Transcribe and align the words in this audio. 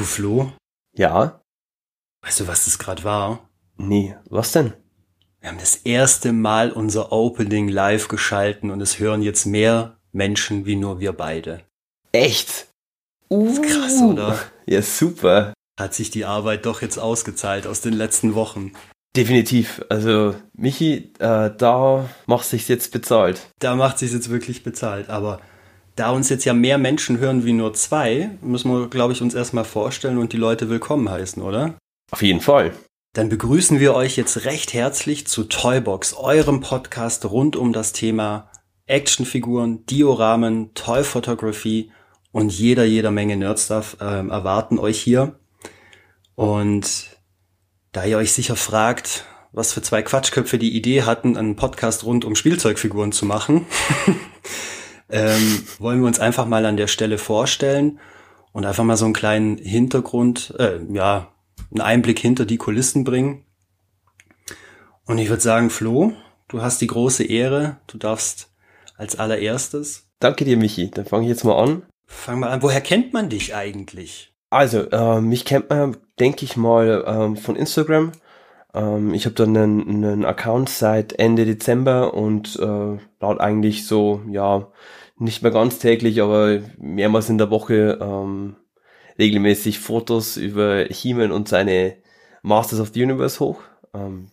Du 0.00 0.06
Flo, 0.06 0.50
Ja? 0.96 1.42
weißt 2.22 2.40
du, 2.40 2.48
was 2.48 2.64
das 2.64 2.78
gerade 2.78 3.04
war? 3.04 3.50
Nee, 3.76 4.16
was 4.30 4.52
denn? 4.52 4.72
Wir 5.40 5.50
haben 5.50 5.58
das 5.58 5.76
erste 5.76 6.32
Mal 6.32 6.72
unser 6.72 7.12
Opening 7.12 7.68
live 7.68 8.08
geschalten 8.08 8.70
und 8.70 8.80
es 8.80 8.98
hören 8.98 9.20
jetzt 9.20 9.44
mehr 9.44 9.98
Menschen 10.12 10.64
wie 10.64 10.76
nur 10.76 11.00
wir 11.00 11.12
beide. 11.12 11.66
Echt? 12.12 12.68
Uh, 13.28 13.60
krass, 13.60 14.00
oder? 14.00 14.38
Ja, 14.64 14.80
super. 14.80 15.52
Hat 15.78 15.92
sich 15.92 16.10
die 16.10 16.24
Arbeit 16.24 16.64
doch 16.64 16.80
jetzt 16.80 16.96
ausgezahlt 16.96 17.66
aus 17.66 17.82
den 17.82 17.92
letzten 17.92 18.34
Wochen. 18.34 18.72
Definitiv. 19.14 19.84
Also, 19.90 20.34
Michi, 20.54 21.12
äh, 21.18 21.50
da 21.54 22.08
macht 22.24 22.46
sich's 22.46 22.68
jetzt 22.68 22.90
bezahlt. 22.92 23.50
Da 23.58 23.74
macht 23.76 23.98
sich 23.98 24.10
jetzt 24.12 24.30
wirklich 24.30 24.62
bezahlt. 24.62 25.10
Aber 25.10 25.42
da 26.00 26.12
uns 26.12 26.30
jetzt 26.30 26.46
ja 26.46 26.54
mehr 26.54 26.78
Menschen 26.78 27.18
hören 27.18 27.44
wie 27.44 27.52
nur 27.52 27.74
zwei, 27.74 28.30
müssen 28.40 28.72
wir, 28.72 28.88
glaube 28.88 29.12
ich, 29.12 29.20
uns 29.20 29.34
erstmal 29.34 29.64
vorstellen 29.64 30.16
und 30.16 30.32
die 30.32 30.38
Leute 30.38 30.70
willkommen 30.70 31.10
heißen, 31.10 31.42
oder? 31.42 31.74
Auf 32.10 32.22
jeden 32.22 32.40
Fall. 32.40 32.72
Dann 33.12 33.28
begrüßen 33.28 33.80
wir 33.80 33.94
euch 33.94 34.16
jetzt 34.16 34.46
recht 34.46 34.72
herzlich 34.72 35.26
zu 35.26 35.44
Toybox, 35.44 36.14
eurem 36.14 36.62
Podcast 36.62 37.26
rund 37.26 37.54
um 37.54 37.74
das 37.74 37.92
Thema 37.92 38.50
Actionfiguren, 38.86 39.84
Dioramen, 39.84 40.72
Toy 40.72 41.04
Photography 41.04 41.92
und 42.32 42.50
jeder, 42.50 42.84
jeder 42.84 43.10
Menge 43.10 43.36
Nerdstuff 43.36 43.98
ähm, 44.00 44.30
erwarten 44.30 44.78
euch 44.78 44.98
hier. 44.98 45.38
Und 46.34 47.18
da 47.92 48.06
ihr 48.06 48.16
euch 48.16 48.32
sicher 48.32 48.56
fragt, 48.56 49.26
was 49.52 49.74
für 49.74 49.82
zwei 49.82 50.00
Quatschköpfe 50.00 50.56
die 50.56 50.74
Idee 50.74 51.02
hatten, 51.02 51.36
einen 51.36 51.56
Podcast 51.56 52.04
rund 52.04 52.24
um 52.24 52.36
Spielzeugfiguren 52.36 53.12
zu 53.12 53.26
machen, 53.26 53.66
ähm, 55.12 55.62
wollen 55.78 56.00
wir 56.00 56.06
uns 56.06 56.20
einfach 56.20 56.46
mal 56.46 56.66
an 56.66 56.76
der 56.76 56.86
Stelle 56.86 57.18
vorstellen 57.18 57.98
und 58.52 58.66
einfach 58.66 58.84
mal 58.84 58.96
so 58.96 59.04
einen 59.04 59.14
kleinen 59.14 59.58
Hintergrund, 59.58 60.54
äh, 60.58 60.80
ja, 60.92 61.32
einen 61.70 61.80
Einblick 61.80 62.18
hinter 62.18 62.46
die 62.46 62.56
Kulissen 62.56 63.04
bringen. 63.04 63.44
Und 65.06 65.18
ich 65.18 65.28
würde 65.28 65.42
sagen, 65.42 65.70
Flo, 65.70 66.12
du 66.48 66.62
hast 66.62 66.80
die 66.80 66.86
große 66.86 67.24
Ehre, 67.24 67.78
du 67.86 67.98
darfst 67.98 68.50
als 68.96 69.18
allererstes. 69.18 70.08
Danke 70.20 70.44
dir, 70.44 70.56
Michi. 70.56 70.90
Dann 70.90 71.06
fange 71.06 71.24
ich 71.24 71.30
jetzt 71.30 71.44
mal 71.44 71.60
an. 71.60 71.82
Fang 72.06 72.40
mal 72.40 72.50
an, 72.50 72.62
woher 72.62 72.80
kennt 72.80 73.12
man 73.12 73.28
dich 73.28 73.54
eigentlich? 73.54 74.34
Also, 74.50 74.90
äh, 74.90 75.20
mich 75.20 75.44
kennt 75.44 75.70
man, 75.70 75.96
denke 76.18 76.44
ich 76.44 76.56
mal, 76.56 77.04
ähm, 77.06 77.36
von 77.36 77.56
Instagram. 77.56 78.12
Ähm, 78.74 79.14
ich 79.14 79.24
habe 79.24 79.34
dann 79.34 79.56
einen, 79.56 80.04
einen 80.04 80.24
Account 80.24 80.68
seit 80.68 81.12
Ende 81.14 81.44
Dezember 81.44 82.14
und 82.14 82.56
äh, 82.56 82.98
laut 83.20 83.40
eigentlich 83.40 83.86
so, 83.86 84.22
ja, 84.28 84.66
nicht 85.20 85.42
mehr 85.42 85.52
ganz 85.52 85.78
täglich, 85.78 86.22
aber 86.22 86.60
mehrmals 86.78 87.28
in 87.28 87.38
der 87.38 87.50
Woche 87.50 87.98
ähm, 88.00 88.56
regelmäßig 89.18 89.78
Fotos 89.78 90.36
über 90.36 90.86
He-Man 90.88 91.30
und 91.30 91.48
seine 91.48 91.96
Masters 92.42 92.80
of 92.80 92.90
the 92.94 93.02
Universe 93.02 93.38
hoch. 93.38 93.60
Ähm, 93.92 94.30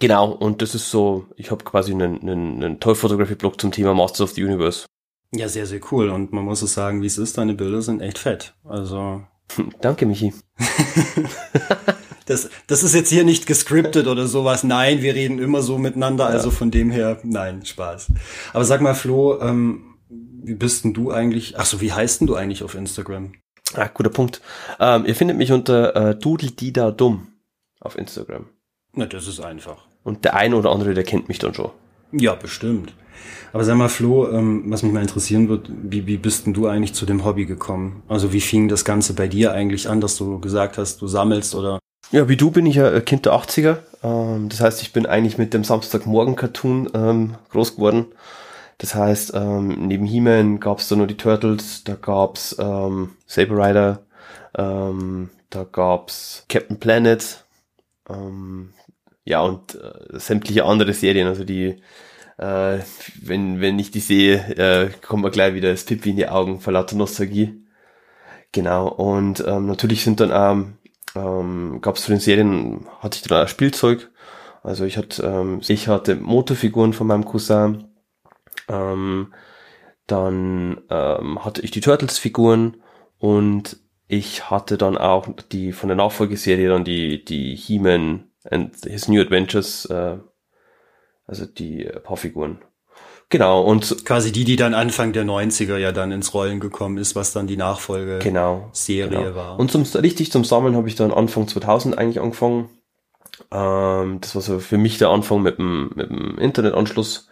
genau, 0.00 0.32
und 0.32 0.60
das 0.60 0.74
ist 0.74 0.90
so, 0.90 1.26
ich 1.36 1.52
habe 1.52 1.64
quasi 1.64 1.92
einen, 1.92 2.20
einen, 2.20 2.62
einen 2.62 2.80
Toy 2.80 2.96
Photography 2.96 3.36
Blog 3.36 3.60
zum 3.60 3.70
Thema 3.70 3.94
Masters 3.94 4.22
of 4.22 4.30
the 4.32 4.44
Universe. 4.44 4.86
Ja, 5.32 5.48
sehr, 5.48 5.66
sehr 5.66 5.80
cool. 5.92 6.08
Und 6.08 6.32
man 6.32 6.44
muss 6.44 6.62
es 6.62 6.74
sagen, 6.74 7.00
wie 7.00 7.06
es 7.06 7.18
ist, 7.18 7.38
deine 7.38 7.54
Bilder 7.54 7.80
sind 7.80 8.00
echt 8.00 8.18
fett. 8.18 8.54
Also. 8.64 9.22
Danke, 9.80 10.04
Michi. 10.04 10.34
das, 12.26 12.50
das 12.66 12.82
ist 12.82 12.94
jetzt 12.94 13.10
hier 13.10 13.24
nicht 13.24 13.46
gescriptet 13.46 14.08
oder 14.08 14.26
sowas. 14.26 14.64
Nein, 14.64 15.00
wir 15.00 15.14
reden 15.14 15.38
immer 15.38 15.62
so 15.62 15.78
miteinander. 15.78 16.26
Also 16.26 16.50
von 16.50 16.70
dem 16.70 16.90
her, 16.90 17.20
nein, 17.22 17.64
Spaß. 17.64 18.12
Aber 18.52 18.64
sag 18.64 18.80
mal, 18.80 18.94
Flo, 18.94 19.40
ähm, 19.40 19.87
wie 20.48 20.54
bist 20.54 20.84
denn 20.84 20.94
du 20.94 21.12
eigentlich? 21.12 21.58
Ach 21.58 21.66
so, 21.66 21.80
wie 21.80 21.92
heißt 21.92 22.20
denn 22.20 22.26
du 22.26 22.34
eigentlich 22.34 22.62
auf 22.62 22.74
Instagram? 22.74 23.32
Ah, 23.74 23.88
guter 23.92 24.10
Punkt. 24.10 24.40
Ähm, 24.80 25.04
ihr 25.04 25.14
findet 25.14 25.36
mich 25.36 25.52
unter 25.52 25.94
äh, 25.94 26.14
Dudeldida 26.14 26.90
Dumm 26.90 27.28
auf 27.80 27.98
Instagram. 27.98 28.46
Na, 28.94 29.06
das 29.06 29.28
ist 29.28 29.40
einfach. 29.40 29.86
Und 30.04 30.24
der 30.24 30.34
ein 30.34 30.54
oder 30.54 30.70
andere, 30.70 30.94
der 30.94 31.04
kennt 31.04 31.28
mich 31.28 31.38
dann 31.38 31.54
schon. 31.54 31.70
Ja, 32.12 32.34
bestimmt. 32.34 32.94
Aber 33.52 33.64
sag 33.64 33.76
mal, 33.76 33.88
Flo, 33.88 34.30
ähm, 34.30 34.64
was 34.66 34.82
mich 34.82 34.92
mal 34.92 35.02
interessieren 35.02 35.48
wird, 35.48 35.68
wie, 35.68 36.06
wie 36.06 36.16
bist 36.16 36.46
denn 36.46 36.54
du 36.54 36.66
eigentlich 36.66 36.94
zu 36.94 37.04
dem 37.04 37.24
Hobby 37.24 37.44
gekommen? 37.44 38.02
Also 38.08 38.32
wie 38.32 38.40
fing 38.40 38.68
das 38.68 38.84
Ganze 38.84 39.12
bei 39.12 39.28
dir 39.28 39.52
eigentlich 39.52 39.88
an, 39.88 40.00
dass 40.00 40.16
du 40.16 40.38
gesagt 40.38 40.78
hast, 40.78 41.02
du 41.02 41.06
sammelst 41.06 41.54
oder? 41.54 41.78
Ja, 42.10 42.28
wie 42.28 42.36
du 42.36 42.50
bin 42.50 42.64
ich 42.64 42.76
ja 42.76 43.00
Kind 43.00 43.26
der 43.26 43.34
80er. 43.34 43.78
Ähm, 44.02 44.48
das 44.48 44.60
heißt, 44.60 44.80
ich 44.80 44.92
bin 44.92 45.04
eigentlich 45.04 45.36
mit 45.36 45.52
dem 45.52 45.64
Samstagmorgen-Cartoon 45.64 46.90
ähm, 46.94 47.34
groß 47.50 47.76
geworden. 47.76 48.06
Das 48.78 48.94
heißt, 48.94 49.32
ähm, 49.34 49.86
neben 49.88 50.06
He-Man 50.06 50.60
gab 50.60 50.78
es 50.78 50.88
da 50.88 50.96
nur 50.96 51.08
die 51.08 51.16
Turtles, 51.16 51.84
da 51.84 51.94
gab's 51.94 52.56
ähm, 52.58 53.16
Saber 53.26 53.56
Rider, 53.56 54.06
ähm, 54.56 55.30
da 55.50 55.64
gab's 55.64 56.44
Captain 56.48 56.78
Planet, 56.78 57.44
ähm, 58.08 58.72
ja 59.24 59.40
und 59.40 59.74
äh, 59.74 60.18
sämtliche 60.18 60.64
andere 60.64 60.92
Serien, 60.92 61.26
also 61.26 61.44
die 61.44 61.82
äh, 62.38 62.78
wenn, 63.20 63.60
wenn 63.60 63.78
ich 63.78 63.90
die 63.90 64.00
sehe, 64.00 64.36
äh, 64.56 64.90
kommt 65.02 65.24
mir 65.24 65.30
gleich 65.30 65.54
wieder 65.54 65.70
das 65.70 65.84
Pippi 65.84 66.10
in 66.10 66.16
die 66.16 66.28
Augen 66.28 66.60
vor 66.60 66.72
lauter 66.72 66.96
Nostalgie. 66.96 67.64
Genau, 68.52 68.88
und 68.88 69.44
ähm, 69.46 69.66
natürlich 69.66 70.04
sind 70.04 70.20
dann 70.20 70.32
auch, 70.32 70.56
ähm, 71.16 71.80
gab 71.82 71.96
es 71.96 72.04
zu 72.04 72.12
den 72.12 72.20
Serien, 72.20 72.86
hatte 73.00 73.16
ich 73.16 73.22
dann 73.22 73.44
auch 73.44 73.48
Spielzeug. 73.48 74.10
Also 74.62 74.84
ich 74.84 74.96
hatte, 74.96 75.22
ähm, 75.22 75.60
ich 75.66 75.88
hatte 75.88 76.16
Motorfiguren 76.16 76.92
von 76.92 77.06
meinem 77.08 77.24
Cousin. 77.24 77.87
Ähm, 78.68 79.34
dann 80.06 80.80
ähm, 80.90 81.44
hatte 81.44 81.62
ich 81.62 81.70
die 81.70 81.80
Turtles-Figuren 81.80 82.78
und 83.18 83.76
ich 84.06 84.50
hatte 84.50 84.78
dann 84.78 84.96
auch 84.96 85.28
die 85.52 85.72
von 85.72 85.88
der 85.88 85.96
Nachfolgeserie 85.96 86.68
dann 86.68 86.84
die, 86.84 87.24
die 87.24 87.54
He-Man 87.54 88.24
and 88.50 88.74
His 88.84 89.08
New 89.08 89.20
Adventures 89.20 89.84
äh, 89.86 90.18
also 91.28 91.44
die 91.46 91.84
äh, 91.84 92.00
Paarfiguren. 92.00 92.58
Genau, 93.30 93.60
und 93.60 94.06
quasi 94.06 94.32
die, 94.32 94.44
die 94.44 94.56
dann 94.56 94.72
Anfang 94.72 95.12
der 95.12 95.24
90er 95.24 95.76
ja 95.76 95.92
dann 95.92 96.12
ins 96.12 96.32
Rollen 96.32 96.60
gekommen 96.60 96.96
ist, 96.96 97.14
was 97.14 97.34
dann 97.34 97.46
die 97.46 97.58
Nachfolge 97.58 98.20
genau, 98.20 98.70
Serie 98.72 99.18
genau. 99.18 99.34
war. 99.34 99.58
Und 99.58 99.70
zum 99.70 99.82
richtig 99.82 100.32
zum 100.32 100.44
Sammeln 100.44 100.74
habe 100.74 100.88
ich 100.88 100.94
dann 100.94 101.12
Anfang 101.12 101.46
2000 101.46 101.98
eigentlich 101.98 102.20
angefangen. 102.20 102.70
Ähm, 103.52 104.22
das 104.22 104.34
war 104.34 104.40
so 104.40 104.58
für 104.60 104.78
mich 104.78 104.96
der 104.96 105.10
Anfang 105.10 105.42
mit 105.42 105.58
dem, 105.58 105.90
mit 105.94 106.08
dem 106.08 106.38
Internetanschluss. 106.38 107.28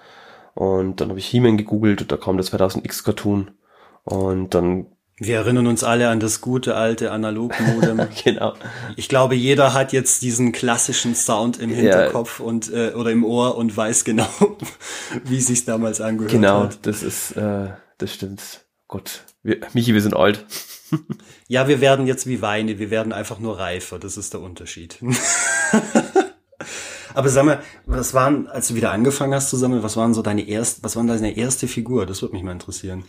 Und 0.57 1.01
dann 1.01 1.11
habe 1.11 1.19
ich 1.19 1.27
He-Man 1.27 1.59
gegoogelt 1.59 2.01
und 2.01 2.11
da 2.11 2.17
kam 2.17 2.39
der 2.39 2.47
2000X 2.47 3.05
Cartoon. 3.05 3.51
Und 4.05 4.55
dann 4.55 4.87
wir 5.19 5.37
erinnern 5.37 5.67
uns 5.67 5.83
alle 5.83 6.09
an 6.11 6.21
das 6.21 6.43
gute 6.43 6.75
alte 6.75 7.11
Analogmodem. 7.11 8.07
genau. 8.25 8.55
Ich 8.97 9.09
glaube, 9.09 9.35
jeder 9.35 9.73
hat 9.73 9.93
jetzt 9.95 10.21
diesen 10.21 10.53
klassischen 10.53 11.15
Sound 11.15 11.59
im 11.59 11.71
Hinterkopf 11.71 12.41
ja. 12.41 12.45
und 12.45 12.71
äh, 12.71 12.93
oder 12.95 13.13
im 13.13 13.25
Ohr 13.25 13.57
und 13.57 13.75
weiß 13.75 14.05
genau, 14.05 14.29
wie 15.25 15.41
sich's 15.41 15.65
damals 15.65 16.03
angehört 16.03 16.33
genau, 16.33 16.65
hat. 16.65 16.71
Genau, 16.71 16.83
das 16.83 17.03
ist, 17.03 17.33
äh, 17.33 17.71
das 17.97 18.13
stimmt. 18.13 18.67
Gott, 18.89 19.23
wir, 19.43 19.61
Michi, 19.73 19.95
wir 19.95 20.03
sind 20.03 20.15
alt. 20.15 20.45
ja, 21.49 21.67
wir 21.67 21.81
werden 21.81 22.07
jetzt 22.07 22.27
wie 22.27 22.43
Weine, 22.43 22.79
wir 22.79 22.91
werden 22.91 23.15
einfach 23.15 23.39
nur 23.39 23.59
reifer. 23.59 23.99
Das 23.99 24.19
ist 24.19 24.35
der 24.35 24.41
Unterschied. 24.41 24.99
Aber 27.17 27.31
sag 27.31 27.47
mal, 27.47 27.63
was 27.87 28.13
waren, 28.13 28.47
als 28.47 28.69
du 28.69 28.75
wieder 28.75 28.93
angefangen 28.93 29.33
hast 29.33 29.49
zu 29.49 29.57
sammeln, 29.57 29.83
was 29.83 29.97
waren 29.97 30.13
so 30.13 30.21
deine 30.21 30.47
erste, 30.47 30.85
was 30.85 30.97
waren 30.97 31.07
deine 31.07 31.35
erste 31.35 31.67
Figur? 31.67 32.05
Das 32.05 32.21
würde 32.21 32.35
mich 32.35 32.45
mal 32.45 32.53
interessieren. 32.53 33.05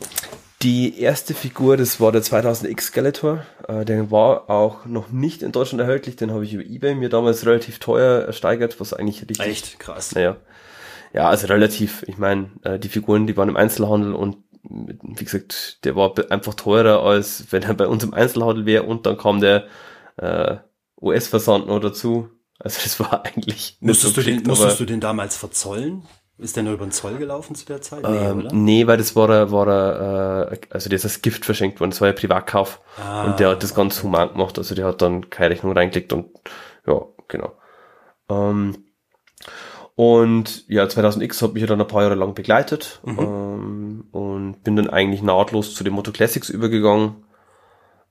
Die 0.62 0.98
erste 0.98 1.34
Figur, 1.34 1.76
das 1.76 2.00
war 2.00 2.14
der 2.14 2.24
2000X 2.24 2.82
Skeletor. 2.84 3.46
Äh, 3.68 3.84
der 3.84 4.10
war 4.10 4.50
auch 4.50 4.86
noch 4.86 5.10
nicht 5.10 5.44
in 5.44 5.52
Deutschland 5.52 5.82
erhältlich. 5.82 6.16
Den 6.16 6.32
habe 6.32 6.46
ich 6.46 6.54
über 6.54 6.64
Ebay 6.64 6.96
mir 6.96 7.10
damals 7.10 7.46
relativ 7.46 7.80
teuer 7.80 8.24
ersteigert, 8.24 8.80
was 8.80 8.94
eigentlich 8.94 9.24
richtig. 9.24 9.46
Echt 9.46 9.78
krass. 9.78 10.16
Naja. 10.16 10.38
Ja, 11.14 11.28
also 11.28 11.48
relativ. 11.48 12.04
Ich 12.08 12.18
meine, 12.18 12.50
äh, 12.64 12.80
die 12.80 12.90
Figuren, 12.90 13.28
die 13.28 13.36
waren 13.36 13.50
im 13.50 13.58
Einzelhandel 13.58 14.14
und 14.14 14.38
wie 14.64 15.26
gesagt, 15.26 15.84
der 15.84 15.98
war 15.98 16.14
einfach 16.30 16.54
teurer, 16.54 17.04
als 17.04 17.48
wenn 17.52 17.64
er 17.64 17.74
bei 17.74 17.88
uns 17.88 18.06
im 18.06 18.14
Einzelhandel 18.14 18.66
wäre 18.66 18.84
und 18.84 19.06
dann 19.06 19.18
kam 19.18 19.42
der 19.42 19.68
äh, 20.16 20.58
US-Versand 21.02 21.68
noch 21.68 21.82
dazu. 21.82 22.30
Also 22.60 22.80
das 22.84 23.00
war 23.00 23.26
eigentlich. 23.26 23.78
Musstest, 23.80 24.16
so 24.16 24.22
du, 24.22 24.28
den, 24.28 24.44
musstest 24.44 24.80
du 24.80 24.86
den 24.86 25.00
damals 25.00 25.38
verzollen? 25.38 26.04
Ist 26.40 26.56
der 26.56 26.64
nur 26.64 26.74
über 26.74 26.86
den 26.86 26.92
Zoll 26.92 27.18
gelaufen 27.18 27.56
zu 27.56 27.66
der 27.66 27.82
Zeit? 27.82 28.04
Nee, 28.04 28.16
ähm, 28.16 28.40
oder? 28.40 28.54
nee 28.54 28.86
weil 28.86 28.98
das 28.98 29.16
war 29.16 29.28
der, 29.28 29.52
war 29.52 29.66
der, 29.66 30.52
äh, 30.52 30.60
also 30.70 30.88
der 30.88 30.98
ist 30.98 31.06
als 31.06 31.24
Gift 31.24 31.46
verschenkt 31.46 31.80
worden, 31.80 31.90
das 31.90 32.00
war 32.00 32.10
ja 32.10 32.14
Privatkauf. 32.14 32.80
Ah, 33.02 33.26
und 33.26 33.40
der 33.40 33.50
hat 33.50 33.64
das 33.64 33.74
ganz 33.74 34.04
human 34.04 34.34
gemacht, 34.34 34.58
also 34.60 34.76
der 34.76 34.86
hat 34.86 35.02
dann 35.02 35.32
keine 35.32 35.50
Rechnung 35.50 35.74
reingelegt 35.74 36.14
und 36.14 36.28
ja, 36.86 37.02
genau. 37.28 37.54
Ähm, 38.30 38.86
und 39.96 40.70
ja, 40.70 40.84
2000X 40.84 41.42
hat 41.42 41.54
mich 41.54 41.62
ja 41.62 41.68
dann 41.68 41.82
ein 41.82 41.88
paar 41.88 42.04
Jahre 42.04 42.14
lang 42.14 42.36
begleitet 42.36 43.02
mhm. 43.04 43.20
ähm, 43.20 44.04
und 44.12 44.64
bin 44.64 44.76
dann 44.76 44.92
eigentlich 44.92 45.24
nahtlos 45.24 45.74
zu 45.74 45.84
den 45.84 45.94
Moto 45.94 46.12
Classics 46.12 46.50
übergegangen. 46.50 47.16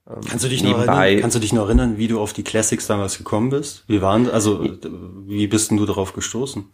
Ähm, 0.09 0.21
kannst 0.27 0.45
du 0.45 0.49
dich 0.49 0.63
noch 0.63 0.77
erinnern, 0.77 1.21
kannst 1.21 1.35
du 1.35 1.39
dich 1.39 1.53
noch 1.53 1.65
erinnern, 1.65 1.97
wie 1.97 2.07
du 2.07 2.19
auf 2.19 2.33
die 2.33 2.43
Classics 2.43 2.87
damals 2.87 3.17
gekommen 3.17 3.49
bist? 3.49 3.83
Wie 3.87 4.01
waren, 4.01 4.29
also 4.29 4.63
wie 4.63 5.47
bist 5.47 5.71
denn 5.71 5.77
du 5.77 5.85
darauf 5.85 6.13
gestoßen? 6.13 6.65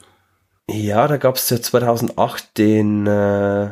Ja, 0.69 1.07
da 1.07 1.18
gab's 1.18 1.50
ja 1.50 1.62
2008 1.62 2.57
den 2.57 3.07
äh, 3.07 3.65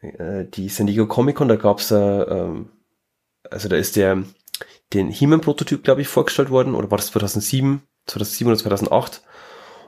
äh, 0.00 0.46
die 0.52 0.68
San 0.68 0.86
Diego 0.86 1.06
Comic 1.06 1.36
Con, 1.36 1.48
da 1.48 1.56
gab's 1.56 1.90
äh, 1.90 1.96
ähm, 1.96 2.70
also 3.50 3.68
da 3.68 3.76
ist 3.76 3.96
der 3.96 4.24
den 4.92 5.10
He-Man-Prototyp, 5.10 5.82
glaube 5.82 6.02
ich, 6.02 6.08
vorgestellt 6.08 6.50
worden, 6.50 6.74
oder 6.74 6.90
war 6.90 6.98
das 6.98 7.08
2007, 7.08 7.82
2007 8.06 8.48
oder 8.48 8.58
2008. 8.58 9.22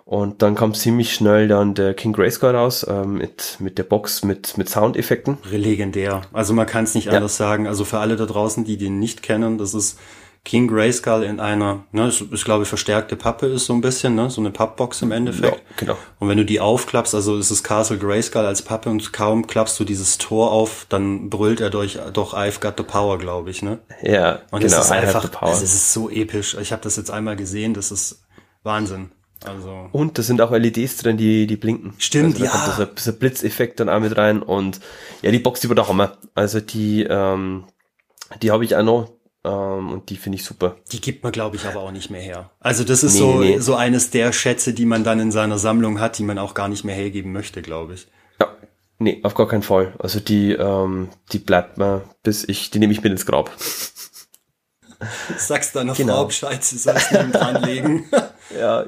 Und 0.07 0.41
dann 0.41 0.55
kam 0.55 0.73
ziemlich 0.73 1.13
schnell 1.13 1.49
dann 1.49 1.75
der 1.75 1.93
King 1.93 2.13
Grayskull 2.13 2.55
raus, 2.55 2.87
ähm, 2.89 3.15
mit, 3.15 3.57
mit 3.59 3.77
der 3.77 3.83
Box 3.83 4.23
mit, 4.23 4.57
mit 4.57 4.69
Soundeffekten. 4.69 5.39
Legendär. 5.51 6.23
Also 6.33 6.55
man 6.55 6.67
kann 6.67 6.85
es 6.85 6.95
nicht 6.95 7.07
ja. 7.07 7.15
anders 7.15 7.37
sagen. 7.37 7.67
Also 7.67 7.85
für 7.85 7.99
alle 7.99 8.15
da 8.15 8.25
draußen, 8.25 8.65
die 8.65 8.77
den 8.77 9.01
nicht 9.01 9.25
kennen, 9.25 9.59
das 9.59 9.75
ist 9.75 9.99
King 10.45 10.69
Grayskull 10.69 11.25
in 11.25 11.41
einer, 11.41 11.87
ne, 11.91 12.07
ist, 12.07 12.21
ist 12.21 12.45
glaube 12.45 12.63
ich 12.63 12.69
verstärkte 12.69 13.17
Pappe 13.17 13.47
ist 13.47 13.67
so 13.67 13.73
ein 13.73 13.81
bisschen, 13.81 14.15
ne, 14.15 14.31
so 14.31 14.41
eine 14.41 14.53
Pappbox 14.53 15.03
im 15.03 15.11
Endeffekt. 15.11 15.57
Ja, 15.57 15.63
genau. 15.77 15.97
Und 16.21 16.29
wenn 16.29 16.39
du 16.39 16.45
die 16.45 16.61
aufklappst, 16.61 17.13
also 17.13 17.37
ist 17.37 17.51
es 17.51 17.65
Castle 17.65 17.99
Grayskull 17.99 18.47
als 18.47 18.63
Pappe 18.63 18.89
und 18.89 19.13
kaum 19.13 19.49
klappst 19.49 19.81
du 19.81 19.85
dieses 19.85 20.19
Tor 20.19 20.53
auf, 20.53 20.87
dann 20.89 21.31
brüllt 21.31 21.61
er 21.61 21.71
durch 21.71 21.99
doch 22.13 22.33
I've 22.33 22.61
got 22.61 22.75
the 22.77 22.85
power, 22.85 23.19
glaube 23.19 23.51
ich, 23.51 23.61
ne? 23.61 23.81
Ja, 24.03 24.43
und 24.53 24.61
genau. 24.61 24.79
es 24.79 24.85
ist 24.85 24.93
einfach, 24.93 25.43
also 25.43 25.65
es 25.65 25.75
ist 25.75 25.93
so 25.93 26.09
episch. 26.09 26.57
Ich 26.61 26.71
habe 26.71 26.83
das 26.83 26.95
jetzt 26.95 27.11
einmal 27.11 27.35
gesehen, 27.35 27.75
das 27.75 27.91
ist 27.91 28.23
Wahnsinn. 28.63 29.11
Also. 29.45 29.89
Und 29.93 30.19
da 30.19 30.23
sind 30.23 30.41
auch 30.41 30.51
LEDs 30.51 30.99
drin, 30.99 31.17
die, 31.17 31.47
die 31.47 31.57
blinken. 31.57 31.95
Stimmt, 31.99 32.41
also 32.41 32.45
da 32.45 32.45
ja. 32.45 32.85
kommt 32.87 32.99
so 32.99 33.11
ein 33.11 33.19
Blitzeffekt 33.19 33.81
dann 33.81 33.89
auch 33.89 34.01
mit 34.01 34.17
rein 34.17 34.43
und 34.43 34.81
ja, 35.23 35.31
die 35.31 35.39
Box, 35.39 35.61
die 35.61 35.69
war 35.69 35.77
der 35.77 35.89
Hammer. 35.89 36.17
Also 36.35 36.61
die, 36.61 37.03
ähm, 37.05 37.65
die 38.43 38.51
habe 38.51 38.65
ich 38.65 38.75
auch 38.75 38.83
noch, 38.83 39.13
ähm, 39.45 39.93
und 39.93 40.11
die 40.11 40.17
finde 40.17 40.37
ich 40.37 40.45
super. 40.45 40.77
Die 40.91 41.01
gibt 41.01 41.23
man, 41.23 41.33
glaube 41.33 41.57
ich, 41.57 41.67
aber 41.67 41.81
auch 41.81 41.93
nicht 41.93 42.11
mehr 42.11 42.21
her. 42.21 42.51
Also 42.61 42.83
das 42.83 43.05
ist 43.05 43.15
nee, 43.15 43.19
so, 43.19 43.39
nee. 43.39 43.59
so 43.59 43.75
eines 43.75 44.11
der 44.11 44.33
Schätze, 44.33 44.73
die 44.73 44.87
man 44.87 45.05
dann 45.05 45.21
in 45.21 45.31
seiner 45.31 45.59
Sammlung 45.59 46.01
hat, 46.01 46.19
die 46.19 46.25
man 46.25 46.39
auch 46.39 46.55
gar 46.55 46.69
nicht 46.69 46.85
mehr 46.85 46.97
hergeben 46.97 47.33
möchte, 47.33 47.63
glaube 47.63 47.95
ich. 47.95 48.09
Ja, 48.41 48.49
nee, 48.99 49.21
auf 49.23 49.35
gar 49.35 49.49
keinen 49.49 49.63
Fall. 49.63 49.95
Also 49.99 50.19
die, 50.19 50.53
ähm, 50.53 51.11
die 51.33 51.39
bleibt 51.39 51.79
mir, 51.79 52.03
bis 52.23 52.43
ich, 52.49 52.71
die 52.71 52.79
nehme 52.79 52.93
ich 52.93 53.03
mit 53.03 53.13
ins 53.13 53.27
Grab. 53.27 53.51
Sagst 55.37 55.77
deiner 55.77 55.93
genau. 55.93 56.15
Frau 56.15 56.25
Bescheid, 56.27 56.65
sie 56.65 56.79
soll 56.79 56.97
es 56.97 57.11
neben 57.11 57.33
dran 57.33 57.63
legen. 57.63 58.11
ja. 58.59 58.87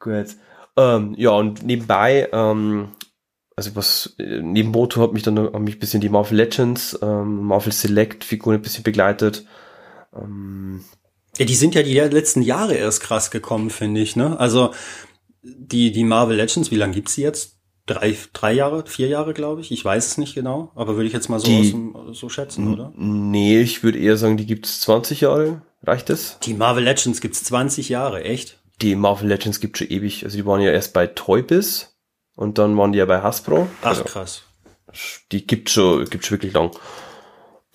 Gut. 0.00 0.36
Ähm, 0.76 1.14
ja, 1.16 1.30
und 1.30 1.62
nebenbei 1.62 2.28
ähm, 2.32 2.88
also 3.60 3.76
was 3.76 4.14
neben 4.18 4.70
Moto 4.70 5.02
hat 5.02 5.12
mich 5.12 5.22
dann 5.22 5.38
hat 5.38 5.60
mich 5.60 5.76
ein 5.76 5.80
bisschen 5.80 6.00
die 6.00 6.08
Marvel 6.08 6.38
Legends, 6.38 6.98
ähm, 7.02 7.44
Marvel 7.44 7.72
Select 7.72 8.24
Figuren 8.24 8.56
ein 8.56 8.62
bisschen 8.62 8.84
begleitet. 8.84 9.44
Ähm, 10.16 10.82
ja, 11.36 11.44
die 11.44 11.54
sind 11.54 11.74
ja 11.74 11.82
die 11.82 11.94
letzten 11.94 12.40
Jahre 12.40 12.74
erst 12.74 13.02
krass 13.02 13.30
gekommen, 13.30 13.68
finde 13.68 14.00
ich. 14.00 14.16
Ne? 14.16 14.40
Also 14.40 14.72
die 15.42 15.92
die 15.92 16.04
Marvel 16.04 16.36
Legends, 16.36 16.70
wie 16.70 16.76
lange 16.76 16.94
gibt's 16.94 17.16
die 17.16 17.22
jetzt? 17.22 17.58
Drei, 17.84 18.16
drei 18.32 18.52
Jahre, 18.52 18.86
vier 18.86 19.08
Jahre, 19.08 19.34
glaube 19.34 19.60
ich. 19.60 19.72
Ich 19.72 19.84
weiß 19.84 20.06
es 20.06 20.18
nicht 20.18 20.34
genau, 20.34 20.70
aber 20.74 20.94
würde 20.96 21.08
ich 21.08 21.12
jetzt 21.12 21.28
mal 21.28 21.40
so, 21.40 21.46
die, 21.46 21.72
dem, 21.72 21.96
so 22.12 22.30
schätzen, 22.30 22.72
oder? 22.72 22.92
Nee, 22.96 23.60
ich 23.60 23.82
würde 23.82 23.98
eher 23.98 24.16
sagen, 24.16 24.38
die 24.38 24.46
gibt's 24.46 24.80
20 24.80 25.22
Jahre. 25.22 25.62
Reicht 25.82 26.08
es? 26.08 26.38
Die 26.44 26.54
Marvel 26.54 26.84
Legends 26.84 27.20
gibt's 27.20 27.42
20 27.44 27.88
Jahre, 27.88 28.22
echt? 28.22 28.59
Die 28.82 28.94
Marvel 28.94 29.28
Legends 29.28 29.60
gibt's 29.60 29.78
schon 29.78 29.88
ewig. 29.88 30.24
Also 30.24 30.36
die 30.36 30.46
waren 30.46 30.60
ja 30.60 30.70
erst 30.70 30.94
bei 30.94 31.06
Toy 31.06 31.42
Biz 31.42 31.96
und 32.36 32.58
dann 32.58 32.76
waren 32.76 32.92
die 32.92 32.98
ja 32.98 33.04
bei 33.04 33.20
Hasbro. 33.20 33.68
Ach, 33.82 33.88
also, 33.88 34.04
krass. 34.04 34.42
Die 35.32 35.46
gibt 35.46 35.70
schon, 35.70 36.04
gibt 36.06 36.24
schon 36.24 36.36
wirklich 36.36 36.52
lang. 36.52 36.70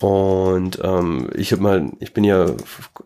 Und 0.00 0.78
ähm, 0.82 1.30
ich 1.34 1.52
hab 1.52 1.60
mal, 1.60 1.90
ich 2.00 2.12
bin 2.12 2.24
ja 2.24 2.44
ein 2.44 2.56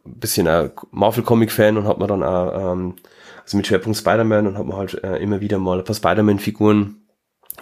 bisschen 0.04 0.48
ein 0.48 0.72
Marvel-Comic-Fan 0.90 1.76
und 1.76 1.86
hab 1.86 1.98
mir 1.98 2.08
dann 2.08 2.24
auch, 2.24 2.72
ähm, 2.72 2.96
also 3.42 3.56
mit 3.56 3.66
Schwerpunkt 3.66 3.98
Spider-Man 3.98 4.48
und 4.48 4.58
hab 4.58 4.66
mir 4.66 4.76
halt 4.76 5.02
äh, 5.04 5.18
immer 5.18 5.40
wieder 5.40 5.58
mal 5.58 5.78
ein 5.78 5.84
paar 5.84 5.94
Spider-Man-Figuren 5.94 6.96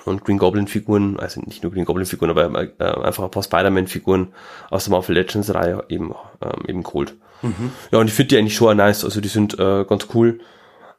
und 0.07 0.25
Green 0.25 0.39
Goblin-Figuren, 0.39 1.21
also 1.21 1.43
nicht 1.43 1.63
nur 1.63 1.73
Green 1.73 1.85
Goblin-Figuren, 1.85 2.31
aber 2.31 2.63
äh, 2.79 2.85
einfach 2.85 3.25
ein 3.25 3.31
paar 3.31 3.43
Spider-Man-Figuren 3.43 4.33
aus 4.71 4.85
der 4.85 4.93
Marvel 4.93 5.17
Legends-Reihe 5.17 5.85
eben, 5.91 6.15
ähm, 6.41 6.65
eben 6.67 6.83
geholt. 6.83 7.15
Mhm. 7.43 7.73
Ja, 7.91 7.99
und 7.99 8.09
ich 8.09 8.15
finde 8.15 8.29
die 8.29 8.39
eigentlich 8.39 8.57
schon 8.57 8.77
nice, 8.77 9.05
also 9.05 9.21
die 9.21 9.29
sind 9.29 9.59
äh, 9.59 9.85
ganz 9.85 10.09
cool. 10.15 10.41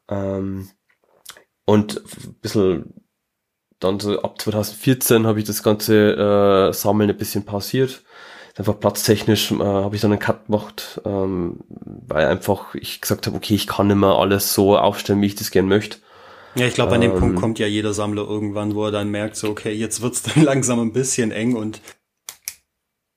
Ähm, 0.09 0.69
und 1.65 1.97
ein 1.97 2.33
bisschen 2.41 2.93
dann 3.79 3.99
so 3.99 4.21
ab 4.21 4.41
2014 4.41 5.25
habe 5.25 5.39
ich 5.39 5.45
das 5.45 5.63
ganze 5.63 6.69
äh, 6.69 6.73
Sammeln 6.73 7.09
ein 7.09 7.17
bisschen 7.17 7.45
pausiert. 7.45 8.03
Einfach 8.57 8.77
platztechnisch 8.77 9.51
äh, 9.51 9.63
habe 9.63 9.95
ich 9.95 10.01
dann 10.01 10.11
einen 10.11 10.19
Cut 10.19 10.47
gemacht, 10.47 10.99
ähm, 11.05 11.61
weil 11.69 12.27
einfach 12.27 12.75
ich 12.75 12.99
gesagt 12.99 13.25
habe, 13.25 13.37
okay, 13.37 13.55
ich 13.55 13.67
kann 13.67 13.87
nicht 13.87 13.95
mehr 13.95 14.09
alles 14.09 14.53
so 14.53 14.77
aufstellen, 14.77 15.21
wie 15.21 15.27
ich 15.27 15.35
das 15.35 15.51
gern 15.51 15.67
möchte. 15.67 15.99
Ja, 16.55 16.65
ich 16.65 16.73
glaube, 16.73 16.95
an 16.95 17.01
dem 17.01 17.11
Punkt 17.11 17.35
ähm, 17.35 17.39
kommt 17.39 17.59
ja 17.59 17.67
jeder 17.67 17.93
Sammler 17.93 18.23
irgendwann, 18.23 18.75
wo 18.75 18.85
er 18.85 18.91
dann 18.91 19.09
merkt, 19.09 19.37
so, 19.37 19.49
okay, 19.49 19.71
jetzt 19.71 20.01
wird's 20.01 20.23
dann 20.35 20.43
langsam 20.43 20.79
ein 20.81 20.91
bisschen 20.91 21.31
eng 21.31 21.55
und 21.55 21.79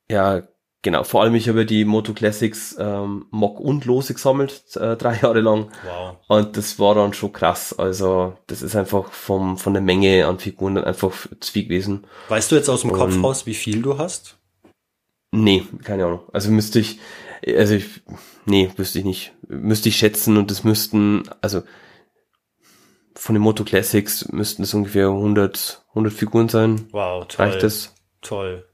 ja, 0.08 0.42
Genau, 0.84 1.04
vor 1.04 1.22
allem 1.22 1.36
ich 1.36 1.48
habe 1.48 1.64
die 1.64 1.84
Moto 1.84 2.12
Classics 2.12 2.74
ähm, 2.76 3.26
Mock 3.30 3.60
und 3.60 3.84
Lose 3.84 4.14
gesammelt, 4.14 4.64
äh, 4.74 4.96
drei 4.96 5.16
Jahre 5.22 5.40
lang. 5.40 5.70
Wow. 5.84 6.16
Und 6.26 6.56
das 6.56 6.80
war 6.80 6.96
dann 6.96 7.14
schon 7.14 7.32
krass. 7.32 7.72
Also 7.72 8.36
das 8.48 8.62
ist 8.62 8.74
einfach 8.74 9.12
vom, 9.12 9.58
von 9.58 9.74
der 9.74 9.82
Menge 9.82 10.26
an 10.26 10.40
Figuren 10.40 10.74
dann 10.74 10.84
einfach 10.84 11.12
zu 11.38 11.52
viel 11.52 11.64
gewesen. 11.64 12.04
Weißt 12.28 12.50
du 12.50 12.56
jetzt 12.56 12.68
aus 12.68 12.80
dem 12.80 12.90
und, 12.90 12.98
Kopf 12.98 13.22
raus, 13.22 13.46
wie 13.46 13.54
viel 13.54 13.80
du 13.80 13.96
hast? 13.96 14.38
Nee, 15.30 15.64
keine 15.84 16.06
Ahnung. 16.06 16.22
Also 16.32 16.50
müsste 16.50 16.80
ich, 16.80 16.98
also 17.46 17.74
ich, 17.74 18.02
nee, 18.44 18.68
wüsste 18.76 18.98
ich 18.98 19.04
nicht. 19.04 19.34
Müsste 19.46 19.88
ich 19.88 19.96
schätzen 19.96 20.36
und 20.36 20.50
das 20.50 20.64
müssten, 20.64 21.22
also 21.40 21.62
von 23.14 23.36
den 23.36 23.42
Moto 23.42 23.62
Classics 23.62 24.28
müssten 24.32 24.64
es 24.64 24.74
ungefähr 24.74 25.06
100, 25.06 25.84
100 25.90 26.12
Figuren 26.12 26.48
sein. 26.48 26.88
Wow, 26.90 27.26
toll. 27.28 27.46
Reicht 27.46 27.62
das? 27.62 27.94
Toll. 28.20 28.66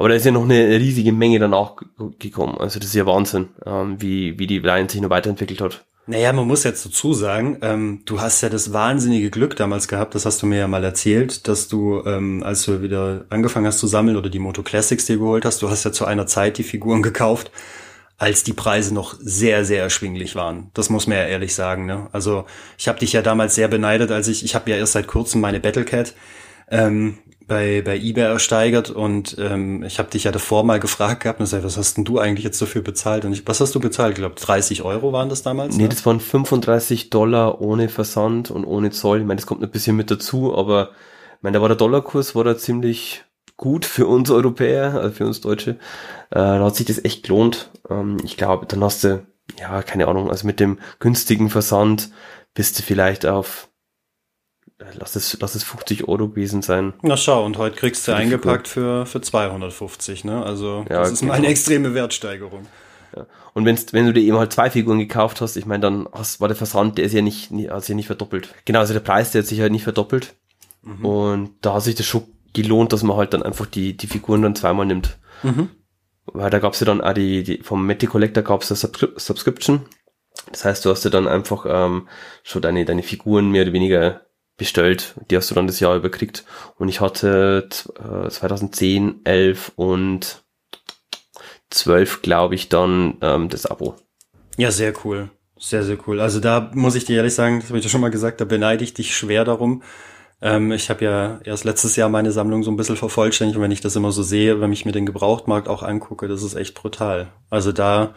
Aber 0.00 0.08
da 0.08 0.14
ist 0.14 0.24
ja 0.24 0.32
noch 0.32 0.44
eine 0.44 0.80
riesige 0.80 1.12
Menge 1.12 1.38
dann 1.38 1.52
auch 1.52 1.76
gekommen. 2.18 2.56
Also 2.56 2.78
das 2.78 2.88
ist 2.88 2.94
ja 2.94 3.04
Wahnsinn, 3.04 3.50
ähm, 3.66 4.00
wie, 4.00 4.38
wie 4.38 4.46
die 4.46 4.60
Line 4.60 4.88
sich 4.88 4.98
noch 5.02 5.10
weiterentwickelt 5.10 5.60
hat. 5.60 5.84
Naja, 6.06 6.32
man 6.32 6.46
muss 6.46 6.64
jetzt 6.64 6.86
dazu 6.86 7.12
sagen, 7.12 7.58
ähm, 7.60 8.00
du 8.06 8.18
hast 8.18 8.40
ja 8.40 8.48
das 8.48 8.72
wahnsinnige 8.72 9.28
Glück 9.28 9.56
damals 9.56 9.88
gehabt, 9.88 10.14
das 10.14 10.24
hast 10.24 10.40
du 10.40 10.46
mir 10.46 10.56
ja 10.56 10.68
mal 10.68 10.82
erzählt, 10.84 11.46
dass 11.48 11.68
du, 11.68 12.02
ähm, 12.06 12.42
als 12.42 12.62
du 12.62 12.80
wieder 12.80 13.26
angefangen 13.28 13.66
hast 13.66 13.78
zu 13.78 13.86
sammeln 13.86 14.16
oder 14.16 14.30
die 14.30 14.38
Moto 14.38 14.62
Classics 14.62 15.04
dir 15.04 15.18
geholt 15.18 15.44
hast, 15.44 15.60
du 15.60 15.68
hast 15.68 15.84
ja 15.84 15.92
zu 15.92 16.06
einer 16.06 16.26
Zeit 16.26 16.56
die 16.56 16.62
Figuren 16.62 17.02
gekauft, 17.02 17.50
als 18.16 18.42
die 18.42 18.54
Preise 18.54 18.94
noch 18.94 19.16
sehr, 19.20 19.66
sehr 19.66 19.82
erschwinglich 19.82 20.34
waren. 20.34 20.70
Das 20.72 20.88
muss 20.88 21.08
man 21.08 21.18
ja 21.18 21.24
ehrlich 21.24 21.54
sagen. 21.54 21.84
Ne? 21.84 22.08
Also 22.12 22.46
ich 22.78 22.88
habe 22.88 23.00
dich 23.00 23.12
ja 23.12 23.20
damals 23.20 23.54
sehr 23.54 23.68
beneidet, 23.68 24.10
als 24.12 24.28
ich, 24.28 24.46
ich 24.46 24.54
habe 24.54 24.70
ja 24.70 24.78
erst 24.78 24.94
seit 24.94 25.08
kurzem 25.08 25.42
meine 25.42 25.60
Battlecat 25.60 26.14
ähm, 26.70 27.18
bei, 27.50 27.82
bei 27.82 27.98
eBay 27.98 28.26
ersteigert 28.26 28.90
und 28.90 29.34
ähm, 29.40 29.82
ich 29.82 29.98
habe 29.98 30.08
dich 30.08 30.22
ja 30.22 30.30
davor 30.30 30.62
mal 30.62 30.78
gefragt 30.78 31.24
gehabt 31.24 31.40
und 31.40 31.46
gesagt, 31.46 31.64
was 31.64 31.76
hast 31.76 31.96
denn 31.96 32.04
du 32.04 32.20
eigentlich 32.20 32.44
jetzt 32.44 32.62
dafür 32.62 32.80
bezahlt? 32.80 33.24
Und 33.24 33.32
ich, 33.32 33.44
was 33.44 33.60
hast 33.60 33.74
du 33.74 33.80
bezahlt? 33.80 34.12
Ich 34.12 34.18
glaube, 34.18 34.36
30 34.36 34.82
Euro 34.82 35.12
waren 35.12 35.28
das 35.28 35.42
damals? 35.42 35.76
Nee, 35.76 35.82
ne? 35.82 35.88
das 35.88 36.06
waren 36.06 36.20
35 36.20 37.10
Dollar 37.10 37.60
ohne 37.60 37.88
Versand 37.88 38.52
und 38.52 38.64
ohne 38.64 38.90
Zoll. 38.90 39.18
Ich 39.18 39.26
meine, 39.26 39.40
das 39.40 39.48
kommt 39.48 39.64
ein 39.64 39.70
bisschen 39.70 39.96
mit 39.96 40.12
dazu, 40.12 40.56
aber 40.56 40.90
ich 41.38 41.42
meine, 41.42 41.56
da 41.56 41.60
war 41.60 41.66
der 41.66 41.76
Dollarkurs 41.76 42.36
war 42.36 42.44
da 42.44 42.56
ziemlich 42.56 43.24
gut 43.56 43.84
für 43.84 44.06
uns 44.06 44.30
Europäer, 44.30 44.94
also 44.94 45.10
für 45.12 45.26
uns 45.26 45.40
Deutsche. 45.40 45.72
Äh, 46.30 46.36
da 46.36 46.64
hat 46.64 46.76
sich 46.76 46.86
das 46.86 47.04
echt 47.04 47.24
gelohnt. 47.24 47.70
Ähm, 47.90 48.18
ich 48.22 48.36
glaube, 48.36 48.66
dann 48.66 48.84
hast 48.84 49.02
du, 49.02 49.26
ja, 49.58 49.82
keine 49.82 50.06
Ahnung, 50.06 50.30
also 50.30 50.46
mit 50.46 50.60
dem 50.60 50.78
günstigen 51.00 51.50
Versand 51.50 52.12
bist 52.54 52.78
du 52.78 52.84
vielleicht 52.84 53.26
auf 53.26 53.69
lass 54.98 55.16
es, 55.16 55.36
lass 55.40 55.54
es 55.54 55.64
50 55.64 56.08
Euro 56.08 56.28
gewesen 56.28 56.62
sein. 56.62 56.94
Na 57.02 57.16
schau, 57.16 57.44
und 57.44 57.58
heute 57.58 57.76
kriegst 57.76 58.06
du 58.08 58.12
eingepackt 58.12 58.68
für, 58.68 59.06
für 59.06 59.20
250, 59.20 60.24
ne? 60.24 60.42
Also, 60.42 60.84
ja, 60.88 61.00
das 61.00 61.12
ist 61.12 61.20
genau. 61.20 61.32
mal 61.32 61.38
eine 61.38 61.48
extreme 61.48 61.94
Wertsteigerung. 61.94 62.66
Ja. 63.16 63.26
Und 63.54 63.64
wenn's, 63.64 63.92
wenn 63.92 64.06
du 64.06 64.12
dir 64.12 64.22
eben 64.22 64.38
halt 64.38 64.52
zwei 64.52 64.70
Figuren 64.70 64.98
gekauft 64.98 65.40
hast, 65.40 65.56
ich 65.56 65.66
meine, 65.66 65.80
dann 65.80 66.08
hast, 66.12 66.40
war 66.40 66.48
der 66.48 66.56
Versand, 66.56 66.98
der 66.98 67.04
ist 67.04 67.12
ja 67.12 67.22
nicht, 67.22 67.50
hat 67.50 67.82
sich 67.82 67.90
ja 67.90 67.94
nicht 67.94 68.06
verdoppelt. 68.06 68.54
Genau, 68.64 68.80
also 68.80 68.92
der 68.92 69.00
Preis, 69.00 69.32
der 69.32 69.42
hat 69.42 69.48
sich 69.48 69.60
halt 69.60 69.72
nicht 69.72 69.84
verdoppelt. 69.84 70.34
Mhm. 70.82 71.04
Und 71.04 71.50
da 71.60 71.74
hat 71.74 71.82
sich 71.82 71.94
das 71.94 72.06
schon 72.06 72.24
gelohnt, 72.52 72.92
dass 72.92 73.02
man 73.02 73.16
halt 73.16 73.34
dann 73.34 73.42
einfach 73.42 73.66
die, 73.66 73.96
die 73.96 74.06
Figuren 74.06 74.42
dann 74.42 74.54
zweimal 74.54 74.86
nimmt. 74.86 75.18
Mhm. 75.42 75.70
Weil 76.26 76.50
da 76.50 76.58
gab's 76.58 76.80
ja 76.80 76.86
dann 76.86 77.00
auch 77.00 77.12
die, 77.12 77.42
die 77.42 77.62
vom 77.62 77.86
Matty 77.86 78.06
Collector 78.06 78.42
gab's 78.42 78.70
eine 78.70 78.76
Subscri 78.76 79.08
Subscription. 79.16 79.86
Das 80.52 80.64
heißt, 80.64 80.84
du 80.84 80.90
hast 80.90 81.04
ja 81.04 81.10
dann 81.10 81.28
einfach 81.28 81.66
ähm, 81.68 82.08
schon 82.42 82.62
deine, 82.62 82.84
deine 82.84 83.02
Figuren 83.02 83.50
mehr 83.50 83.62
oder 83.62 83.72
weniger 83.72 84.22
bestellt. 84.60 85.14
Die 85.30 85.36
hast 85.36 85.50
du 85.50 85.54
dann 85.54 85.66
das 85.66 85.80
Jahr 85.80 85.96
überkriegt. 85.96 86.44
Und 86.78 86.88
ich 86.88 87.00
hatte 87.00 87.66
äh, 87.98 88.28
2010, 88.28 89.22
11 89.24 89.72
und 89.74 90.44
12, 91.70 92.22
glaube 92.22 92.54
ich, 92.54 92.68
dann 92.68 93.16
ähm, 93.22 93.48
das 93.48 93.66
Abo. 93.66 93.96
Ja, 94.58 94.70
sehr 94.70 94.92
cool. 95.04 95.30
Sehr, 95.58 95.82
sehr 95.82 95.96
cool. 96.06 96.20
Also 96.20 96.40
da 96.40 96.70
muss 96.74 96.94
ich 96.94 97.06
dir 97.06 97.16
ehrlich 97.16 97.34
sagen, 97.34 97.60
das 97.60 97.70
habe 97.70 97.78
ich 97.78 97.84
ja 97.84 97.90
schon 97.90 98.02
mal 98.02 98.10
gesagt, 98.10 98.40
da 98.40 98.44
beneide 98.44 98.84
ich 98.84 98.92
dich 98.92 99.16
schwer 99.16 99.44
darum. 99.44 99.82
Ähm, 100.42 100.72
ich 100.72 100.90
habe 100.90 101.04
ja 101.04 101.40
erst 101.44 101.64
letztes 101.64 101.96
Jahr 101.96 102.10
meine 102.10 102.32
Sammlung 102.32 102.62
so 102.62 102.70
ein 102.70 102.76
bisschen 102.76 102.96
vervollständigt 102.96 103.56
und 103.56 103.62
wenn 103.62 103.70
ich 103.70 103.80
das 103.80 103.96
immer 103.96 104.12
so 104.12 104.22
sehe, 104.22 104.60
wenn 104.60 104.72
ich 104.72 104.84
mir 104.84 104.92
den 104.92 105.06
Gebrauchtmarkt 105.06 105.68
auch 105.68 105.82
angucke, 105.82 106.28
das 106.28 106.42
ist 106.42 106.54
echt 106.54 106.74
brutal. 106.74 107.32
Also 107.48 107.72
da, 107.72 108.12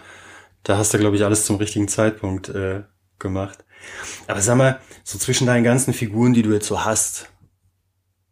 da 0.63 0.77
hast 0.77 0.93
du, 0.93 0.99
glaube 0.99 1.15
ich, 1.15 1.23
alles 1.23 1.45
zum 1.45 1.55
richtigen 1.55 1.87
Zeitpunkt 1.87 2.49
äh, 2.49 2.83
gemacht. 3.19 3.63
Aber 4.27 4.41
sag 4.41 4.57
mal, 4.57 4.79
so 5.03 5.17
zwischen 5.17 5.47
deinen 5.47 5.63
ganzen 5.63 5.93
Figuren, 5.93 6.33
die 6.33 6.43
du 6.43 6.53
jetzt 6.53 6.67
so 6.67 6.85
hast, 6.85 7.29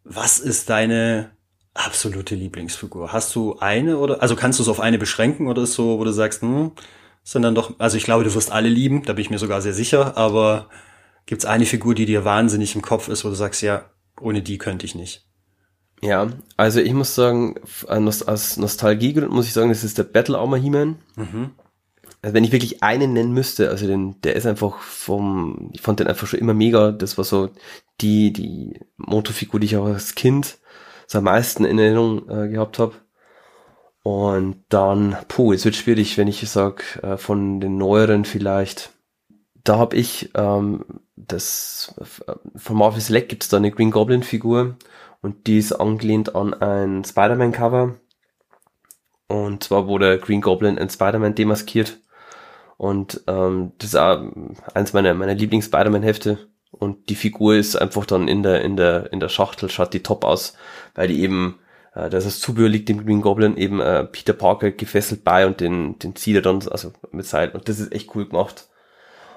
was 0.04 0.38
ist 0.38 0.70
deine 0.70 1.32
Absolute 1.74 2.34
Lieblingsfigur. 2.34 3.12
Hast 3.12 3.34
du 3.34 3.58
eine 3.58 3.96
oder, 3.96 4.20
also 4.20 4.36
kannst 4.36 4.58
du 4.58 4.62
es 4.62 4.68
auf 4.68 4.80
eine 4.80 4.98
beschränken 4.98 5.48
oder 5.48 5.62
ist 5.62 5.72
so, 5.72 5.98
wo 5.98 6.04
du 6.04 6.12
sagst, 6.12 6.42
hm, 6.42 6.72
sind 7.22 7.42
dann 7.42 7.54
doch, 7.54 7.78
also 7.78 7.96
ich 7.96 8.04
glaube, 8.04 8.24
du 8.24 8.34
wirst 8.34 8.52
alle 8.52 8.68
lieben, 8.68 9.04
da 9.04 9.14
bin 9.14 9.22
ich 9.22 9.30
mir 9.30 9.38
sogar 9.38 9.62
sehr 9.62 9.72
sicher, 9.72 10.18
aber 10.18 10.68
gibt's 11.24 11.46
eine 11.46 11.64
Figur, 11.64 11.94
die 11.94 12.04
dir 12.04 12.26
wahnsinnig 12.26 12.74
im 12.74 12.82
Kopf 12.82 13.08
ist, 13.08 13.24
wo 13.24 13.30
du 13.30 13.34
sagst, 13.34 13.62
ja, 13.62 13.86
ohne 14.20 14.42
die 14.42 14.58
könnte 14.58 14.84
ich 14.84 14.94
nicht? 14.94 15.26
Ja, 16.02 16.30
also 16.58 16.80
ich 16.80 16.92
muss 16.92 17.14
sagen, 17.14 17.54
aus 17.86 18.56
Nostalgiegrund 18.58 19.30
muss 19.30 19.46
ich 19.46 19.54
sagen, 19.54 19.70
das 19.70 19.84
ist 19.84 19.96
der 19.96 20.02
Battle 20.02 20.36
Armor 20.36 20.58
He-Man. 20.58 20.96
Mhm. 21.16 21.52
Also 22.22 22.34
wenn 22.34 22.44
ich 22.44 22.52
wirklich 22.52 22.82
einen 22.82 23.12
nennen 23.12 23.32
müsste, 23.32 23.70
also 23.70 23.86
den, 23.86 24.20
der 24.22 24.36
ist 24.36 24.46
einfach 24.46 24.78
vom, 24.78 25.70
ich 25.72 25.80
fand 25.80 26.00
den 26.00 26.06
einfach 26.06 26.26
schon 26.26 26.38
immer 26.40 26.54
mega. 26.54 26.92
Das 26.92 27.18
war 27.18 27.24
so 27.24 27.50
die, 28.00 28.32
die 28.32 28.78
Motofigur, 28.96 29.58
die 29.60 29.66
ich 29.66 29.76
auch 29.76 29.86
als 29.86 30.14
Kind 30.14 30.58
so 31.08 31.18
am 31.18 31.24
meisten 31.24 31.64
in 31.64 31.78
Erinnerung 31.78 32.28
äh, 32.30 32.48
gehabt 32.48 32.78
habe. 32.78 32.94
Und 34.04 34.64
dann, 34.68 35.16
puh, 35.28 35.52
es 35.52 35.64
wird 35.64 35.76
schwierig, 35.76 36.16
wenn 36.18 36.28
ich 36.28 36.48
sag 36.48 37.00
äh, 37.02 37.16
von 37.16 37.60
den 37.60 37.76
neueren 37.76 38.24
vielleicht. 38.24 38.90
Da 39.64 39.78
habe 39.78 39.96
ich 39.96 40.30
ähm, 40.34 40.84
das 41.16 41.94
von 42.56 42.76
Marvel 42.76 43.00
Select 43.00 43.28
gibt 43.28 43.44
es 43.44 43.48
da 43.48 43.58
eine 43.58 43.70
Green 43.70 43.90
Goblin 43.90 44.22
Figur 44.22 44.76
und 45.20 45.46
die 45.46 45.58
ist 45.58 45.72
angelehnt 45.72 46.34
an 46.34 46.54
ein 46.54 47.04
Spider-Man 47.04 47.52
Cover. 47.52 47.94
Und 49.28 49.64
zwar 49.64 49.86
wurde 49.86 50.18
Green 50.18 50.40
Goblin 50.40 50.76
in 50.76 50.90
Spider-Man 50.90 51.34
demaskiert. 51.34 51.98
Und 52.82 53.20
ähm, 53.28 53.70
das 53.78 53.90
ist 53.90 53.94
auch 53.94 54.24
eins 54.74 54.92
meiner, 54.92 55.14
meiner 55.14 55.34
Lieblings-Spider-Man-Hefte. 55.34 56.48
Und 56.72 57.10
die 57.10 57.14
Figur 57.14 57.54
ist 57.54 57.76
einfach 57.76 58.06
dann 58.06 58.26
in 58.26 58.42
der, 58.42 58.62
in 58.62 58.76
der, 58.76 59.12
in 59.12 59.20
der 59.20 59.28
Schachtel, 59.28 59.70
schaut 59.70 59.94
die 59.94 60.02
top 60.02 60.24
aus, 60.24 60.54
weil 60.96 61.06
die 61.06 61.22
eben, 61.22 61.60
äh, 61.94 62.10
das 62.10 62.26
ist 62.26 62.40
Zubehör 62.40 62.68
liegt 62.68 62.88
dem 62.88 63.06
Green 63.06 63.20
Goblin 63.20 63.56
eben 63.56 63.78
äh, 63.78 64.02
Peter 64.02 64.32
Parker 64.32 64.72
gefesselt 64.72 65.22
bei 65.22 65.46
und 65.46 65.60
den, 65.60 65.96
den 66.00 66.16
zieht 66.16 66.34
er 66.34 66.42
dann, 66.42 66.66
also 66.72 66.92
mit 67.12 67.24
Seil. 67.24 67.50
Und 67.50 67.68
das 67.68 67.78
ist 67.78 67.92
echt 67.92 68.12
cool 68.16 68.26
gemacht. 68.26 68.66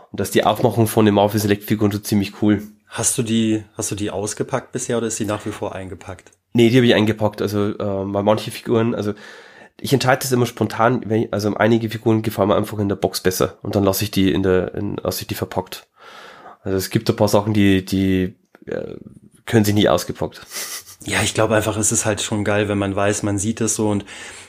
Und 0.10 0.20
dass 0.20 0.32
die 0.32 0.44
Aufmachung 0.44 0.88
von 0.88 1.06
den 1.06 1.14
Marvel 1.14 1.40
Select 1.40 1.66
Figuren 1.66 1.92
so 1.92 2.00
ziemlich 2.00 2.42
cool. 2.42 2.64
Hast 2.88 3.16
du 3.16 3.22
die, 3.22 3.64
hast 3.78 3.92
du 3.92 3.96
die 3.96 4.10
ausgepackt 4.10 4.72
bisher 4.72 4.98
oder 4.98 5.06
ist 5.06 5.20
die 5.20 5.26
nach 5.26 5.46
wie 5.46 5.52
vor 5.52 5.76
eingepackt? 5.76 6.32
Nee, 6.54 6.72
die 6.72 6.78
habe 6.78 6.88
ich 6.88 6.96
eingepackt. 6.96 7.44
Also 7.44 7.68
äh, 7.68 7.78
weil 7.78 8.24
manche 8.24 8.50
Figuren, 8.50 8.96
also 8.96 9.14
ich 9.80 9.94
entscheide 9.94 10.22
das 10.22 10.32
immer 10.32 10.46
spontan, 10.46 11.10
ich, 11.12 11.34
also 11.34 11.54
einige 11.56 11.90
Figuren 11.90 12.22
gefallen 12.22 12.50
mir 12.50 12.56
einfach 12.56 12.80
in 12.80 12.90
der 12.90 12.96
Box 12.96 13.22
besser 13.22 13.58
und 13.62 13.76
dann 13.76 13.84
lasse 13.84 14.04
ich 14.04 14.12
die 14.12 14.32
in 14.32 14.44
der, 14.44 14.74
in, 14.76 14.98
lasse 14.98 15.22
ich 15.22 15.28
die 15.28 15.36
verpackt. 15.36 15.88
Also 16.64 16.78
es 16.78 16.90
gibt 16.90 17.10
ein 17.10 17.16
paar 17.16 17.28
Sachen, 17.28 17.54
die, 17.54 17.86
die 17.86 18.36
äh, 18.66 18.96
können 19.46 19.66
sich 19.66 19.76
nicht 19.76 19.90
ausgepackt. 19.90 20.42
Ja, 21.06 21.22
ich 21.22 21.34
glaube 21.34 21.56
einfach, 21.56 21.78
es 21.78 21.92
ist 21.92 22.06
halt 22.06 22.22
schon 22.22 22.44
geil, 22.44 22.68
wenn 22.68 22.80
man 22.80 22.96
weiß, 22.96 23.24
man 23.24 23.38
sieht 23.38 23.62
es 23.62 23.76
so 23.76 23.90
und 23.90 24.06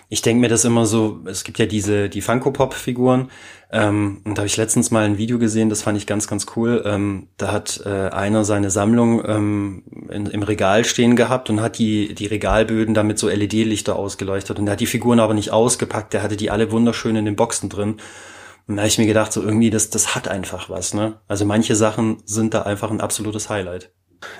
ich 0.09 0.23
denke 0.23 0.41
mir 0.41 0.49
das 0.49 0.65
immer 0.65 0.87
so, 0.87 1.21
es 1.25 1.45
gibt 1.45 1.59
ja 1.59 1.67
diese, 1.67 2.09
die 2.09 2.21
Funko-Pop-Figuren, 2.21 3.31
ähm, 3.73 4.21
und 4.25 4.39
da 4.39 4.41
habe 4.41 4.47
ich 4.47 4.57
letztens 4.57 4.91
mal 4.91 5.05
ein 5.05 5.19
Video 5.19 5.39
gesehen, 5.39 5.69
das 5.69 5.83
fand 5.83 5.99
ich 5.99 6.07
ganz, 6.07 6.29
ganz 6.29 6.47
cool. 6.55 6.83
Ähm, 6.87 7.29
da 7.37 7.51
hat 7.51 7.83
äh, 7.85 8.11
einer 8.11 8.45
seine 8.45 8.71
Sammlung 8.71 9.25
ähm, 9.27 9.83
in, 10.09 10.27
im 10.27 10.43
Regal 10.43 10.85
stehen 10.85 11.17
gehabt 11.17 11.51
und 11.51 11.61
hat 11.61 11.79
die, 11.79 12.15
die 12.15 12.27
Regalböden 12.27 12.95
damit 12.95 13.19
so 13.19 13.29
LED-Lichter 13.29 13.97
ausgeleuchtet. 13.97 14.59
Und 14.59 14.69
er 14.69 14.73
hat 14.73 14.81
die 14.81 14.87
Figuren 14.87 15.19
aber 15.19 15.35
nicht 15.35 15.51
ausgepackt, 15.51 16.13
der 16.13 16.23
hatte 16.23 16.37
die 16.37 16.51
alle 16.51 16.71
wunderschön 16.71 17.17
in 17.17 17.25
den 17.25 17.37
Boxen 17.37 17.69
drin. 17.69 17.97
Und 18.69 18.77
da 18.77 18.83
habe 18.83 18.89
ich 18.89 18.99
mir 18.99 19.07
gedacht, 19.07 19.33
so 19.33 19.43
irgendwie, 19.43 19.71
das, 19.71 19.91
das 19.91 20.15
hat 20.15 20.29
einfach 20.29 20.71
was, 20.71 20.95
ne? 20.95 21.21
Also 21.29 21.45
manche 21.45 21.75
Sachen 21.75 22.19
sind 22.25 22.55
da 22.55 22.63
einfach 22.63 22.91
ein 22.91 23.01
absolutes 23.01 23.49
Highlight. 23.49 23.91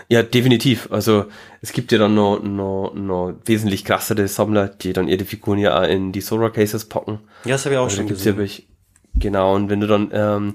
Ja, 0.09 0.23
definitiv. 0.23 0.89
Also 0.91 1.27
es 1.61 1.73
gibt 1.73 1.93
ja 1.93 1.99
dann 1.99 2.15
noch, 2.15 2.43
noch, 2.43 2.93
noch 2.95 3.35
wesentlich 3.45 3.85
krassere 3.85 4.29
Sammler, 4.29 4.69
die 4.69 4.93
dann 4.93 5.09
ihre 5.09 5.25
Figuren 5.25 5.59
ja 5.59 5.81
auch 5.81 5.87
in 5.87 6.13
die 6.13 6.21
Sora 6.21 6.51
Cases 6.51 6.85
packen. 6.85 7.21
Ja, 7.45 7.53
das 7.53 7.65
habe 7.65 7.75
ich 7.75 7.79
auch 7.79 7.85
also 7.85 7.97
schon 7.97 8.09
gesehen. 8.09 8.39
Ja 8.39 8.47
genau, 9.19 9.55
und 9.55 9.71
wenn 9.71 9.81
du 9.81 9.87
dann, 9.87 10.11
ähm, 10.13 10.55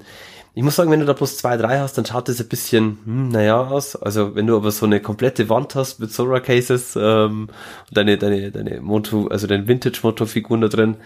ich 0.54 0.63
muss 0.63 0.75
sagen, 0.75 0.92
wenn 0.92 1.00
du 1.00 1.06
da 1.06 1.13
bloß 1.13 1.38
zwei, 1.38 1.56
drei 1.58 1.80
hast, 1.80 1.98
dann 1.98 2.06
schaut 2.06 2.28
das 2.28 2.42
ein 2.42 2.50
bisschen, 2.50 3.00
hm, 3.06 3.30
naja, 3.30 3.68
aus. 3.68 3.96
Also 3.96 4.36
wenn 4.36 4.48
du 4.48 4.56
aber 4.56 4.72
so 4.72 4.86
eine 4.86 5.00
komplette 5.00 5.50
Wand 5.50 5.75
hast 5.75 6.00
mit 6.00 6.12
Sora 6.12 6.40
Cases 6.40 6.96
ähm, 6.96 7.48
und 7.88 7.98
deine, 7.98 8.18
deine, 8.18 8.51
deine 8.51 8.82
Moto, 8.82 9.28
also 9.28 9.48
deine 9.48 9.68
Vintage-Moto-Figuren 9.68 10.62
da 10.62 10.68
drin, 10.68 10.98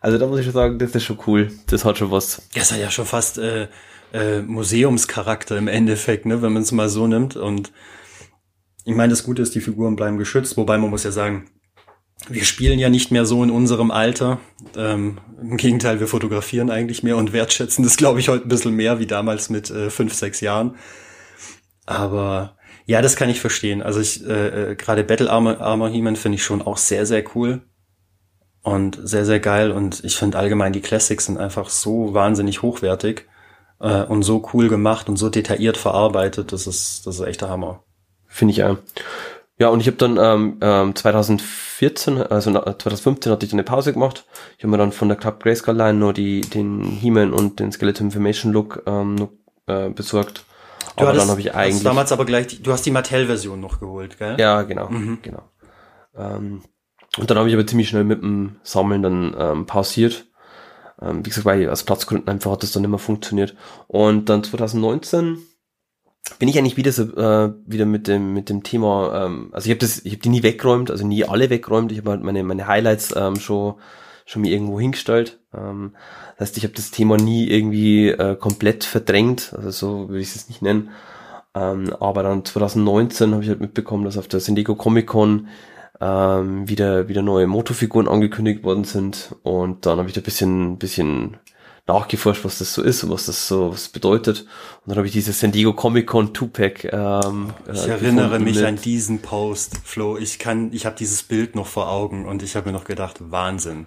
also 0.00 0.18
da 0.18 0.26
muss 0.26 0.38
ich 0.38 0.46
schon 0.46 0.54
sagen, 0.54 0.78
das 0.78 0.94
ist 0.94 1.04
schon 1.04 1.18
cool. 1.26 1.50
Das 1.66 1.84
hat 1.84 1.98
schon 1.98 2.10
was. 2.10 2.42
Das 2.54 2.72
hat 2.72 2.80
ja 2.80 2.90
schon 2.90 3.04
fast 3.04 3.38
äh, 3.38 3.68
äh, 4.12 4.40
Museumscharakter 4.40 5.56
im 5.56 5.68
Endeffekt, 5.68 6.26
ne, 6.26 6.42
wenn 6.42 6.52
man 6.52 6.62
es 6.62 6.72
mal 6.72 6.88
so 6.88 7.06
nimmt. 7.06 7.36
Und 7.36 7.72
ich 8.84 8.94
meine, 8.94 9.10
das 9.10 9.24
Gute 9.24 9.42
ist, 9.42 9.54
die 9.54 9.60
Figuren 9.60 9.96
bleiben 9.96 10.18
geschützt, 10.18 10.56
wobei 10.56 10.78
man 10.78 10.90
muss 10.90 11.04
ja 11.04 11.10
sagen, 11.10 11.48
wir 12.28 12.44
spielen 12.44 12.78
ja 12.78 12.90
nicht 12.90 13.10
mehr 13.10 13.24
so 13.24 13.42
in 13.42 13.50
unserem 13.50 13.90
Alter. 13.90 14.40
Ähm, 14.76 15.18
Im 15.40 15.56
Gegenteil, 15.56 16.00
wir 16.00 16.06
fotografieren 16.06 16.70
eigentlich 16.70 17.02
mehr 17.02 17.16
und 17.16 17.32
wertschätzen 17.32 17.82
das, 17.82 17.96
glaube 17.96 18.20
ich, 18.20 18.28
heute 18.28 18.46
ein 18.46 18.48
bisschen 18.48 18.74
mehr 18.74 18.98
wie 18.98 19.06
damals 19.06 19.48
mit 19.48 19.70
äh, 19.70 19.90
fünf, 19.90 20.12
sechs 20.12 20.40
Jahren. 20.40 20.76
Aber 21.86 22.56
ja, 22.86 23.00
das 23.00 23.16
kann 23.16 23.30
ich 23.30 23.40
verstehen. 23.40 23.82
Also 23.82 24.00
ich 24.00 24.26
äh, 24.26 24.72
äh, 24.72 24.76
gerade 24.76 25.04
Battle 25.04 25.30
Armor, 25.30 25.60
Armor 25.60 25.88
He-Man 25.88 26.16
finde 26.16 26.36
ich 26.36 26.44
schon 26.44 26.60
auch 26.60 26.76
sehr, 26.76 27.06
sehr 27.06 27.24
cool 27.34 27.62
und 28.62 28.98
sehr, 29.02 29.24
sehr 29.24 29.40
geil. 29.40 29.70
Und 29.70 30.04
ich 30.04 30.16
finde 30.16 30.38
allgemein 30.38 30.72
die 30.72 30.82
Classics 30.82 31.26
sind 31.26 31.38
einfach 31.38 31.70
so 31.70 32.12
wahnsinnig 32.12 32.62
hochwertig 32.62 33.26
äh, 33.80 34.04
und 34.04 34.22
so 34.22 34.48
cool 34.52 34.68
gemacht 34.68 35.08
und 35.08 35.16
so 35.16 35.28
detailliert 35.28 35.76
verarbeitet. 35.76 36.52
Das 36.52 36.66
ist, 36.66 37.06
das 37.06 37.16
ist 37.18 37.26
echt 37.26 37.40
der 37.40 37.50
Hammer. 37.50 37.82
Finde 38.26 38.52
ich 38.52 38.58
ja. 38.58 38.76
Ja, 39.58 39.68
und 39.68 39.80
ich 39.80 39.86
habe 39.88 39.98
dann 39.98 40.16
ähm, 40.16 40.56
ähm, 40.62 40.94
2014, 40.94 42.22
also 42.22 42.50
2015 42.52 43.30
hatte 43.30 43.44
ich 43.44 43.50
dann 43.50 43.60
eine 43.60 43.64
Pause 43.64 43.92
gemacht. 43.92 44.24
Ich 44.56 44.64
habe 44.64 44.70
mir 44.70 44.78
dann 44.78 44.90
von 44.92 45.08
der 45.08 45.18
Club 45.18 45.42
Grayskull 45.42 45.76
Line 45.76 45.98
nur 45.98 46.14
die, 46.14 46.40
den 46.40 46.82
He-Man 46.82 47.34
und 47.34 47.60
den 47.60 47.70
Skeleton 47.70 48.06
Information 48.06 48.52
Look 48.52 48.82
ähm, 48.86 49.28
äh, 49.66 49.90
besorgt. 49.90 50.46
Du 50.96 51.02
aber 51.02 51.12
dann 51.12 51.28
habe 51.28 51.40
ich 51.40 51.54
eigentlich 51.54 51.82
damals 51.82 52.10
aber 52.10 52.24
gleich, 52.24 52.46
die, 52.46 52.62
du 52.62 52.72
hast 52.72 52.86
die 52.86 52.90
Mattel-Version 52.90 53.60
noch 53.60 53.80
geholt, 53.80 54.18
gell? 54.18 54.36
Ja, 54.38 54.62
genau, 54.62 54.88
mhm. 54.88 55.18
genau. 55.20 55.42
Ähm, 56.16 56.62
und 57.18 57.30
dann 57.30 57.36
habe 57.36 57.48
ich 57.48 57.54
aber 57.54 57.66
ziemlich 57.66 57.90
schnell 57.90 58.04
mit 58.04 58.22
dem 58.22 58.56
Sammeln 58.62 59.02
dann 59.02 59.36
ähm, 59.38 59.66
pausiert. 59.66 60.26
Ähm, 61.02 61.24
wie 61.24 61.30
gesagt, 61.30 61.46
weil 61.46 61.68
aus 61.68 61.84
Platzgründen 61.84 62.28
einfach 62.28 62.52
hat 62.52 62.62
das 62.62 62.72
dann 62.72 62.88
mehr 62.88 62.98
funktioniert. 62.98 63.54
Und 63.86 64.28
dann 64.28 64.44
2019 64.44 65.38
bin 66.38 66.48
ich 66.48 66.58
eigentlich 66.58 66.76
wieder 66.76 66.92
so 66.92 67.02
äh, 67.16 67.52
wieder 67.66 67.86
mit 67.86 68.06
dem 68.06 68.34
mit 68.34 68.50
dem 68.50 68.62
Thema 68.62 69.26
ähm, 69.26 69.48
also 69.52 69.66
ich 69.66 69.70
habe 69.70 69.80
das 69.80 70.04
ich 70.04 70.12
habe 70.12 70.22
die 70.22 70.28
nie 70.28 70.42
weggeräumt 70.42 70.90
also 70.90 71.06
nie 71.06 71.24
alle 71.24 71.50
weggeräumt. 71.50 71.92
Ich 71.92 71.98
habe 71.98 72.10
halt 72.10 72.22
meine 72.22 72.42
meine 72.44 72.66
Highlights 72.66 73.14
ähm, 73.16 73.36
schon 73.36 73.74
schon 74.26 74.42
mir 74.42 74.52
irgendwo 74.52 74.78
hingestellt. 74.78 75.40
Ähm, 75.54 75.96
das 76.38 76.48
heißt 76.48 76.58
ich 76.58 76.64
habe 76.64 76.74
das 76.74 76.90
Thema 76.90 77.16
nie 77.16 77.48
irgendwie 77.48 78.08
äh, 78.08 78.36
komplett 78.36 78.84
verdrängt. 78.84 79.52
Also 79.56 79.70
so 79.70 80.08
würde 80.08 80.20
ich 80.20 80.34
es 80.34 80.48
nicht 80.48 80.62
nennen. 80.62 80.90
Ähm, 81.54 81.92
aber 81.98 82.22
dann 82.22 82.44
2019 82.44 83.32
habe 83.32 83.42
ich 83.42 83.48
halt 83.48 83.60
mitbekommen 83.60 84.04
dass 84.04 84.18
auf 84.18 84.28
der 84.28 84.40
San 84.40 84.54
Diego 84.54 84.76
Comic 84.76 85.08
Con 85.08 85.48
ähm, 86.00 86.68
wieder 86.68 87.08
wieder 87.08 87.22
neue 87.22 87.46
Motofiguren 87.46 88.08
angekündigt 88.08 88.64
worden 88.64 88.84
sind 88.84 89.36
und 89.42 89.86
dann 89.86 89.98
habe 89.98 90.08
ich 90.08 90.14
da 90.14 90.20
bisschen 90.20 90.78
bisschen 90.78 91.36
nachgeforscht, 91.86 92.44
was 92.44 92.58
das 92.58 92.72
so 92.72 92.82
ist 92.82 93.02
und 93.04 93.10
was 93.10 93.26
das 93.26 93.48
so 93.48 93.72
was 93.72 93.88
bedeutet. 93.88 94.40
Und 94.40 94.90
dann 94.90 94.96
habe 94.96 95.06
ich 95.06 95.12
dieses 95.12 95.40
San 95.40 95.52
Diego 95.52 95.72
Comic 95.72 96.06
Con 96.06 96.32
Two-Pack. 96.32 96.84
Ähm, 96.92 97.52
ich 97.72 97.86
äh, 97.86 97.90
erinnere 97.90 98.38
mich 98.38 98.56
mit. 98.56 98.64
an 98.64 98.76
diesen 98.76 99.20
Post, 99.20 99.78
Flo. 99.84 100.16
Ich 100.16 100.38
kann, 100.38 100.72
ich 100.72 100.86
habe 100.86 100.96
dieses 100.96 101.22
Bild 101.22 101.54
noch 101.56 101.66
vor 101.66 101.90
Augen 101.90 102.26
und 102.26 102.42
ich 102.42 102.56
habe 102.56 102.68
mir 102.68 102.72
noch 102.72 102.84
gedacht, 102.84 103.16
Wahnsinn. 103.20 103.86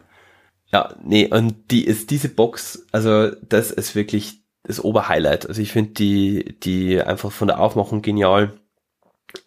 Ja, 0.72 0.96
nee, 1.03 1.27
und 1.27 1.72
die 1.72 1.86
ist 1.86 2.10
diese 2.10 2.29
Box, 2.29 2.88
also 2.91 3.29
das 3.48 3.72
ist 3.72 3.96
wirklich 3.96 4.41
das 4.63 4.84
Oberhighlight. 4.84 5.48
Also 5.48 5.62
ich 5.62 5.72
finde 5.72 5.91
die, 5.91 6.58
die 6.60 7.01
einfach 7.01 7.32
von 7.32 7.48
der 7.48 7.60
Aufmachung 7.60 8.01
genial. 8.01 8.53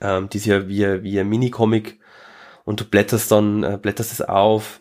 Ähm, 0.00 0.28
die 0.28 0.38
ist 0.38 0.46
ja 0.46 0.68
wie, 0.68 1.02
wie 1.02 1.18
ein 1.18 1.28
Mini-Comic 1.28 1.98
und 2.66 2.80
du 2.80 2.84
blätterst 2.84 3.32
dann, 3.32 3.62
äh, 3.62 3.78
blätterst 3.80 4.12
es 4.12 4.20
auf 4.20 4.80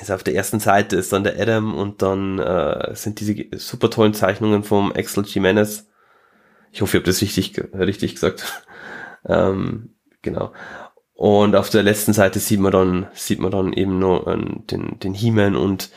ist 0.00 0.10
auf 0.10 0.22
der 0.22 0.34
ersten 0.34 0.60
Seite 0.60 0.96
ist 0.96 1.12
dann 1.12 1.24
der 1.24 1.38
Adam 1.38 1.74
und 1.74 2.00
dann 2.00 2.38
äh, 2.38 2.94
sind 2.94 3.20
diese 3.20 3.34
super 3.56 3.90
tollen 3.90 4.14
Zeichnungen 4.14 4.62
vom 4.62 4.92
Axel 4.92 5.24
Jimenez. 5.26 5.86
Ich 6.70 6.80
hoffe, 6.80 6.96
ich 6.96 7.02
habe 7.02 7.10
das 7.10 7.20
richtig, 7.20 7.60
richtig 7.74 8.14
gesagt. 8.14 8.62
ähm, 9.28 9.94
genau. 10.22 10.52
Und 11.12 11.54
auf 11.56 11.68
der 11.68 11.82
letzten 11.82 12.14
Seite 12.14 12.38
sieht 12.38 12.60
man 12.60 12.72
dann, 12.72 13.06
sieht 13.12 13.38
man 13.38 13.50
dann 13.50 13.72
eben 13.74 13.98
nur 13.98 14.26
äh, 14.26 14.38
den, 14.70 14.98
den 14.98 15.14
He-Man 15.14 15.56
und 15.56 15.90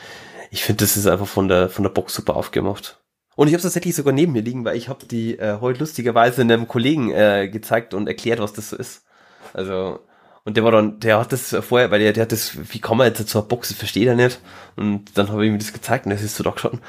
ich 0.50 0.62
finde, 0.62 0.84
das 0.84 0.96
ist 0.96 1.06
einfach 1.06 1.26
von 1.26 1.48
der, 1.48 1.70
von 1.70 1.82
der 1.82 1.90
Box 1.90 2.14
super 2.14 2.36
aufgemacht. 2.36 3.00
Und 3.34 3.48
ich 3.48 3.54
habe 3.54 3.58
es 3.58 3.64
tatsächlich 3.64 3.94
sogar 3.94 4.12
neben 4.12 4.32
mir 4.32 4.42
liegen, 4.42 4.64
weil 4.64 4.76
ich 4.76 4.88
habe 4.88 5.06
die 5.06 5.38
äh, 5.38 5.58
heute 5.60 5.80
lustigerweise 5.80 6.42
einem 6.42 6.68
Kollegen 6.68 7.10
äh, 7.10 7.48
gezeigt 7.48 7.92
und 7.94 8.08
erklärt, 8.08 8.40
was 8.40 8.52
das 8.52 8.70
so 8.70 8.76
ist. 8.76 9.04
Also 9.52 10.00
und 10.46 10.56
der 10.56 10.62
war 10.62 10.70
dann, 10.70 11.00
der 11.00 11.18
hat 11.18 11.32
das 11.32 11.56
vorher, 11.60 11.90
weil 11.90 11.98
der, 11.98 12.12
der 12.12 12.22
hat 12.22 12.30
das, 12.30 12.52
wie 12.72 12.78
kann 12.78 12.96
man 12.96 13.08
jetzt 13.08 13.28
zu 13.28 13.38
einer 13.38 13.48
Box, 13.48 13.68
das 13.68 13.78
versteht 13.78 14.06
er 14.06 14.14
nicht. 14.14 14.40
Und 14.76 15.18
dann 15.18 15.28
habe 15.28 15.44
ich 15.44 15.50
ihm 15.50 15.58
das 15.58 15.72
gezeigt 15.72 16.06
und 16.06 16.10
das 16.10 16.22
ist 16.22 16.36
so 16.36 16.44
da 16.44 16.56
schon, 16.56 16.80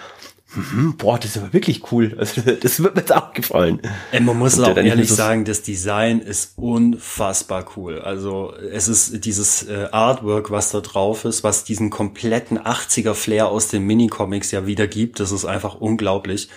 hm, 0.53 0.95
boah, 0.95 1.17
das 1.17 1.31
ist 1.31 1.37
aber 1.37 1.53
wirklich 1.53 1.91
cool. 1.91 2.15
Also, 2.19 2.41
das 2.41 2.83
wird 2.83 2.93
mir 2.93 3.01
jetzt 3.01 3.15
auch 3.15 3.33
gefallen. 3.33 3.81
Ey, 4.11 4.19
man 4.19 4.37
muss 4.37 4.59
auch 4.59 4.77
ehrlich 4.77 5.11
sagen, 5.11 5.43
das 5.43 5.63
Design 5.63 6.19
ist 6.19 6.53
unfassbar 6.55 7.65
cool. 7.75 7.99
Also 7.99 8.53
es 8.53 8.87
ist 8.87 9.25
dieses 9.25 9.63
äh, 9.63 9.87
Artwork, 9.91 10.51
was 10.51 10.69
da 10.69 10.79
drauf 10.79 11.25
ist, 11.25 11.43
was 11.43 11.63
diesen 11.63 11.89
kompletten 11.89 12.59
80er 12.59 13.15
Flair 13.15 13.47
aus 13.47 13.69
den 13.69 13.87
Minicomics 13.87 14.51
ja 14.51 14.67
wieder 14.67 14.85
gibt. 14.85 15.19
Das 15.19 15.31
ist 15.31 15.45
einfach 15.45 15.73
unglaublich. 15.73 16.49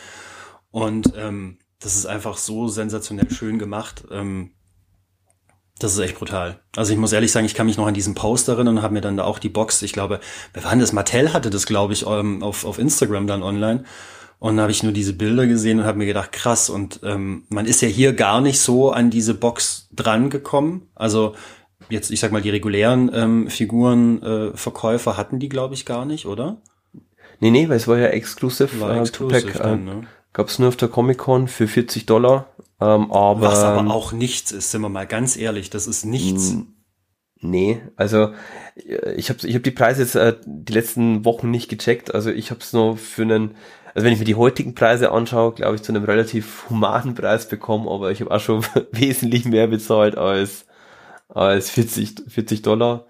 Und 0.70 1.14
ähm, 1.16 1.56
das 1.78 1.96
ist 1.96 2.04
einfach 2.04 2.36
so 2.36 2.68
sensationell 2.68 3.30
schön 3.30 3.58
gemacht. 3.58 4.04
Ähm, 4.10 4.50
das 5.80 5.94
ist 5.94 5.98
echt 5.98 6.18
brutal. 6.18 6.60
Also 6.76 6.92
ich 6.92 6.98
muss 6.98 7.12
ehrlich 7.12 7.32
sagen, 7.32 7.46
ich 7.46 7.54
kann 7.54 7.66
mich 7.66 7.76
noch 7.76 7.86
an 7.86 7.94
diesen 7.94 8.14
Post 8.14 8.48
erinnern 8.48 8.78
und 8.78 8.82
habe 8.82 8.94
mir 8.94 9.00
dann 9.00 9.16
da 9.16 9.24
auch 9.24 9.38
die 9.38 9.48
Box, 9.48 9.82
ich 9.82 9.92
glaube, 9.92 10.20
wer 10.52 10.62
war 10.62 10.70
denn 10.70 10.80
das? 10.80 10.92
Mattel 10.92 11.32
hatte 11.32 11.50
das, 11.50 11.66
glaube 11.66 11.94
ich, 11.94 12.06
ähm, 12.06 12.42
auf, 12.42 12.64
auf 12.64 12.78
Instagram 12.78 13.26
dann 13.26 13.42
online. 13.42 13.84
Und 14.38 14.56
dann 14.56 14.62
habe 14.62 14.72
ich 14.72 14.82
nur 14.82 14.92
diese 14.92 15.14
Bilder 15.14 15.46
gesehen 15.46 15.80
und 15.80 15.86
habe 15.86 15.98
mir 15.98 16.06
gedacht, 16.06 16.32
krass. 16.32 16.70
Und 16.70 17.00
ähm, 17.02 17.44
man 17.48 17.66
ist 17.66 17.82
ja 17.82 17.88
hier 17.88 18.12
gar 18.12 18.40
nicht 18.40 18.60
so 18.60 18.90
an 18.90 19.10
diese 19.10 19.34
Box 19.34 19.88
dran 19.92 20.30
gekommen. 20.30 20.88
Also 20.94 21.34
jetzt, 21.88 22.10
ich 22.10 22.20
sag 22.20 22.30
mal, 22.30 22.42
die 22.42 22.50
regulären 22.50 23.10
ähm, 23.12 23.48
Figurenverkäufer 23.48 25.10
äh, 25.12 25.14
hatten 25.14 25.38
die, 25.38 25.48
glaube 25.48 25.74
ich, 25.74 25.84
gar 25.86 26.04
nicht, 26.04 26.26
oder? 26.26 26.58
Nee, 27.40 27.50
nee, 27.50 27.68
weil 27.68 27.76
es 27.76 27.88
war 27.88 27.98
ja 27.98 28.08
exklusiv. 28.08 28.80
War 28.80 28.96
äh, 28.96 29.00
exclusive 29.00 29.58
dann, 29.58 29.84
ne? 29.84 30.06
Gab's 30.32 30.58
nur 30.58 30.68
auf 30.68 30.76
der 30.76 30.88
Comic-Con 30.88 31.48
für 31.48 31.66
40 31.66 32.06
Dollar. 32.06 32.46
Ähm, 32.80 33.12
aber, 33.12 33.42
Was 33.42 33.62
aber 33.62 33.92
auch 33.92 34.12
nichts 34.12 34.52
ist, 34.52 34.70
sind 34.70 34.80
wir 34.82 34.88
mal 34.88 35.06
ganz 35.06 35.36
ehrlich, 35.36 35.70
das 35.70 35.86
ist 35.86 36.04
nichts. 36.04 36.56
Nee, 37.42 37.80
also 37.96 38.32
ich 39.16 39.30
habe 39.30 39.46
ich 39.46 39.54
hab 39.54 39.62
die 39.62 39.70
Preise 39.70 40.02
jetzt 40.02 40.14
äh, 40.14 40.36
die 40.44 40.72
letzten 40.72 41.24
Wochen 41.24 41.50
nicht 41.50 41.68
gecheckt. 41.68 42.14
Also 42.14 42.30
ich 42.30 42.50
habe 42.50 42.60
es 42.60 42.72
nur 42.72 42.96
für 42.98 43.22
einen, 43.22 43.54
also 43.94 44.04
wenn 44.04 44.12
ich 44.12 44.18
mir 44.18 44.26
die 44.26 44.34
heutigen 44.34 44.74
Preise 44.74 45.10
anschaue, 45.10 45.52
glaube 45.54 45.76
ich, 45.76 45.82
zu 45.82 45.92
einem 45.92 46.04
relativ 46.04 46.68
humanen 46.68 47.14
Preis 47.14 47.48
bekommen, 47.48 47.88
aber 47.88 48.10
ich 48.10 48.20
habe 48.20 48.30
auch 48.30 48.40
schon 48.40 48.64
wesentlich 48.92 49.46
mehr 49.46 49.66
bezahlt 49.68 50.18
als, 50.18 50.66
als 51.28 51.70
40, 51.70 52.24
40 52.28 52.62
Dollar. 52.62 53.06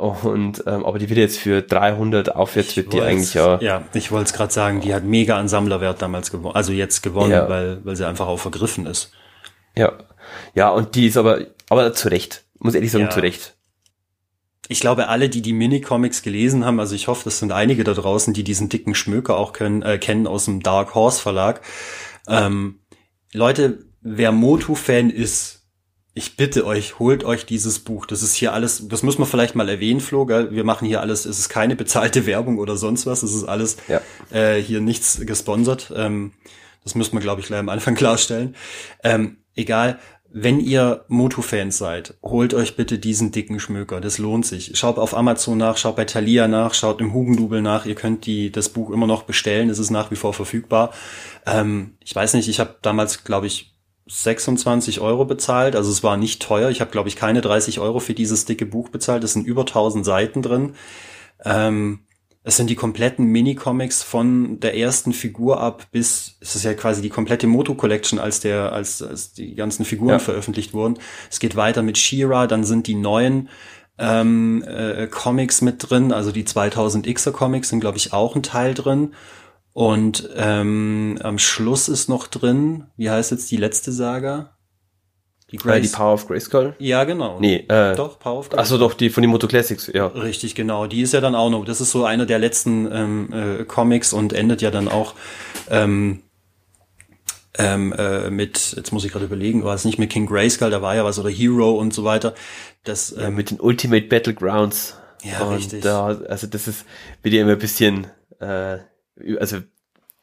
Und 0.00 0.64
ähm, 0.66 0.84
aber 0.86 0.98
die 0.98 1.08
wird 1.10 1.18
jetzt 1.18 1.38
für 1.38 1.60
300 1.60 2.34
aufwärts 2.34 2.74
wird 2.76 2.92
die 2.92 3.02
eigentlich 3.02 3.34
ja. 3.34 3.60
Ja, 3.60 3.82
ich 3.92 4.10
wollte 4.10 4.26
es 4.26 4.32
gerade 4.32 4.52
sagen, 4.52 4.80
die 4.80 4.94
hat 4.94 5.04
mega 5.04 5.36
an 5.36 5.46
Sammlerwert 5.46 6.00
damals 6.00 6.30
gewonnen, 6.30 6.56
also 6.56 6.72
jetzt 6.72 7.02
gewonnen, 7.02 7.32
ja. 7.32 7.48
weil 7.48 7.84
weil 7.84 7.96
sie 7.96 8.06
einfach 8.06 8.26
auch 8.26 8.38
vergriffen 8.38 8.86
ist. 8.86 9.12
Ja, 9.76 9.92
ja 10.54 10.70
und 10.70 10.94
die 10.94 11.06
ist 11.06 11.18
aber 11.18 11.40
aber 11.68 11.92
zu 11.92 12.08
Recht, 12.08 12.44
muss 12.58 12.74
ehrlich 12.74 12.90
sagen 12.90 13.04
ja. 13.04 13.10
zu 13.10 13.20
Recht. 13.20 13.56
Ich 14.68 14.80
glaube, 14.80 15.08
alle, 15.08 15.28
die 15.28 15.42
die 15.42 15.52
Minicomics 15.52 16.22
gelesen 16.22 16.64
haben, 16.64 16.80
also 16.80 16.94
ich 16.94 17.08
hoffe, 17.08 17.24
das 17.24 17.40
sind 17.40 17.50
einige 17.52 17.82
da 17.84 17.92
draußen, 17.92 18.32
die 18.32 18.44
diesen 18.44 18.68
dicken 18.68 18.94
Schmöker 18.94 19.36
auch 19.36 19.52
können, 19.52 19.82
äh, 19.82 19.98
kennen 19.98 20.26
aus 20.26 20.44
dem 20.44 20.62
Dark 20.62 20.94
Horse 20.94 21.20
Verlag. 21.20 21.60
Ähm, 22.28 22.78
Leute, 23.32 23.80
wer 24.00 24.32
Motu-Fan 24.32 25.10
ist, 25.10 25.59
ich 26.12 26.36
bitte 26.36 26.66
euch, 26.66 26.98
holt 26.98 27.24
euch 27.24 27.46
dieses 27.46 27.78
Buch. 27.78 28.04
Das 28.06 28.22
ist 28.22 28.34
hier 28.34 28.52
alles, 28.52 28.88
das 28.88 29.02
muss 29.02 29.18
man 29.18 29.28
vielleicht 29.28 29.54
mal 29.54 29.68
erwähnen, 29.68 30.00
Flo, 30.00 30.26
gell? 30.26 30.50
Wir 30.50 30.64
machen 30.64 30.86
hier 30.86 31.00
alles, 31.00 31.24
es 31.24 31.38
ist 31.38 31.48
keine 31.48 31.76
bezahlte 31.76 32.26
Werbung 32.26 32.58
oder 32.58 32.76
sonst 32.76 33.06
was, 33.06 33.22
es 33.22 33.34
ist 33.34 33.44
alles 33.44 33.76
ja. 33.88 34.00
äh, 34.30 34.60
hier 34.60 34.80
nichts 34.80 35.20
gesponsert. 35.24 35.92
Ähm, 35.94 36.32
das 36.82 36.94
müssen 36.94 37.12
wir, 37.12 37.20
glaube 37.20 37.40
ich, 37.40 37.46
gleich 37.46 37.60
am 37.60 37.68
Anfang 37.68 37.94
klarstellen. 37.96 38.56
Ähm, 39.04 39.38
egal, 39.54 39.98
wenn 40.32 40.60
ihr 40.60 41.04
Motu-Fans 41.08 41.76
seid, 41.76 42.14
holt 42.22 42.54
euch 42.54 42.76
bitte 42.76 42.98
diesen 42.98 43.32
dicken 43.32 43.58
Schmöker. 43.58 44.00
Das 44.00 44.18
lohnt 44.18 44.46
sich. 44.46 44.78
Schaut 44.78 44.96
auf 44.96 45.16
Amazon 45.16 45.58
nach, 45.58 45.76
schaut 45.76 45.96
bei 45.96 46.04
Thalia 46.04 46.46
nach, 46.46 46.74
schaut 46.74 47.00
im 47.00 47.12
Hugendubel 47.12 47.62
nach. 47.62 47.84
Ihr 47.84 47.96
könnt 47.96 48.26
die, 48.26 48.52
das 48.52 48.68
Buch 48.68 48.90
immer 48.90 49.08
noch 49.08 49.24
bestellen. 49.24 49.70
Es 49.70 49.80
ist 49.80 49.90
nach 49.90 50.12
wie 50.12 50.16
vor 50.16 50.32
verfügbar. 50.32 50.92
Ähm, 51.46 51.96
ich 52.04 52.14
weiß 52.14 52.34
nicht, 52.34 52.48
ich 52.48 52.60
habe 52.60 52.76
damals, 52.80 53.24
glaube 53.24 53.48
ich, 53.48 53.74
26 54.10 55.00
Euro 55.00 55.24
bezahlt. 55.24 55.76
Also 55.76 55.90
es 55.90 56.02
war 56.02 56.16
nicht 56.16 56.42
teuer. 56.42 56.68
Ich 56.70 56.80
habe, 56.80 56.90
glaube 56.90 57.08
ich, 57.08 57.16
keine 57.16 57.40
30 57.40 57.78
Euro 57.78 58.00
für 58.00 58.14
dieses 58.14 58.44
dicke 58.44 58.66
Buch 58.66 58.88
bezahlt. 58.88 59.22
Es 59.22 59.34
sind 59.34 59.46
über 59.46 59.62
1000 59.62 60.04
Seiten 60.04 60.42
drin. 60.42 60.74
Ähm, 61.44 62.00
es 62.42 62.56
sind 62.56 62.70
die 62.70 62.74
kompletten 62.74 63.26
Mini-Comics 63.26 64.02
von 64.02 64.60
der 64.60 64.76
ersten 64.76 65.12
Figur 65.12 65.60
ab 65.60 65.86
bis, 65.92 66.38
es 66.40 66.56
ist 66.56 66.64
ja 66.64 66.72
quasi 66.72 67.02
die 67.02 67.10
komplette 67.10 67.46
Moto 67.46 67.74
Collection, 67.74 68.18
als 68.18 68.40
der, 68.40 68.72
als, 68.72 69.02
als 69.02 69.34
die 69.34 69.54
ganzen 69.54 69.84
Figuren 69.84 70.12
ja. 70.12 70.18
veröffentlicht 70.18 70.72
wurden. 70.72 70.98
Es 71.30 71.38
geht 71.38 71.54
weiter 71.54 71.82
mit 71.82 71.98
She-Ra, 71.98 72.46
dann 72.46 72.64
sind 72.64 72.86
die 72.86 72.94
neuen 72.94 73.50
ähm, 73.98 74.64
äh, 74.66 75.06
Comics 75.06 75.60
mit 75.60 75.90
drin, 75.90 76.12
also 76.12 76.32
die 76.32 76.44
2000Xer 76.44 77.30
Comics 77.30 77.68
sind, 77.68 77.80
glaube 77.80 77.98
ich, 77.98 78.14
auch 78.14 78.34
ein 78.34 78.42
Teil 78.42 78.72
drin. 78.72 79.12
Und 79.72 80.28
ähm, 80.36 81.18
am 81.22 81.38
Schluss 81.38 81.88
ist 81.88 82.08
noch 82.08 82.26
drin, 82.26 82.86
wie 82.96 83.10
heißt 83.10 83.30
jetzt 83.30 83.50
die 83.50 83.56
letzte 83.56 83.92
Saga? 83.92 84.56
Die, 85.50 85.56
Grace 85.56 85.78
äh, 85.78 85.80
die 85.82 85.88
Power 85.88 86.14
of 86.14 86.26
Grayskull? 86.26 86.74
Ja, 86.78 87.04
genau. 87.04 87.40
Nee, 87.40 87.64
äh, 87.68 87.94
doch, 87.96 88.18
Power 88.18 88.38
of 88.38 88.50
Grayskull. 88.50 88.60
Achso, 88.60 88.78
doch, 88.78 88.94
die 88.94 89.10
von 89.10 89.22
den 89.22 89.30
Moto 89.30 89.48
Classics, 89.48 89.90
ja. 89.92 90.06
Richtig, 90.06 90.54
genau. 90.54 90.86
Die 90.86 91.02
ist 91.02 91.12
ja 91.12 91.20
dann 91.20 91.34
auch 91.34 91.50
noch, 91.50 91.64
das 91.64 91.80
ist 91.80 91.90
so 91.90 92.04
einer 92.04 92.26
der 92.26 92.38
letzten 92.38 92.90
ähm, 92.92 93.32
äh, 93.32 93.64
Comics 93.64 94.12
und 94.12 94.32
endet 94.32 94.62
ja 94.62 94.70
dann 94.70 94.88
auch 94.88 95.14
ähm, 95.70 96.22
ähm, 97.58 97.92
äh, 97.92 98.30
mit, 98.30 98.74
jetzt 98.76 98.92
muss 98.92 99.04
ich 99.04 99.12
gerade 99.12 99.24
überlegen, 99.24 99.64
war 99.64 99.74
es 99.74 99.84
nicht 99.84 99.98
mit 99.98 100.10
King 100.10 100.26
Grayskull, 100.26 100.70
da 100.70 100.82
war 100.82 100.94
ja 100.94 101.04
was, 101.04 101.18
oder 101.18 101.30
Hero 101.30 101.72
und 101.72 101.92
so 101.92 102.04
weiter. 102.04 102.34
Das, 102.84 103.12
ähm, 103.12 103.20
ja, 103.20 103.30
mit 103.30 103.50
den 103.50 103.60
Ultimate 103.60 104.06
Battlegrounds. 104.06 104.96
Ja, 105.22 105.40
und 105.40 105.56
richtig. 105.56 105.82
Da, 105.82 106.06
also 106.06 106.46
das 106.46 106.68
ist, 106.68 106.86
wird 107.22 107.34
ja 107.34 107.42
immer 107.42 107.52
ein 107.52 107.58
bisschen 107.58 108.06
äh, 108.38 108.78
also 109.38 109.58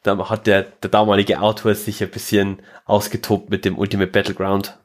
da 0.02 0.28
hat 0.30 0.46
der, 0.46 0.62
der 0.62 0.90
damalige 0.90 1.40
Autor 1.40 1.74
sich 1.74 2.02
ein 2.02 2.10
bisschen 2.10 2.58
ausgetobt 2.84 3.50
mit 3.50 3.64
dem 3.64 3.78
Ultimate 3.78 4.10
Battleground. 4.10 4.78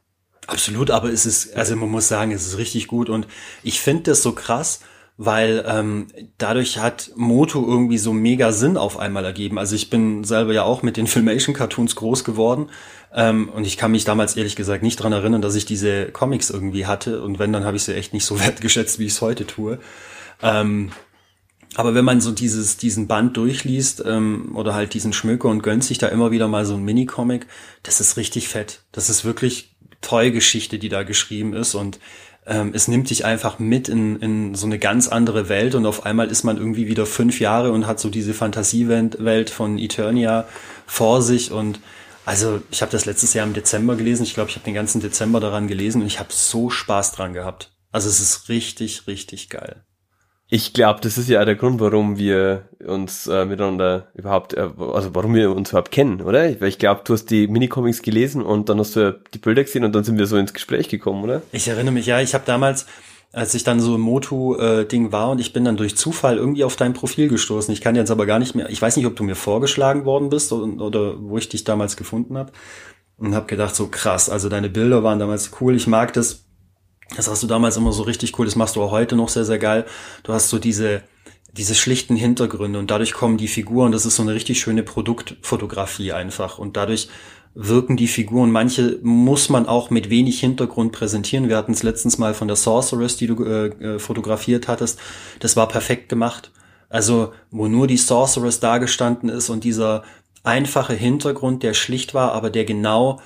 Absolut, 0.48 0.92
aber 0.92 1.10
es 1.10 1.26
ist, 1.26 1.56
also 1.56 1.76
man 1.76 1.90
muss 1.90 2.08
sagen, 2.08 2.32
es 2.32 2.46
ist 2.46 2.58
richtig 2.58 2.88
gut 2.88 3.10
und 3.10 3.28
ich 3.64 3.80
finde 3.80 4.04
das 4.04 4.24
so 4.24 4.34
krass, 4.34 4.82
weil 5.16 5.64
ähm, 5.68 6.08
dadurch 6.38 6.80
hat 6.80 7.12
Moto 7.16 7.66
irgendwie 7.66 7.98
so 7.98 8.14
mega 8.14 8.52
Sinn 8.52 8.78
auf 8.78 8.98
einmal 8.98 9.24
ergeben. 9.24 9.60
Also 9.60 9.76
ich 9.76 9.90
bin 9.90 10.24
selber 10.24 10.52
ja 10.54 10.64
auch 10.64 10.82
mit 10.82 10.98
den 10.98 11.08
Filmation-Cartoons 11.08 11.96
groß 11.96 12.24
geworden 12.24 12.70
ähm, 13.14 13.50
und 13.50 13.66
ich 13.66 13.78
kann 13.78 13.92
mich 13.92 14.04
damals 14.04 14.36
ehrlich 14.36 14.56
gesagt 14.56 14.84
nicht 14.84 14.98
dran 14.98 15.14
erinnern, 15.14 15.42
dass 15.42 15.56
ich 15.56 15.66
diese 15.66 16.08
Comics 16.08 16.50
irgendwie 16.50 16.88
hatte 16.88 17.22
und 17.22 17.40
wenn, 17.40 17.54
dann 17.54 17.64
habe 17.64 17.78
ich 17.78 17.84
sie 17.84 17.96
echt 17.96 18.14
nicht 18.14 18.26
so 18.26 18.40
wertgeschätzt, 18.44 19.00
wie 19.00 19.06
ich 19.06 19.14
es 19.14 19.22
heute 19.22 19.48
tue. 19.48 19.80
Ähm, 20.42 20.92
aber 21.76 21.96
wenn 21.96 22.06
man 22.06 22.22
so 22.22 22.32
dieses, 22.32 22.78
diesen 22.78 23.08
Band 23.08 23.38
durchliest 23.38 24.04
ähm, 24.06 24.56
oder 24.56 24.74
halt 24.74 24.94
diesen 24.94 25.14
Schmöker 25.14 25.50
und 25.50 25.64
gönnt 25.64 25.84
sich 25.84 25.98
da 25.98 26.08
immer 26.08 26.32
wieder 26.32 26.48
mal 26.48 26.66
so 26.66 26.76
ein 26.76 26.84
Mini-Comic, 26.84 27.48
das 27.84 28.00
ist 28.00 28.18
richtig 28.18 28.48
fett. 28.48 28.82
Das 28.92 29.10
ist 29.10 29.26
wirklich 29.26 29.76
tolle 30.02 30.32
Geschichte, 30.32 30.80
die 30.80 30.90
da 30.90 31.04
geschrieben 31.04 31.54
ist 31.54 31.76
und 31.76 32.00
ähm, 32.46 32.72
es 32.74 32.88
nimmt 32.88 33.10
dich 33.10 33.26
einfach 33.26 33.60
mit 33.60 33.88
in, 33.88 34.18
in 34.18 34.56
so 34.56 34.66
eine 34.66 34.78
ganz 34.78 35.08
andere 35.08 35.48
Welt 35.48 35.76
und 35.76 35.86
auf 35.86 36.06
einmal 36.06 36.30
ist 36.30 36.44
man 36.44 36.58
irgendwie 36.58 36.88
wieder 36.88 37.06
fünf 37.06 37.40
Jahre 37.40 37.72
und 37.72 37.88
hat 37.88 38.00
so 38.00 38.10
diese 38.10 38.34
Fantasiewelt 38.34 39.50
von 39.50 39.78
Eternia 39.80 40.46
vor 40.86 41.22
sich 41.22 41.52
und 41.52 41.80
also 42.26 42.62
ich 42.72 42.82
habe 42.82 42.92
das 42.92 43.06
letztes 43.06 43.34
Jahr 43.34 43.46
im 43.46 43.54
Dezember 43.54 43.96
gelesen. 43.96 44.24
Ich 44.24 44.34
glaube, 44.34 44.50
ich 44.50 44.56
habe 44.56 44.66
den 44.66 44.74
ganzen 44.74 45.02
Dezember 45.02 45.40
daran 45.40 45.68
gelesen 45.68 46.02
und 46.02 46.08
ich 46.08 46.20
habe 46.20 46.30
so 46.32 46.70
Spaß 46.70 47.12
dran 47.14 47.34
gehabt. 47.34 47.72
Also 47.92 48.10
es 48.10 48.20
ist 48.20 48.50
richtig, 48.50 49.08
richtig 49.08 49.50
geil. 49.50 49.84
Ich 50.56 50.72
glaube, 50.72 51.00
das 51.02 51.18
ist 51.18 51.30
ja 51.30 51.44
der 51.46 51.56
Grund, 51.56 51.80
warum 51.80 52.20
wir 52.20 52.70
uns 52.86 53.26
äh, 53.26 53.44
miteinander 53.44 54.10
überhaupt, 54.14 54.54
äh, 54.54 54.70
also 54.78 55.10
warum 55.16 55.34
wir 55.34 55.50
uns 55.50 55.72
überhaupt 55.72 55.90
kennen, 55.90 56.22
oder? 56.22 56.44
Weil 56.62 56.68
ich 56.68 56.78
glaube, 56.78 57.02
du 57.04 57.14
hast 57.14 57.32
die 57.32 57.48
Minicomics 57.48 58.04
gelesen 58.04 58.44
und 58.44 58.70
dann 58.70 58.78
hast 58.78 58.96
du 58.96 59.20
die 59.34 59.40
Bilder 59.40 59.64
gesehen 59.64 59.84
und 59.84 59.96
dann 59.96 60.04
sind 60.04 60.20
wir 60.20 60.28
so 60.28 60.38
ins 60.38 60.54
Gespräch 60.54 60.90
gekommen, 60.90 61.24
oder? 61.24 61.42
Ich 61.54 61.68
erinnere 61.68 61.96
mich, 61.96 62.06
ja, 62.06 62.22
ich 62.22 62.36
habe 62.36 62.44
damals, 62.46 62.86
als 63.32 63.56
ich 63.56 63.64
dann 63.64 63.80
so 63.80 63.96
im 63.96 64.02
Motu-Ding 64.02 65.12
war 65.12 65.32
und 65.32 65.40
ich 65.40 65.54
bin 65.54 65.66
dann 65.66 65.76
durch 65.76 65.98
Zufall 65.98 66.38
irgendwie 66.38 66.66
auf 66.66 66.76
dein 66.76 66.94
Profil 66.94 67.30
gestoßen. 67.30 67.74
Ich 67.74 67.82
kann 67.82 67.96
jetzt 67.96 68.12
aber 68.12 68.28
gar 68.28 68.38
nicht 68.38 68.54
mehr, 68.54 68.70
ich 68.70 68.80
weiß 68.80 68.96
nicht, 68.96 69.08
ob 69.08 69.16
du 69.16 69.24
mir 69.24 69.36
vorgeschlagen 69.36 70.06
worden 70.06 70.30
bist 70.30 70.54
oder, 70.54 70.86
oder 70.86 71.16
wo 71.20 71.40
ich 71.40 71.50
dich 71.50 71.64
damals 71.64 71.98
gefunden 71.98 72.38
habe 72.38 72.52
und 73.18 73.34
habe 73.34 73.48
gedacht, 73.48 73.76
so 73.76 73.88
krass, 73.88 74.30
also 74.30 74.50
deine 74.50 74.70
Bilder 74.70 75.02
waren 75.02 75.18
damals 75.18 75.50
cool, 75.60 75.76
ich 75.76 75.88
mag 75.88 76.14
das 76.14 76.46
das 77.16 77.28
hast 77.30 77.44
du 77.44 77.48
damals 77.48 77.78
immer 77.78 77.92
so 77.92 78.04
richtig 78.04 78.38
cool, 78.38 78.46
das 78.46 78.56
machst 78.56 78.76
du 78.76 78.84
auch 78.84 78.92
heute 78.92 79.16
noch 79.16 79.30
sehr, 79.30 79.46
sehr 79.46 79.60
geil. 79.60 79.86
Du 80.24 80.34
hast 80.34 80.50
so 80.50 80.60
diese, 80.60 81.04
diese 81.52 81.76
schlichten 81.76 82.16
Hintergründe 82.16 82.80
und 82.80 82.90
dadurch 82.90 83.14
kommen 83.14 83.38
die 83.38 83.48
Figuren, 83.48 83.92
das 83.92 84.06
ist 84.06 84.16
so 84.16 84.24
eine 84.24 84.34
richtig 84.34 84.60
schöne 84.60 84.84
Produktfotografie 84.84 86.12
einfach 86.14 86.58
und 86.58 86.78
dadurch 86.78 87.10
wirken 87.56 87.98
die 87.98 88.08
Figuren, 88.08 88.52
manche 88.52 89.00
muss 89.04 89.50
man 89.50 89.68
auch 89.68 89.90
mit 89.90 90.10
wenig 90.10 90.40
Hintergrund 90.40 90.92
präsentieren. 90.92 91.50
Wir 91.50 91.58
hatten 91.58 91.74
es 91.74 91.84
letztens 91.84 92.18
mal 92.18 92.34
von 92.34 92.48
der 92.48 92.58
Sorceress, 92.58 93.16
die 93.18 93.28
du 93.28 93.44
äh, 93.44 93.68
äh, 93.68 94.00
fotografiert 94.00 94.68
hattest. 94.68 95.00
Das 95.40 95.56
war 95.56 95.68
perfekt 95.68 96.10
gemacht. 96.10 96.52
Also, 96.90 97.34
wo 97.52 97.68
nur 97.68 97.88
die 97.88 97.98
Sorceress 97.98 98.60
dargestanden 98.60 99.30
ist 99.30 99.50
und 99.50 99.64
dieser 99.64 100.04
einfache 100.44 100.94
Hintergrund, 100.94 101.64
der 101.64 101.74
schlicht 101.74 102.14
war, 102.14 102.34
aber 102.34 102.50
der 102.50 102.66
genau 102.66 103.20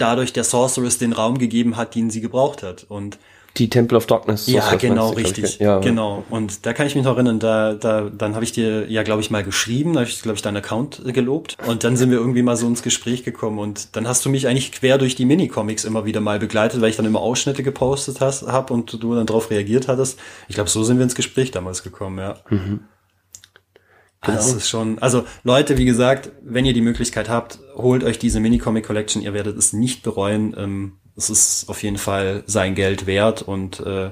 dadurch 0.00 0.32
der 0.32 0.44
Sorceress 0.44 0.98
den 0.98 1.12
Raum 1.12 1.38
gegeben 1.38 1.76
hat, 1.76 1.94
den 1.94 2.10
sie 2.10 2.20
gebraucht 2.20 2.62
hat. 2.62 2.86
Und 2.88 3.18
Die 3.56 3.68
Temple 3.68 3.96
of 3.98 4.06
Darkness. 4.06 4.46
So 4.46 4.52
ja, 4.52 4.74
genau, 4.76 5.10
richtig. 5.10 5.58
Ja. 5.58 5.80
Genau. 5.80 6.24
Und 6.30 6.64
da 6.66 6.72
kann 6.72 6.86
ich 6.86 6.94
mich 6.94 7.04
noch 7.04 7.14
erinnern, 7.14 7.40
da, 7.40 7.74
da, 7.74 8.08
dann 8.08 8.34
habe 8.34 8.44
ich 8.44 8.52
dir 8.52 8.88
ja, 8.88 9.02
glaube 9.02 9.22
ich, 9.22 9.30
mal 9.30 9.42
geschrieben, 9.42 9.92
da 9.94 10.00
habe 10.00 10.08
ich, 10.08 10.22
glaube 10.22 10.36
ich, 10.36 10.42
deinen 10.42 10.58
Account 10.58 11.02
gelobt. 11.04 11.56
Und 11.66 11.82
dann 11.82 11.96
sind 11.96 12.10
wir 12.10 12.18
irgendwie 12.18 12.42
mal 12.42 12.56
so 12.56 12.66
ins 12.68 12.82
Gespräch 12.82 13.24
gekommen. 13.24 13.58
Und 13.58 13.96
dann 13.96 14.06
hast 14.06 14.24
du 14.24 14.30
mich 14.30 14.46
eigentlich 14.46 14.70
quer 14.72 14.98
durch 14.98 15.16
die 15.16 15.24
Minicomics 15.24 15.84
immer 15.84 16.04
wieder 16.04 16.20
mal 16.20 16.38
begleitet, 16.38 16.80
weil 16.80 16.90
ich 16.90 16.96
dann 16.96 17.06
immer 17.06 17.20
Ausschnitte 17.20 17.62
gepostet 17.62 18.20
hast, 18.20 18.46
hab 18.46 18.70
und 18.70 19.02
du 19.02 19.14
dann 19.16 19.26
darauf 19.26 19.50
reagiert 19.50 19.88
hattest. 19.88 20.18
Ich 20.48 20.54
glaube, 20.54 20.70
so 20.70 20.84
sind 20.84 20.98
wir 20.98 21.04
ins 21.04 21.16
Gespräch 21.16 21.50
damals 21.50 21.82
gekommen, 21.82 22.18
ja. 22.18 22.36
Mhm. 22.50 22.80
Genau. 24.22 24.36
Das 24.36 24.52
ist 24.52 24.68
schon, 24.68 24.98
also 24.98 25.24
Leute, 25.44 25.78
wie 25.78 25.86
gesagt, 25.86 26.30
wenn 26.42 26.66
ihr 26.66 26.74
die 26.74 26.82
Möglichkeit 26.82 27.30
habt, 27.30 27.58
holt 27.74 28.04
euch 28.04 28.18
diese 28.18 28.38
Mini-Comic 28.40 28.86
Collection, 28.86 29.22
ihr 29.22 29.32
werdet 29.32 29.56
es 29.56 29.72
nicht 29.72 30.02
bereuen. 30.02 30.54
Ähm, 30.58 30.92
es 31.16 31.30
ist 31.30 31.68
auf 31.68 31.82
jeden 31.82 31.96
Fall 31.96 32.42
sein 32.46 32.74
Geld 32.74 33.06
wert 33.06 33.40
und 33.42 33.80
äh, 33.80 34.10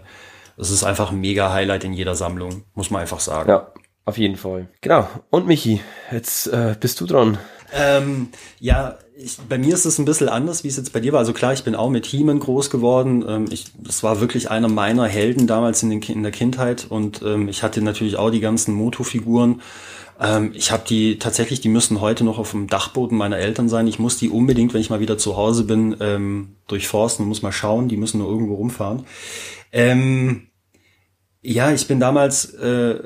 es 0.57 0.71
ist 0.71 0.83
einfach 0.83 1.13
ein 1.13 1.21
mega 1.21 1.53
Highlight 1.53 1.85
in 1.85 1.93
jeder 1.93 2.15
Sammlung, 2.15 2.65
muss 2.75 2.91
man 2.91 3.03
einfach 3.03 3.21
sagen. 3.21 3.51
Ja, 3.51 3.73
auf 4.07 4.17
jeden 4.17 4.37
Fall. 4.37 4.69
Genau. 4.81 5.09
Und 5.31 5.47
Michi, 5.47 5.81
jetzt 6.11 6.47
äh, 6.49 6.75
bist 6.79 7.01
du 7.01 7.07
dran. 7.07 7.39
Ähm, 7.73 8.29
ja, 8.61 8.97
ich, 9.15 9.37
bei 9.49 9.59
mir 9.59 9.75
ist 9.75 9.85
es 9.85 9.99
ein 9.99 10.05
bisschen 10.05 10.29
anders, 10.29 10.65
wie 10.65 10.69
es 10.69 10.77
jetzt 10.77 10.93
bei 10.93 11.01
dir 11.01 11.13
war. 11.13 11.19
Also 11.19 11.33
klar, 11.33 11.53
ich 11.53 11.65
bin 11.65 11.75
auch 11.75 11.91
mit 11.91 12.07
He-Man 12.07 12.39
groß 12.39 12.71
geworden. 12.71 13.25
Ähm, 13.29 13.45
ich, 13.51 13.67
das 13.77 14.03
war 14.03 14.21
wirklich 14.21 14.51
einer 14.51 14.69
meiner 14.69 15.07
Helden 15.07 15.47
damals 15.47 15.83
in, 15.83 15.91
den, 15.91 16.03
in 16.03 16.23
der 16.23 16.33
Kindheit 16.33 16.87
und 16.89 17.21
ähm, 17.23 17.49
ich 17.49 17.63
hatte 17.63 17.83
natürlich 17.83 18.17
auch 18.17 18.31
die 18.31 18.41
ganzen 18.41 18.75
Moto-Figuren. 18.75 19.61
Ähm, 20.21 20.53
ich 20.55 20.73
habe 20.73 20.85
die 20.89 21.19
tatsächlich, 21.19 21.61
die 21.61 21.69
müssen 21.69 22.01
heute 22.01 22.25
noch 22.25 22.39
auf 22.39 22.51
dem 22.51 22.67
Dachboden 22.67 23.17
meiner 23.17 23.39
Eltern 23.39 23.69
sein. 23.69 23.87
Ich 23.87 23.99
muss 23.99 24.19
die 24.19 24.31
unbedingt, 24.31 24.75
wenn 24.75 24.81
ich 24.81 24.91
mal 24.91 25.01
wieder 25.01 25.19
zu 25.19 25.37
Hause 25.37 25.65
bin, 25.65 25.97
ähm, 26.01 26.57
durchforsten 26.67 27.25
und 27.25 27.29
muss 27.29 27.43
mal 27.43 27.53
schauen. 27.53 27.89
Die 27.89 27.97
müssen 27.97 28.19
nur 28.19 28.29
irgendwo 28.29 28.55
rumfahren. 28.55 29.05
Ähm, 29.73 30.49
ja, 31.41 31.71
ich 31.73 31.87
bin 31.87 32.01
damals, 32.01 32.53
äh, 32.55 32.99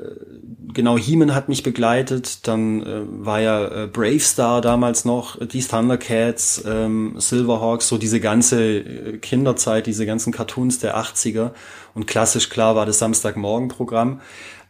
genau, 0.73 0.97
Heeman 0.97 1.35
hat 1.35 1.49
mich 1.49 1.61
begleitet, 1.61 2.47
dann 2.47 2.81
äh, 2.81 3.03
war 3.07 3.39
ja 3.39 3.83
äh, 3.83 3.87
Brave 3.87 4.19
Star 4.19 4.59
damals 4.59 5.05
noch, 5.05 5.37
die 5.45 5.61
Thundercats, 5.61 6.63
ähm, 6.65 7.13
Silverhawks, 7.17 7.87
so 7.87 7.99
diese 7.99 8.19
ganze 8.19 8.79
äh, 8.79 9.17
Kinderzeit, 9.19 9.85
diese 9.85 10.07
ganzen 10.07 10.33
Cartoons 10.33 10.79
der 10.79 10.97
80er. 10.97 11.51
Und 11.93 12.07
klassisch 12.07 12.49
klar 12.49 12.75
war 12.75 12.87
das 12.87 12.97
Samstagmorgen-Programm. 12.97 14.19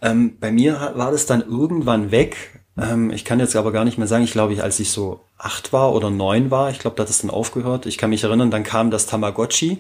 Ähm, 0.04 0.38
bei 0.40 0.52
mir 0.52 0.92
war 0.96 1.12
das 1.12 1.26
dann 1.26 1.42
irgendwann 1.42 2.12
weg. 2.12 2.62
Ähm, 2.78 3.10
ich 3.12 3.24
kann 3.24 3.40
jetzt 3.40 3.56
aber 3.56 3.72
gar 3.72 3.86
nicht 3.86 3.98
mehr 3.98 4.08
sagen, 4.08 4.26
ich 4.26 4.34
glaube, 4.34 4.52
ich, 4.52 4.62
als 4.62 4.80
ich 4.82 4.92
so 4.92 5.22
acht 5.38 5.72
war 5.72 5.94
oder 5.96 6.10
neun 6.10 6.52
war, 6.52 6.70
ich 6.70 6.80
glaube, 6.80 6.98
da 6.98 7.04
hat 7.04 7.10
es 7.10 7.22
dann 7.22 7.32
aufgehört. 7.32 7.86
Ich 7.86 7.98
kann 7.98 8.10
mich 8.10 8.24
erinnern, 8.24 8.52
dann 8.52 8.64
kam 8.64 8.92
das 8.92 9.06
Tamagotchi. 9.06 9.80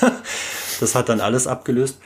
das 0.80 0.94
hat 0.94 1.10
dann 1.10 1.20
alles 1.20 1.46
abgelöst. 1.46 1.98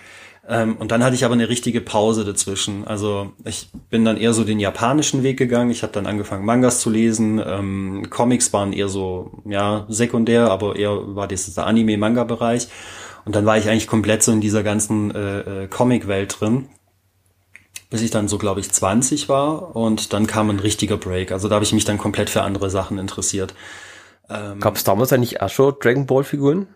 Ähm, 0.49 0.77
und 0.79 0.91
dann 0.91 1.05
hatte 1.05 1.15
ich 1.15 1.25
aber 1.25 1.35
eine 1.35 1.49
richtige 1.49 1.81
Pause 1.81 2.25
dazwischen. 2.25 2.87
Also 2.89 3.33
ich 3.45 3.69
bin 3.89 4.05
dann 4.05 4.17
eher 4.17 4.35
so 4.35 4.43
den 4.43 4.59
japanischen 4.59 5.23
Weg 5.23 5.39
gegangen. 5.39 5.71
Ich 5.71 5.85
habe 5.85 5.93
dann 5.93 6.07
angefangen, 6.07 6.45
Mangas 6.45 6.81
zu 6.81 6.91
lesen. 6.91 7.41
Ähm, 7.45 8.09
Comics 8.11 8.53
waren 8.53 8.73
eher 8.73 8.89
so, 8.89 9.31
ja, 9.45 9.87
sekundär, 9.89 10.51
aber 10.51 10.75
eher 10.75 11.15
war 11.15 11.29
das 11.29 11.55
der 11.55 11.67
Anime-Manga-Bereich. 11.67 12.67
Und 13.25 13.37
dann 13.37 13.47
war 13.47 13.57
ich 13.57 13.69
eigentlich 13.71 13.87
komplett 13.87 14.25
so 14.25 14.33
in 14.33 14.41
dieser 14.41 14.65
ganzen 14.65 15.15
äh, 15.15 15.63
äh 15.63 15.67
Comic-Welt 15.69 16.41
drin 16.41 16.69
bis 17.95 18.03
ich 18.03 18.11
dann 18.11 18.27
so, 18.27 18.39
glaube 18.39 18.59
ich, 18.59 18.73
20 18.73 19.29
war 19.29 19.77
und 19.77 20.13
dann 20.13 20.27
kam 20.27 20.51
ein 20.51 20.59
richtiger 20.59 20.97
Break. 20.97 21.31
Also 21.31 21.49
da 21.49 21.55
habe 21.55 21.65
ich 21.65 21.73
mich 21.73 21.85
dann 21.85 21.97
komplett 21.97 22.29
für 22.29 22.43
andere 22.43 22.69
Sachen 22.69 22.99
interessiert. 22.99 23.55
Ähm, 24.29 24.59
Gab 24.59 24.75
es 24.75 24.83
damals 24.83 25.13
eigentlich 25.13 25.41
auch 25.41 25.49
schon 25.49 25.75
Dragon 25.81 26.05
Ball 26.05 26.25
Figuren? 26.25 26.67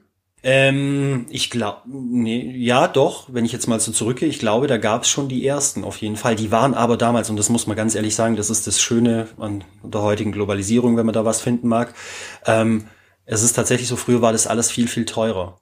Ähm, 0.44 1.26
ich 1.28 1.50
glaube, 1.50 1.81
nee, 1.88 2.54
ja 2.57 2.87
doch, 2.87 3.26
wenn 3.33 3.44
ich 3.44 3.50
jetzt 3.50 3.66
mal 3.66 3.81
so 3.81 3.90
zurückgehe, 3.90 4.28
ich 4.28 4.38
glaube, 4.38 4.68
da 4.68 4.76
gab 4.76 5.02
es 5.02 5.09
schon 5.09 5.28
die 5.28 5.44
ersten 5.44 5.83
auf 5.83 5.96
jeden 5.96 6.14
Fall. 6.14 6.37
Die 6.37 6.52
waren 6.52 6.74
aber 6.74 6.96
damals, 6.96 7.31
und 7.31 7.37
das 7.37 7.48
muss 7.48 7.66
man 7.66 7.76
ganz 7.76 7.96
ehrlich 7.96 8.14
sagen, 8.14 8.37
das 8.37 8.48
ist 8.48 8.68
das 8.68 8.81
Schöne 8.81 9.26
an 9.38 9.64
der 9.83 10.02
heutigen 10.02 10.31
Globalisierung, 10.31 10.96
wenn 10.96 11.07
man 11.07 11.14
da 11.14 11.24
was 11.24 11.40
finden 11.40 11.66
mag. 11.66 11.94
Ähm, 12.46 12.87
es 13.24 13.42
ist 13.42 13.54
tatsächlich 13.54 13.88
so, 13.88 13.96
früher 13.96 14.22
war 14.22 14.31
das 14.31 14.46
alles 14.46 14.70
viel, 14.70 14.87
viel 14.87 15.04
teurer. 15.04 15.59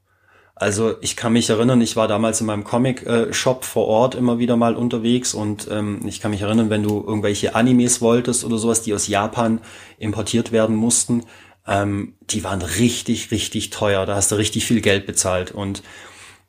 Also 0.59 0.95
ich 1.03 1.17
kann 1.17 1.35
mich 1.35 1.51
erinnern, 1.51 1.83
ich 1.83 1.97
war 1.97 2.09
damals 2.09 2.41
in 2.41 2.47
meinem 2.47 2.65
Comic-Shop 2.65 3.63
vor 3.63 3.87
Ort 3.89 4.15
immer 4.15 4.39
wieder 4.39 4.57
mal 4.57 4.75
unterwegs 4.75 5.35
und 5.35 5.69
ähm, 5.71 6.01
ich 6.07 6.19
kann 6.19 6.31
mich 6.31 6.41
erinnern, 6.41 6.71
wenn 6.71 6.83
du 6.83 7.05
irgendwelche 7.07 7.55
Animes 7.55 8.01
wolltest 8.01 8.43
oder 8.43 8.57
sowas, 8.57 8.81
die 8.81 8.95
aus 8.95 9.07
Japan 9.07 9.61
importiert 9.99 10.53
werden 10.53 10.75
mussten, 10.75 11.25
ähm, 11.67 12.15
die 12.23 12.43
waren 12.43 12.63
richtig, 12.63 13.31
richtig 13.33 13.69
teuer. 13.69 14.07
Da 14.07 14.15
hast 14.15 14.33
du 14.33 14.37
richtig 14.37 14.65
viel 14.65 14.81
Geld 14.81 15.07
bezahlt 15.07 15.53
und 15.53 15.83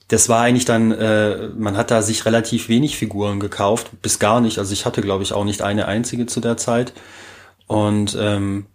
das 0.08 0.30
war 0.30 0.42
eigentlich 0.42 0.64
dann, 0.64 0.94
äh, 0.94 1.50
man 1.50 1.76
hat 1.76 1.92
da 1.92 2.02
sich 2.02 2.26
relativ 2.26 2.70
wenig 2.70 2.96
Figuren 2.96 3.42
gekauft, 3.42 3.92
bis 4.02 4.20
gar 4.20 4.40
nicht. 4.40 4.58
Also 4.58 4.72
ich 4.72 4.86
hatte, 4.86 5.02
glaube 5.02 5.24
ich, 5.24 5.34
auch 5.34 5.44
nicht 5.44 5.62
eine 5.62 5.86
einzige 5.86 6.28
zu 6.28 6.40
der 6.40 6.56
Zeit. 6.56 6.94
Und 7.68 8.18
ähm, 8.18 8.68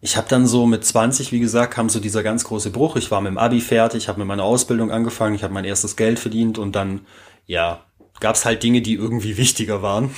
ich 0.00 0.16
habe 0.16 0.28
dann 0.28 0.46
so 0.46 0.66
mit 0.66 0.84
20, 0.84 1.32
wie 1.32 1.40
gesagt, 1.40 1.74
kam 1.74 1.88
so 1.88 2.00
dieser 2.00 2.22
ganz 2.22 2.44
große 2.44 2.70
Bruch. 2.70 2.96
Ich 2.96 3.10
war 3.10 3.20
mit 3.20 3.30
dem 3.30 3.38
Abi 3.38 3.60
fertig, 3.60 4.08
habe 4.08 4.18
mit 4.18 4.28
meiner 4.28 4.44
Ausbildung 4.44 4.90
angefangen, 4.90 5.34
ich 5.34 5.42
habe 5.42 5.54
mein 5.54 5.64
erstes 5.64 5.96
Geld 5.96 6.18
verdient 6.18 6.58
und 6.58 6.76
dann, 6.76 7.00
ja, 7.46 7.84
gab's 8.20 8.44
halt 8.44 8.62
Dinge, 8.62 8.82
die 8.82 8.94
irgendwie 8.94 9.36
wichtiger 9.36 9.82
waren. 9.82 10.10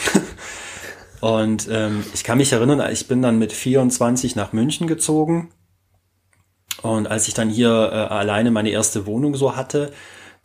und 1.21 1.69
ähm, 1.71 2.05
ich 2.13 2.25
kann 2.25 2.39
mich 2.39 2.53
erinnern, 2.53 2.83
ich 2.93 3.07
bin 3.09 3.23
dann 3.23 3.39
mit 3.39 3.53
24 3.53 4.37
nach 4.37 4.53
München 4.53 4.87
gezogen. 4.87 5.51
Und 6.83 7.09
als 7.09 7.29
ich 7.29 7.35
dann 7.35 7.51
hier 7.51 7.91
äh, 7.93 7.97
alleine 7.97 8.51
meine 8.51 8.71
erste 8.71 9.07
Wohnung 9.07 9.35
so 9.35 9.57
hatte, 9.57 9.93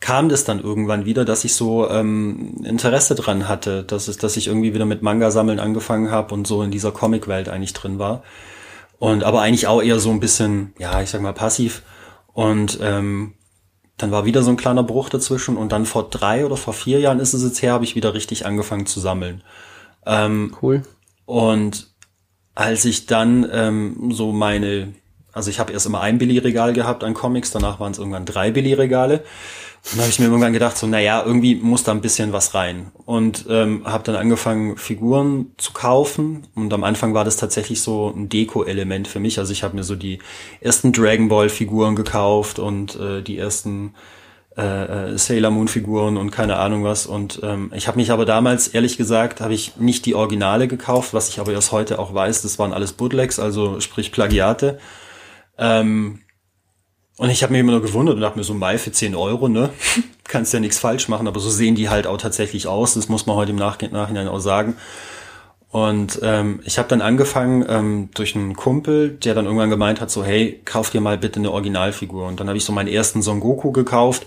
kam 0.00 0.28
das 0.28 0.44
dann 0.44 0.60
irgendwann 0.60 1.04
wieder, 1.06 1.24
dass 1.24 1.44
ich 1.44 1.54
so 1.54 1.88
ähm, 1.88 2.62
Interesse 2.64 3.14
dran 3.14 3.48
hatte, 3.48 3.84
dass, 3.84 4.08
es, 4.08 4.18
dass 4.18 4.36
ich 4.36 4.48
irgendwie 4.48 4.74
wieder 4.74 4.84
mit 4.84 5.02
Manga 5.02 5.30
sammeln 5.30 5.60
angefangen 5.60 6.10
habe 6.10 6.34
und 6.34 6.46
so 6.46 6.62
in 6.62 6.70
dieser 6.70 6.92
Comicwelt 6.92 7.48
eigentlich 7.48 7.72
drin 7.72 7.98
war. 7.98 8.22
Und 8.98 9.24
aber 9.24 9.40
eigentlich 9.42 9.66
auch 9.66 9.82
eher 9.82 9.98
so 9.98 10.10
ein 10.10 10.20
bisschen, 10.20 10.72
ja, 10.78 11.02
ich 11.02 11.10
sag 11.10 11.20
mal, 11.20 11.34
passiv. 11.34 11.82
Und 12.32 12.78
ähm, 12.80 13.34
dann 13.96 14.10
war 14.10 14.24
wieder 14.24 14.42
so 14.42 14.50
ein 14.50 14.56
kleiner 14.56 14.82
Bruch 14.82 15.08
dazwischen 15.08 15.56
und 15.56 15.70
dann 15.72 15.86
vor 15.86 16.08
drei 16.10 16.44
oder 16.44 16.56
vor 16.56 16.74
vier 16.74 17.00
Jahren 17.00 17.20
ist 17.20 17.32
es 17.32 17.44
jetzt 17.44 17.62
her, 17.62 17.72
habe 17.72 17.84
ich 17.84 17.94
wieder 17.94 18.14
richtig 18.14 18.46
angefangen 18.46 18.86
zu 18.86 18.98
sammeln. 19.00 19.42
Ähm, 20.04 20.56
cool. 20.62 20.82
Und 21.26 21.94
als 22.54 22.84
ich 22.84 23.06
dann 23.06 23.48
ähm, 23.50 24.10
so 24.12 24.32
meine, 24.32 24.94
also 25.34 25.50
ich 25.50 25.58
habe 25.58 25.72
erst 25.72 25.86
immer 25.86 26.00
ein 26.00 26.18
Billy-Regal 26.18 26.72
gehabt 26.72 27.04
an 27.04 27.14
Comics, 27.14 27.50
danach 27.50 27.80
waren 27.80 27.92
es 27.92 27.98
irgendwann 27.98 28.24
drei 28.24 28.50
Billy-Regale. 28.50 29.22
Dann 29.90 30.00
habe 30.00 30.08
ich 30.08 30.18
mir 30.18 30.26
irgendwann 30.26 30.54
gedacht, 30.54 30.78
so, 30.78 30.86
naja, 30.86 31.22
irgendwie 31.26 31.56
muss 31.56 31.84
da 31.84 31.92
ein 31.92 32.00
bisschen 32.00 32.32
was 32.32 32.54
rein. 32.54 32.90
Und 33.04 33.44
ähm, 33.50 33.82
habe 33.84 34.02
dann 34.02 34.16
angefangen, 34.16 34.78
Figuren 34.78 35.52
zu 35.58 35.72
kaufen. 35.74 36.46
Und 36.54 36.72
am 36.72 36.84
Anfang 36.84 37.12
war 37.12 37.24
das 37.24 37.36
tatsächlich 37.36 37.82
so 37.82 38.10
ein 38.16 38.30
Deko-Element 38.30 39.08
für 39.08 39.20
mich. 39.20 39.38
Also 39.38 39.52
ich 39.52 39.62
habe 39.62 39.76
mir 39.76 39.84
so 39.84 39.94
die 39.94 40.20
ersten 40.62 40.92
Dragon 40.92 41.28
Ball-Figuren 41.28 41.96
gekauft 41.96 42.58
und 42.58 42.98
äh, 42.98 43.20
die 43.20 43.36
ersten 43.36 43.92
äh, 44.56 44.62
äh, 45.12 45.18
Sailor 45.18 45.50
Moon-Figuren 45.50 46.16
und 46.16 46.30
keine 46.30 46.56
Ahnung 46.56 46.84
was. 46.84 47.06
Und 47.06 47.40
ähm, 47.42 47.70
ich 47.74 47.86
habe 47.86 47.98
mich 47.98 48.10
aber 48.10 48.24
damals, 48.24 48.68
ehrlich 48.68 48.96
gesagt, 48.96 49.40
habe 49.40 49.52
ich 49.52 49.76
nicht 49.76 50.06
die 50.06 50.14
Originale 50.14 50.66
gekauft, 50.66 51.12
was 51.12 51.28
ich 51.28 51.40
aber 51.40 51.52
erst 51.52 51.72
heute 51.72 51.98
auch 51.98 52.14
weiß, 52.14 52.42
das 52.42 52.58
waren 52.58 52.72
alles 52.72 52.92
Bootlegs, 52.92 53.38
also 53.38 53.80
sprich 53.80 54.12
Plagiate. 54.12 54.78
Ähm, 55.58 56.20
und 57.16 57.30
ich 57.30 57.42
habe 57.42 57.52
mich 57.52 57.60
immer 57.60 57.72
nur 57.72 57.82
gewundert 57.82 58.16
und 58.16 58.20
dachte 58.20 58.38
mir 58.38 58.44
so, 58.44 58.54
Mai 58.54 58.76
für 58.76 58.90
10 58.90 59.14
Euro, 59.14 59.48
ne? 59.48 59.70
Kannst 60.24 60.52
ja 60.52 60.60
nichts 60.60 60.78
falsch 60.78 61.08
machen, 61.08 61.28
aber 61.28 61.38
so 61.38 61.50
sehen 61.50 61.74
die 61.74 61.88
halt 61.88 62.06
auch 62.06 62.16
tatsächlich 62.16 62.66
aus. 62.66 62.94
Das 62.94 63.08
muss 63.08 63.26
man 63.26 63.36
heute 63.36 63.52
im 63.52 63.58
Nachhinein 63.58 64.28
auch 64.28 64.40
sagen. 64.40 64.76
Und 65.74 66.20
ähm, 66.22 66.60
ich 66.64 66.78
habe 66.78 66.88
dann 66.88 67.02
angefangen 67.02 67.64
ähm, 67.68 68.08
durch 68.14 68.36
einen 68.36 68.54
Kumpel, 68.54 69.10
der 69.10 69.34
dann 69.34 69.44
irgendwann 69.44 69.70
gemeint 69.70 70.00
hat, 70.00 70.10
so, 70.10 70.24
hey, 70.24 70.60
kauf 70.64 70.90
dir 70.90 71.00
mal 71.00 71.18
bitte 71.18 71.40
eine 71.40 71.50
Originalfigur. 71.50 72.26
Und 72.26 72.38
dann 72.38 72.46
habe 72.48 72.56
ich 72.56 72.64
so 72.64 72.72
meinen 72.72 72.88
ersten 72.88 73.22
Son 73.22 73.40
Goku 73.40 73.72
gekauft 73.72 74.26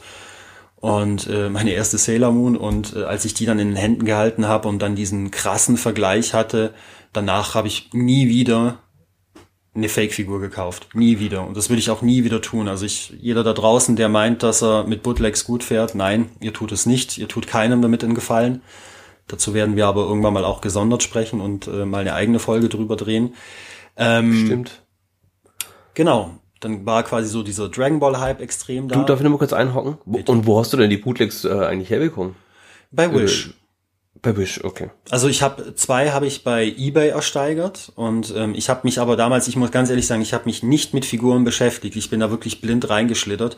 und 0.78 1.28
äh, 1.28 1.50
meine 1.50 1.72
erste 1.72 1.98
Sailor 1.98 2.32
Moon. 2.32 2.58
Und 2.58 2.96
äh, 2.96 3.04
als 3.04 3.26
ich 3.26 3.34
die 3.34 3.46
dann 3.46 3.60
in 3.60 3.70
den 3.70 3.78
Händen 3.78 4.06
gehalten 4.06 4.48
habe 4.48 4.68
und 4.68 4.80
dann 4.80 4.96
diesen 4.96 5.32
krassen 5.32 5.78
Vergleich 5.78 6.34
hatte, 6.34 6.74
danach 7.13 7.56
habe 7.56 7.70
ich 7.70 7.90
nie 7.94 8.28
wieder 8.28 8.80
eine 9.78 9.90
Fake-Figur 9.90 10.42
gekauft. 10.42 10.90
Nie 10.94 11.20
wieder. 11.20 11.46
Und 11.46 11.56
das 11.56 11.70
würde 11.70 11.80
ich 11.80 11.90
auch 11.90 12.02
nie 12.02 12.24
wieder 12.24 12.42
tun. 12.42 12.68
Also 12.68 12.86
ich, 12.86 13.13
jeder 13.22 13.44
da 13.44 13.54
draußen, 13.54 13.96
der 13.96 14.10
meint, 14.10 14.44
dass 14.44 14.63
er 14.63 14.84
mit 14.86 15.04
Bootlegs 15.04 15.46
gut 15.46 15.63
fährt, 15.63 15.96
nein, 15.96 16.30
ihr 16.40 16.52
tut 16.52 16.72
es 16.72 16.86
nicht. 16.86 17.18
Ihr 17.18 17.28
tut 17.28 17.48
keinem 17.48 17.82
damit 17.82 18.04
einen 18.04 18.16
Gefallen. 18.16 18.62
Dazu 19.28 19.54
werden 19.54 19.76
wir 19.76 19.88
aber 19.88 20.04
irgendwann 20.04 20.34
mal 20.34 20.46
auch 20.46 20.62
gesondert 20.62 21.04
sprechen 21.04 21.42
und 21.42 21.68
äh, 21.68 21.86
mal 21.86 22.00
eine 22.00 22.13
eigene 22.13 22.40
Folge 22.40 22.70
drüber 22.70 22.96
drehen. 22.96 23.36
Ähm, 23.96 24.46
Stimmt. 24.46 24.82
Genau. 25.94 26.32
Dann 26.60 26.86
war 26.88 27.04
quasi 27.04 27.28
so 27.28 27.44
dieser 27.44 27.70
Dragon 27.70 28.00
Ball 28.00 28.20
Hype 28.20 28.42
extrem 28.42 28.88
da. 28.88 28.96
Du, 28.96 29.04
darf 29.04 29.20
ich 29.20 29.24
nur 29.24 29.34
mal 29.34 29.38
kurz 29.38 29.54
einhocken? 29.54 29.98
Bitte? 30.06 30.32
Und 30.32 30.48
wo 30.48 30.60
hast 30.60 30.74
du 30.74 30.78
denn 30.78 30.90
die 30.90 30.98
Bootlegs 30.98 31.46
äh, 31.46 31.52
eigentlich 31.52 31.92
herbekommen? 31.92 32.36
Bei 32.92 33.13
Wish. 33.13 33.54
Bei 34.22 34.36
Wish, 34.36 34.64
okay. 34.64 34.90
Also 35.10 35.28
ich 35.28 35.42
habe 35.42 35.76
zwei 35.76 36.12
habe 36.12 36.28
ich 36.28 36.44
bei 36.44 36.66
eBay 36.78 37.10
ersteigert 37.10 37.92
und 37.96 38.34
ähm, 38.36 38.54
ich 38.56 38.70
habe 38.70 38.82
mich 38.84 39.00
aber 39.00 39.16
damals, 39.16 39.48
ich 39.48 39.56
muss 39.56 39.72
ganz 39.72 39.90
ehrlich 39.90 40.08
sagen, 40.08 40.22
ich 40.22 40.34
habe 40.34 40.46
mich 40.46 40.64
nicht 40.64 40.94
mit 40.94 41.06
Figuren 41.06 41.44
beschäftigt. 41.44 41.96
Ich 41.96 42.10
bin 42.10 42.20
da 42.20 42.30
wirklich 42.32 42.62
blind 42.62 42.90
reingeschlittert 42.90 43.58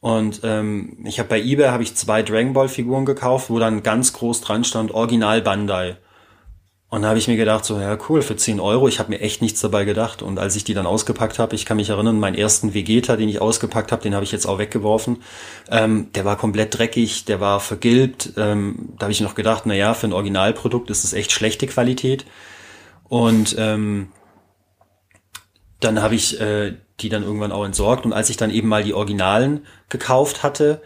Und 0.00 0.40
ähm, 0.44 0.98
ich 1.06 1.18
habe 1.18 1.30
bei 1.30 1.40
eBay 1.40 1.68
habe 1.68 1.82
ich 1.82 1.94
zwei 1.94 2.22
Dragon 2.22 2.52
Ball 2.52 2.68
Figuren 2.68 3.06
gekauft, 3.06 3.48
wo 3.48 3.58
dann 3.58 3.82
ganz 3.82 4.12
groß 4.12 4.42
dran 4.42 4.62
stand 4.62 4.92
Original 4.92 5.40
Bandai. 5.40 5.96
Und 6.94 7.02
da 7.02 7.08
habe 7.08 7.18
ich 7.18 7.26
mir 7.26 7.36
gedacht, 7.36 7.64
so, 7.64 7.80
ja 7.80 7.98
cool, 8.08 8.22
für 8.22 8.36
10 8.36 8.60
Euro, 8.60 8.86
ich 8.86 9.00
habe 9.00 9.10
mir 9.10 9.20
echt 9.20 9.42
nichts 9.42 9.60
dabei 9.60 9.84
gedacht. 9.84 10.22
Und 10.22 10.38
als 10.38 10.54
ich 10.54 10.62
die 10.62 10.74
dann 10.74 10.86
ausgepackt 10.86 11.40
habe, 11.40 11.56
ich 11.56 11.66
kann 11.66 11.76
mich 11.76 11.88
erinnern, 11.88 12.20
meinen 12.20 12.36
ersten 12.36 12.72
Vegeta, 12.72 13.16
den 13.16 13.28
ich 13.28 13.40
ausgepackt 13.40 13.90
habe, 13.90 14.00
den 14.00 14.14
habe 14.14 14.22
ich 14.22 14.30
jetzt 14.30 14.46
auch 14.46 14.60
weggeworfen. 14.60 15.20
Ähm, 15.68 16.12
der 16.14 16.24
war 16.24 16.36
komplett 16.36 16.78
dreckig, 16.78 17.24
der 17.24 17.40
war 17.40 17.58
vergilbt. 17.58 18.34
Ähm, 18.36 18.90
da 18.96 19.06
habe 19.06 19.12
ich 19.12 19.20
noch 19.20 19.34
gedacht, 19.34 19.64
na 19.66 19.74
ja, 19.74 19.92
für 19.92 20.06
ein 20.06 20.12
Originalprodukt 20.12 20.88
ist 20.88 21.02
das 21.02 21.14
echt 21.14 21.32
schlechte 21.32 21.66
Qualität. 21.66 22.26
Und 23.08 23.56
ähm, 23.58 24.12
dann 25.80 26.00
habe 26.00 26.14
ich 26.14 26.40
äh, 26.40 26.74
die 27.00 27.08
dann 27.08 27.24
irgendwann 27.24 27.50
auch 27.50 27.64
entsorgt. 27.64 28.06
Und 28.06 28.12
als 28.12 28.30
ich 28.30 28.36
dann 28.36 28.52
eben 28.52 28.68
mal 28.68 28.84
die 28.84 28.94
Originalen 28.94 29.66
gekauft 29.88 30.44
hatte, 30.44 30.80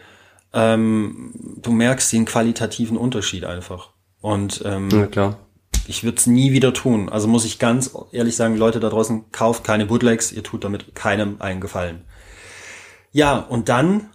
ähm, 0.53 1.35
du 1.61 1.71
merkst 1.71 2.11
den 2.11 2.25
qualitativen 2.25 2.97
Unterschied 2.97 3.45
einfach. 3.45 3.91
Und 4.21 4.63
ähm, 4.65 4.89
Ja, 4.89 5.05
klar. 5.05 5.37
Ich 5.89 6.03
würde 6.03 6.17
es 6.17 6.27
nie 6.27 6.51
wieder 6.51 6.71
tun. 6.71 7.09
Also 7.09 7.27
muss 7.27 7.45
ich 7.45 7.57
ganz 7.57 7.89
ehrlich 8.11 8.35
sagen, 8.35 8.55
Leute 8.55 8.79
da 8.79 8.89
draußen, 8.89 9.31
kauft 9.31 9.63
keine 9.63 9.87
Bootlegs, 9.87 10.31
ihr 10.31 10.43
tut 10.43 10.63
damit 10.63 10.93
keinem 10.93 11.37
einen 11.39 11.59
Gefallen. 11.59 12.03
Ja, 13.11 13.37
und 13.37 13.69
dann, 13.69 14.11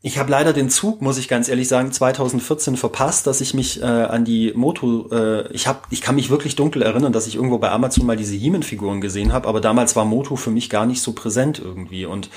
ich 0.00 0.18
habe 0.18 0.32
leider 0.32 0.52
den 0.52 0.68
Zug, 0.68 1.00
muss 1.00 1.18
ich 1.18 1.28
ganz 1.28 1.48
ehrlich 1.48 1.68
sagen, 1.68 1.92
2014 1.92 2.76
verpasst, 2.76 3.28
dass 3.28 3.40
ich 3.40 3.54
mich 3.54 3.80
äh, 3.80 3.84
an 3.84 4.24
die 4.24 4.52
Moto, 4.56 5.10
äh, 5.12 5.46
ich 5.52 5.68
habe, 5.68 5.82
ich 5.90 6.00
kann 6.00 6.16
mich 6.16 6.28
wirklich 6.28 6.56
dunkel 6.56 6.82
erinnern, 6.82 7.12
dass 7.12 7.28
ich 7.28 7.36
irgendwo 7.36 7.58
bei 7.58 7.70
Amazon 7.70 8.04
mal 8.04 8.16
diese 8.16 8.34
He-Man-Figuren 8.34 9.00
gesehen 9.00 9.32
habe, 9.32 9.46
aber 9.46 9.60
damals 9.60 9.94
war 9.94 10.04
Moto 10.04 10.34
für 10.34 10.50
mich 10.50 10.70
gar 10.70 10.86
nicht 10.86 11.02
so 11.02 11.12
präsent 11.12 11.60
irgendwie. 11.60 12.04
Und 12.04 12.30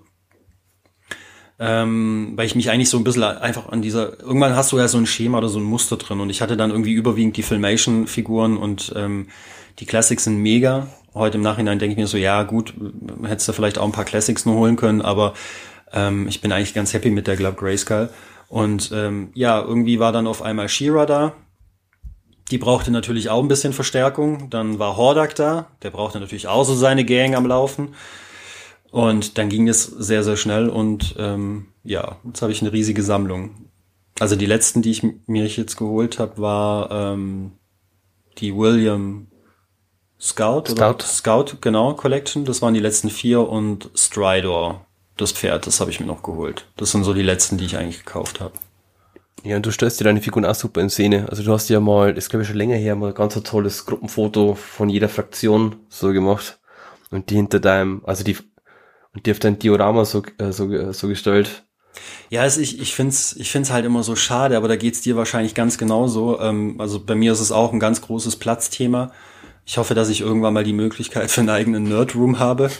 Ähm, 1.62 2.34
weil 2.36 2.45
ich 2.45 2.56
mich 2.56 2.69
eigentlich 2.69 2.89
so 2.89 2.98
ein 2.98 3.04
bisschen 3.04 3.24
einfach 3.24 3.67
an 3.69 3.82
dieser, 3.82 4.17
irgendwann 4.19 4.56
hast 4.56 4.72
du 4.72 4.78
ja 4.78 4.88
so 4.88 4.98
ein 4.98 5.06
Schema 5.06 5.39
oder 5.39 5.50
so 5.50 5.60
ein 5.60 5.65
Muster 5.65 5.98
drin 5.98 6.22
und 6.22 6.30
ich 6.30 6.41
hatte 6.41 6.56
dann 6.56 6.72
irgendwie 6.72 6.93
überwiegend 6.93 7.36
die 7.36 7.43
Filmation-Figuren 7.43 8.56
und 8.56 8.93
ähm, 8.95 9.28
die 9.80 9.86
Classics 9.86 10.24
sind 10.24 10.38
mega. 10.38 10.88
Heute 11.13 11.38
im 11.38 11.43
Nachhinein 11.43 11.78
denke 11.78 11.93
ich 11.93 11.98
mir 11.98 12.08
so, 12.08 12.17
ja 12.17 12.43
gut, 12.43 12.74
hättest 13.24 13.50
du 13.50 13.54
vielleicht 13.54 13.78
auch 13.78 13.86
ein 13.86 13.91
paar 13.91 14.06
Classics 14.06 14.45
nur 14.45 14.56
holen 14.56 14.78
können, 14.78 15.02
aber 15.02 15.34
ähm, 15.91 16.28
ich 16.30 16.39
bin 16.39 16.52
eigentlich 16.54 16.74
ganz 16.74 16.93
happy 16.93 17.10
mit 17.10 17.28
der 17.28 17.36
Glub 17.36 17.58
Grayskull. 17.58 18.10
Und 18.48 18.91
ähm, 18.93 19.32
ja, 19.34 19.62
irgendwie 19.62 20.00
war 20.00 20.12
dann 20.12 20.28
auf 20.28 20.41
einmal 20.41 20.69
She-Ra 20.69 21.06
da, 21.06 21.34
die 22.52 22.58
brauchte 22.58 22.91
natürlich 22.91 23.30
auch 23.30 23.41
ein 23.41 23.48
bisschen 23.48 23.74
Verstärkung. 23.74 24.50
Dann 24.50 24.80
war 24.80 24.98
Hordak 24.98 25.36
da, 25.36 25.67
der 25.84 25.91
brauchte 25.91 26.19
natürlich 26.19 26.48
auch 26.48 26.63
so 26.63 26.74
seine 26.74 27.06
Gang 27.06 27.36
am 27.36 27.45
Laufen. 27.45 27.89
Und 28.91 29.38
dann 29.38 29.49
ging 29.49 29.67
es 29.67 29.84
sehr, 29.84 30.23
sehr 30.23 30.36
schnell 30.36 30.69
und 30.69 31.15
ähm, 31.19 31.67
ja, 31.84 32.17
jetzt 32.25 32.41
habe 32.41 32.52
ich 32.52 32.62
eine 32.62 32.73
riesige 32.73 33.04
Sammlung. 33.04 33.69
Also 34.19 34.36
die 34.36 34.47
letzten, 34.47 34.82
die 34.82 34.91
ich 34.91 35.04
mir 35.28 35.45
jetzt 35.45 35.78
geholt 35.78 36.19
habe, 36.19 36.41
war 36.41 36.91
ähm, 36.91 37.52
die 38.39 38.56
William 38.56 39.28
Scout, 40.19 40.71
oder 40.71 40.95
Scout. 40.99 41.06
Scout, 41.06 41.58
genau, 41.62 41.93
Collection. 41.93 42.45
Das 42.45 42.62
waren 42.62 42.73
die 42.73 42.80
letzten 42.80 43.10
vier 43.10 43.47
und 43.47 43.89
Stridor, 43.95 44.86
das 45.17 45.32
Pferd, 45.32 45.67
das 45.67 45.80
habe 45.80 45.91
ich 45.91 45.99
mir 45.99 46.08
noch 46.08 46.23
geholt. 46.23 46.65
Das 46.75 46.91
sind 46.91 47.04
so 47.04 47.13
die 47.13 47.21
letzten, 47.21 47.58
die 47.58 47.65
ich 47.65 47.78
eigentlich 47.78 48.04
gekauft 48.04 48.39
habe. 48.39 48.54
Ja, 49.43 49.56
und 49.56 49.65
du 49.65 49.71
stellst 49.71 49.99
dir 49.99 50.04
deine 50.04 50.21
Figuren 50.21 50.43
auch 50.43 50.56
super 50.56 50.82
in 50.82 50.89
Szene. 50.89 51.28
Also 51.30 51.43
du 51.43 51.54
hast 51.54 51.69
ja 51.69 51.80
mal, 51.80 52.13
das 52.13 52.30
glaube 52.30 52.41
ich 52.43 52.49
schon 52.49 52.58
länger 52.58 52.75
her, 52.75 52.95
mal 52.95 53.10
ein 53.10 53.15
ganz 53.15 53.38
ein 53.38 53.43
tolles 53.43 53.86
Gruppenfoto 53.86 54.56
von 54.56 54.89
jeder 54.89 55.08
Fraktion 55.08 55.78
so 55.88 56.12
gemacht. 56.12 56.60
Und 57.12 57.30
die 57.30 57.36
hinter 57.36 57.60
deinem, 57.60 58.02
also 58.06 58.23
die, 58.23 58.38
die 59.25 59.32
auf 59.32 59.39
dein 59.39 59.60
Diorama 59.60 60.05
so, 60.05 60.23
äh, 60.38 60.51
so, 60.51 60.71
äh, 60.71 60.93
so 60.93 61.08
gestellt. 61.08 61.63
Ja, 62.29 62.41
also 62.41 62.62
ich, 62.62 62.79
ich 62.79 62.93
find's 62.93 63.36
ich 63.36 63.51
find's 63.51 63.71
halt 63.71 63.86
immer 63.86 64.03
so 64.03 64.15
schade, 64.15 64.55
aber 64.55 64.67
da 64.67 64.75
geht's 64.75 65.01
dir 65.01 65.15
wahrscheinlich 65.15 65.55
ganz 65.55 65.77
genauso. 65.77 66.39
Ähm, 66.39 66.75
also 66.79 67.03
bei 67.03 67.15
mir 67.15 67.32
ist 67.32 67.39
es 67.39 67.51
auch 67.51 67.73
ein 67.73 67.79
ganz 67.79 68.01
großes 68.01 68.36
Platzthema. 68.38 69.12
Ich 69.65 69.77
hoffe, 69.77 69.95
dass 69.95 70.10
ich 70.10 70.21
irgendwann 70.21 70.53
mal 70.53 70.63
die 70.63 70.73
Möglichkeit 70.73 71.29
für 71.32 71.41
einen 71.41 71.49
eigenen 71.49 71.84
Nerdroom 71.84 72.39
habe. 72.39 72.71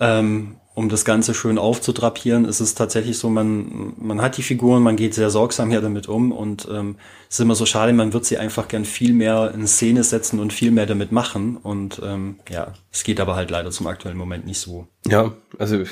Ähm, 0.00 0.56
um 0.74 0.88
das 0.88 1.04
Ganze 1.04 1.34
schön 1.34 1.56
aufzudrapieren, 1.56 2.44
ist 2.44 2.60
es 2.60 2.74
tatsächlich 2.74 3.18
so, 3.18 3.30
man, 3.30 3.94
man 3.96 4.20
hat 4.20 4.36
die 4.36 4.42
Figuren, 4.42 4.82
man 4.82 4.96
geht 4.96 5.14
sehr 5.14 5.30
sorgsam 5.30 5.70
hier 5.70 5.80
damit 5.80 6.08
um 6.08 6.32
und 6.32 6.66
ähm, 6.70 6.96
es 7.28 7.36
ist 7.36 7.40
immer 7.40 7.54
so 7.54 7.64
schade, 7.64 7.92
man 7.92 8.12
wird 8.12 8.24
sie 8.24 8.38
einfach 8.38 8.66
gern 8.66 8.84
viel 8.84 9.14
mehr 9.14 9.52
in 9.54 9.68
Szene 9.68 10.02
setzen 10.02 10.40
und 10.40 10.52
viel 10.52 10.72
mehr 10.72 10.86
damit 10.86 11.12
machen. 11.12 11.56
Und 11.56 12.02
ähm, 12.04 12.40
ja, 12.50 12.74
es 12.92 13.04
geht 13.04 13.20
aber 13.20 13.36
halt 13.36 13.50
leider 13.50 13.70
zum 13.70 13.86
aktuellen 13.86 14.16
Moment 14.16 14.46
nicht 14.46 14.58
so. 14.58 14.88
Ja, 15.06 15.32
also 15.58 15.84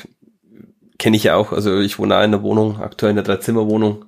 kenne 0.99 1.17
ich 1.17 1.25
ja 1.25 1.37
auch. 1.37 1.53
Also 1.53 1.79
ich 1.79 1.99
wohne 1.99 2.23
in 2.25 2.33
der 2.33 2.43
Wohnung, 2.43 2.81
aktuell 2.81 3.11
in 3.11 3.17
der 3.17 3.25
Dreizimmerwohnung. 3.25 4.05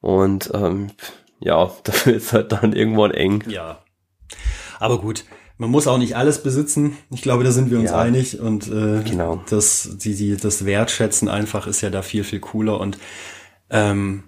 Und 0.00 0.50
ähm, 0.54 0.92
ja, 1.40 1.70
dafür 1.84 2.14
ist 2.14 2.32
halt 2.32 2.52
dann 2.52 2.72
irgendwann 2.72 3.10
eng. 3.10 3.42
Ja. 3.48 3.78
Aber 4.78 5.00
gut, 5.00 5.24
man 5.58 5.70
muss 5.70 5.86
auch 5.86 5.98
nicht 5.98 6.16
alles 6.16 6.42
besitzen. 6.42 6.96
Ich 7.10 7.22
glaube, 7.22 7.44
da 7.44 7.50
sind 7.50 7.70
wir 7.70 7.78
uns 7.78 7.90
Ja. 7.90 7.98
einig. 7.98 8.40
Und 8.40 8.68
äh, 8.68 9.02
Genau. 9.02 9.40
das, 9.48 9.96
die, 9.98 10.14
die, 10.14 10.36
das 10.36 10.64
Wertschätzen 10.64 11.28
einfach 11.28 11.66
ist 11.66 11.80
ja 11.80 11.90
da 11.90 12.02
viel, 12.02 12.24
viel 12.24 12.40
cooler. 12.40 12.78
Und 12.80 12.98
ähm, 13.70 14.24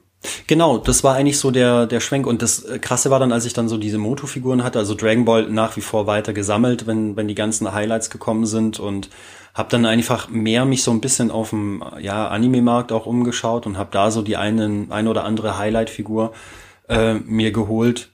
genau, 0.46 0.78
das 0.78 1.04
war 1.04 1.14
eigentlich 1.14 1.38
so 1.38 1.50
der, 1.50 1.86
der 1.86 2.00
Schwenk. 2.00 2.26
Und 2.26 2.40
das 2.42 2.64
Krasse 2.80 3.10
war 3.10 3.20
dann, 3.20 3.32
als 3.32 3.44
ich 3.44 3.52
dann 3.52 3.68
so 3.68 3.76
diese 3.76 3.98
Moto-Figuren 3.98 4.64
hatte, 4.64 4.78
also 4.78 4.94
Dragon 4.94 5.24
Ball 5.24 5.48
nach 5.50 5.76
wie 5.76 5.80
vor 5.82 6.06
weiter 6.06 6.32
gesammelt, 6.32 6.86
wenn, 6.86 7.16
wenn 7.16 7.28
die 7.28 7.34
ganzen 7.34 7.72
Highlights 7.72 8.10
gekommen 8.10 8.46
sind 8.46 8.80
und 8.80 9.10
habe 9.54 9.68
dann 9.70 9.86
einfach 9.86 10.28
mehr 10.28 10.64
mich 10.64 10.82
so 10.82 10.90
ein 10.92 11.00
bisschen 11.00 11.30
auf 11.30 11.50
dem 11.50 11.82
ja, 12.00 12.28
Anime-Markt 12.28 12.92
auch 12.92 13.06
umgeschaut 13.06 13.66
und 13.66 13.76
habe 13.76 13.90
da 13.92 14.10
so 14.10 14.22
die 14.22 14.36
einen, 14.36 14.92
ein 14.92 15.08
oder 15.08 15.24
andere 15.24 15.58
Highlight-Figur 15.58 16.32
äh, 16.88 17.14
mir 17.14 17.50
geholt. 17.52 18.10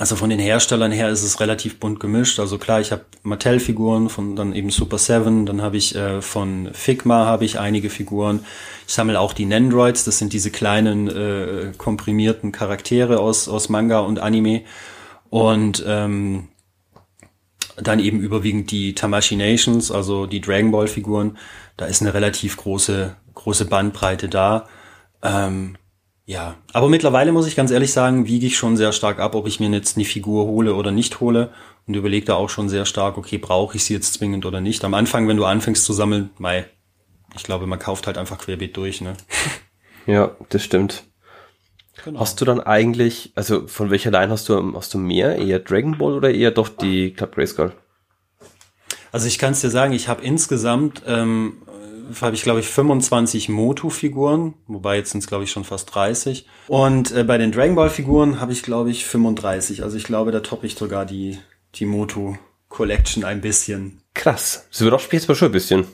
Also 0.00 0.16
von 0.16 0.30
den 0.30 0.38
Herstellern 0.38 0.92
her 0.92 1.10
ist 1.10 1.22
es 1.22 1.40
relativ 1.40 1.78
bunt 1.78 2.00
gemischt. 2.00 2.40
Also 2.40 2.56
klar, 2.56 2.80
ich 2.80 2.90
habe 2.90 3.04
Mattel-Figuren 3.22 4.08
von 4.08 4.34
dann 4.34 4.54
eben 4.54 4.70
Super 4.70 4.96
7, 4.96 5.44
dann 5.44 5.60
habe 5.60 5.76
ich 5.76 5.94
äh, 5.94 6.22
von 6.22 6.70
Figma 6.72 7.26
habe 7.26 7.44
ich 7.44 7.58
einige 7.58 7.90
Figuren. 7.90 8.46
Ich 8.88 8.94
sammle 8.94 9.20
auch 9.20 9.34
die 9.34 9.44
Nendroids, 9.44 10.04
das 10.04 10.16
sind 10.16 10.32
diese 10.32 10.50
kleinen 10.50 11.06
äh, 11.08 11.72
komprimierten 11.76 12.50
Charaktere 12.50 13.20
aus 13.20 13.46
aus 13.46 13.68
Manga 13.68 13.98
und 13.98 14.20
Anime 14.20 14.62
und 15.28 15.84
ähm, 15.86 16.48
dann 17.76 18.00
eben 18.00 18.20
überwiegend 18.20 18.70
die 18.70 18.94
Tamashii 18.94 19.36
Nations, 19.36 19.90
also 19.92 20.24
die 20.24 20.40
Dragon 20.40 20.70
Ball 20.70 20.88
Figuren. 20.88 21.36
Da 21.76 21.84
ist 21.84 22.00
eine 22.00 22.14
relativ 22.14 22.56
große 22.56 23.16
große 23.34 23.66
Bandbreite 23.66 24.30
da. 24.30 24.66
Ähm, 25.22 25.76
Ja, 26.30 26.54
aber 26.72 26.88
mittlerweile 26.88 27.32
muss 27.32 27.48
ich 27.48 27.56
ganz 27.56 27.72
ehrlich 27.72 27.92
sagen, 27.92 28.28
wiege 28.28 28.46
ich 28.46 28.56
schon 28.56 28.76
sehr 28.76 28.92
stark 28.92 29.18
ab, 29.18 29.34
ob 29.34 29.48
ich 29.48 29.58
mir 29.58 29.68
jetzt 29.70 29.96
eine 29.96 30.04
Figur 30.04 30.44
hole 30.44 30.76
oder 30.76 30.92
nicht 30.92 31.18
hole 31.18 31.52
und 31.88 31.94
überlege 31.94 32.24
da 32.24 32.34
auch 32.34 32.48
schon 32.48 32.68
sehr 32.68 32.86
stark, 32.86 33.18
okay, 33.18 33.36
brauche 33.36 33.76
ich 33.76 33.82
sie 33.82 33.94
jetzt 33.94 34.14
zwingend 34.14 34.46
oder 34.46 34.60
nicht. 34.60 34.84
Am 34.84 34.94
Anfang, 34.94 35.26
wenn 35.26 35.36
du 35.36 35.44
anfängst 35.44 35.84
zu 35.84 35.92
sammeln, 35.92 36.30
mei, 36.38 36.66
ich 37.34 37.42
glaube, 37.42 37.66
man 37.66 37.80
kauft 37.80 38.06
halt 38.06 38.16
einfach 38.16 38.38
querbeet 38.38 38.76
durch, 38.76 39.00
ne? 39.00 39.14
Ja, 40.06 40.36
das 40.50 40.62
stimmt. 40.62 41.02
Genau. 42.04 42.20
Hast 42.20 42.40
du 42.40 42.44
dann 42.44 42.60
eigentlich, 42.60 43.32
also 43.34 43.66
von 43.66 43.90
welcher 43.90 44.12
Line 44.12 44.30
hast 44.30 44.48
du, 44.48 44.72
hast 44.76 44.94
du 44.94 44.98
mehr? 44.98 45.34
Eher 45.34 45.58
Dragon 45.58 45.98
Ball 45.98 46.12
oder 46.12 46.30
eher 46.30 46.52
doch 46.52 46.68
die 46.68 47.12
Club 47.12 47.34
Grayskull? 47.34 47.72
Also 49.10 49.26
ich 49.26 49.38
kann 49.38 49.50
es 49.50 49.62
dir 49.62 49.70
sagen, 49.70 49.92
ich 49.92 50.06
habe 50.06 50.22
insgesamt 50.22 51.02
ähm, 51.08 51.62
habe 52.20 52.34
ich, 52.34 52.42
glaube 52.42 52.60
ich, 52.60 52.66
25 52.66 53.48
Motu-Figuren, 53.48 54.54
wobei 54.66 54.96
jetzt 54.96 55.10
sind 55.10 55.20
es, 55.20 55.26
glaube 55.26 55.44
ich, 55.44 55.50
schon 55.50 55.64
fast 55.64 55.94
30. 55.94 56.46
Und 56.68 57.12
äh, 57.12 57.24
bei 57.24 57.38
den 57.38 57.52
Dragon 57.52 57.74
Ball-Figuren 57.74 58.40
habe 58.40 58.52
ich, 58.52 58.62
glaube 58.62 58.90
ich, 58.90 59.04
35. 59.04 59.82
Also 59.82 59.96
ich 59.96 60.04
glaube, 60.04 60.32
da 60.32 60.40
toppe 60.40 60.66
ich 60.66 60.74
sogar 60.74 61.06
die, 61.06 61.38
die 61.74 61.86
Motu 61.86 62.36
Collection 62.68 63.24
ein 63.24 63.40
bisschen. 63.40 64.00
Krass. 64.14 64.66
Das 64.70 64.80
wird 64.80 64.94
auch 64.94 65.00
später 65.00 65.34
schon 65.34 65.48
ein 65.48 65.52
bisschen. 65.52 65.86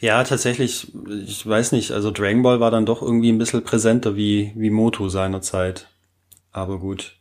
Ja, 0.00 0.24
tatsächlich, 0.24 0.92
ich 1.26 1.46
weiß 1.46 1.72
nicht, 1.72 1.92
also 1.92 2.10
Dragon 2.10 2.42
Ball 2.42 2.58
war 2.58 2.70
dann 2.70 2.86
doch 2.86 3.02
irgendwie 3.02 3.30
ein 3.30 3.38
bisschen 3.38 3.62
präsenter 3.62 4.16
wie, 4.16 4.52
wie 4.56 4.70
Moto 4.70 5.08
seinerzeit. 5.08 5.88
Aber 6.50 6.78
gut. 6.78 7.16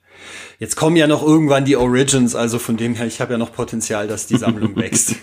Jetzt 0.59 0.75
kommen 0.75 0.95
ja 0.95 1.07
noch 1.07 1.23
irgendwann 1.23 1.65
die 1.65 1.77
Origins, 1.77 2.35
also 2.35 2.59
von 2.59 2.77
dem 2.77 2.95
her, 2.95 3.07
ich 3.07 3.21
habe 3.21 3.33
ja 3.33 3.37
noch 3.37 3.53
Potenzial, 3.53 4.07
dass 4.07 4.27
die 4.27 4.37
Sammlung 4.37 4.75
wächst. 4.75 5.15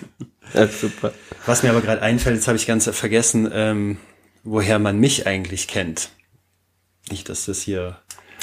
Ja, 0.55 0.67
super. 0.67 1.13
Was 1.47 1.63
mir 1.63 1.71
aber 1.71 1.81
gerade 1.81 2.03
einfällt, 2.03 2.37
jetzt 2.37 2.49
habe 2.49 2.57
ich 2.57 2.67
ganz 2.67 2.89
vergessen, 2.89 3.49
ähm, 3.53 3.99
woher 4.45 4.79
man 4.79 4.99
mich 4.99 5.27
eigentlich 5.27 5.69
kennt. 5.69 6.11
Nicht, 7.11 7.29
dass 7.29 7.47
das 7.47 7.63
hier 7.63 7.99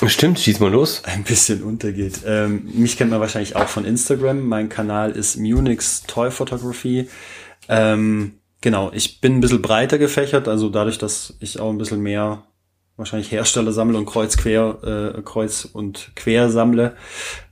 Stimmt, 0.06 0.40
schieß 0.40 0.60
mal 0.60 0.72
los. 0.72 1.04
Ein 1.06 1.24
bisschen 1.24 1.64
untergeht. 1.64 2.20
Ähm, 2.26 2.70
mich 2.74 2.98
kennt 2.98 3.12
man 3.12 3.22
wahrscheinlich 3.22 3.56
auch 3.56 3.68
von 3.68 3.86
Instagram. 3.86 4.46
Mein 4.46 4.68
Kanal 4.68 5.12
ist 5.12 5.38
Munich's 5.38 6.04
Toy 6.06 6.32
Photography. 6.32 7.10
Ähm, 7.70 8.40
genau, 8.62 8.92
ich 8.94 9.22
bin 9.22 9.38
ein 9.38 9.42
bisschen 9.42 9.62
breiter 9.62 9.98
gefächert, 9.98 10.48
also 10.48 10.70
dadurch, 10.70 10.98
dass 10.98 11.36
ich 11.40 11.60
auch 11.60 11.70
ein 11.70 11.78
bisschen 11.78 12.02
mehr 12.02 12.44
wahrscheinlich 12.98 13.32
Hersteller 13.32 13.72
sammle 13.72 13.98
und 13.98 14.06
kreuz 14.06 14.38
quer, 14.38 15.16
äh, 15.16 15.22
kreuz 15.22 15.66
und 15.66 16.12
quer 16.16 16.50
sammle, 16.50 16.96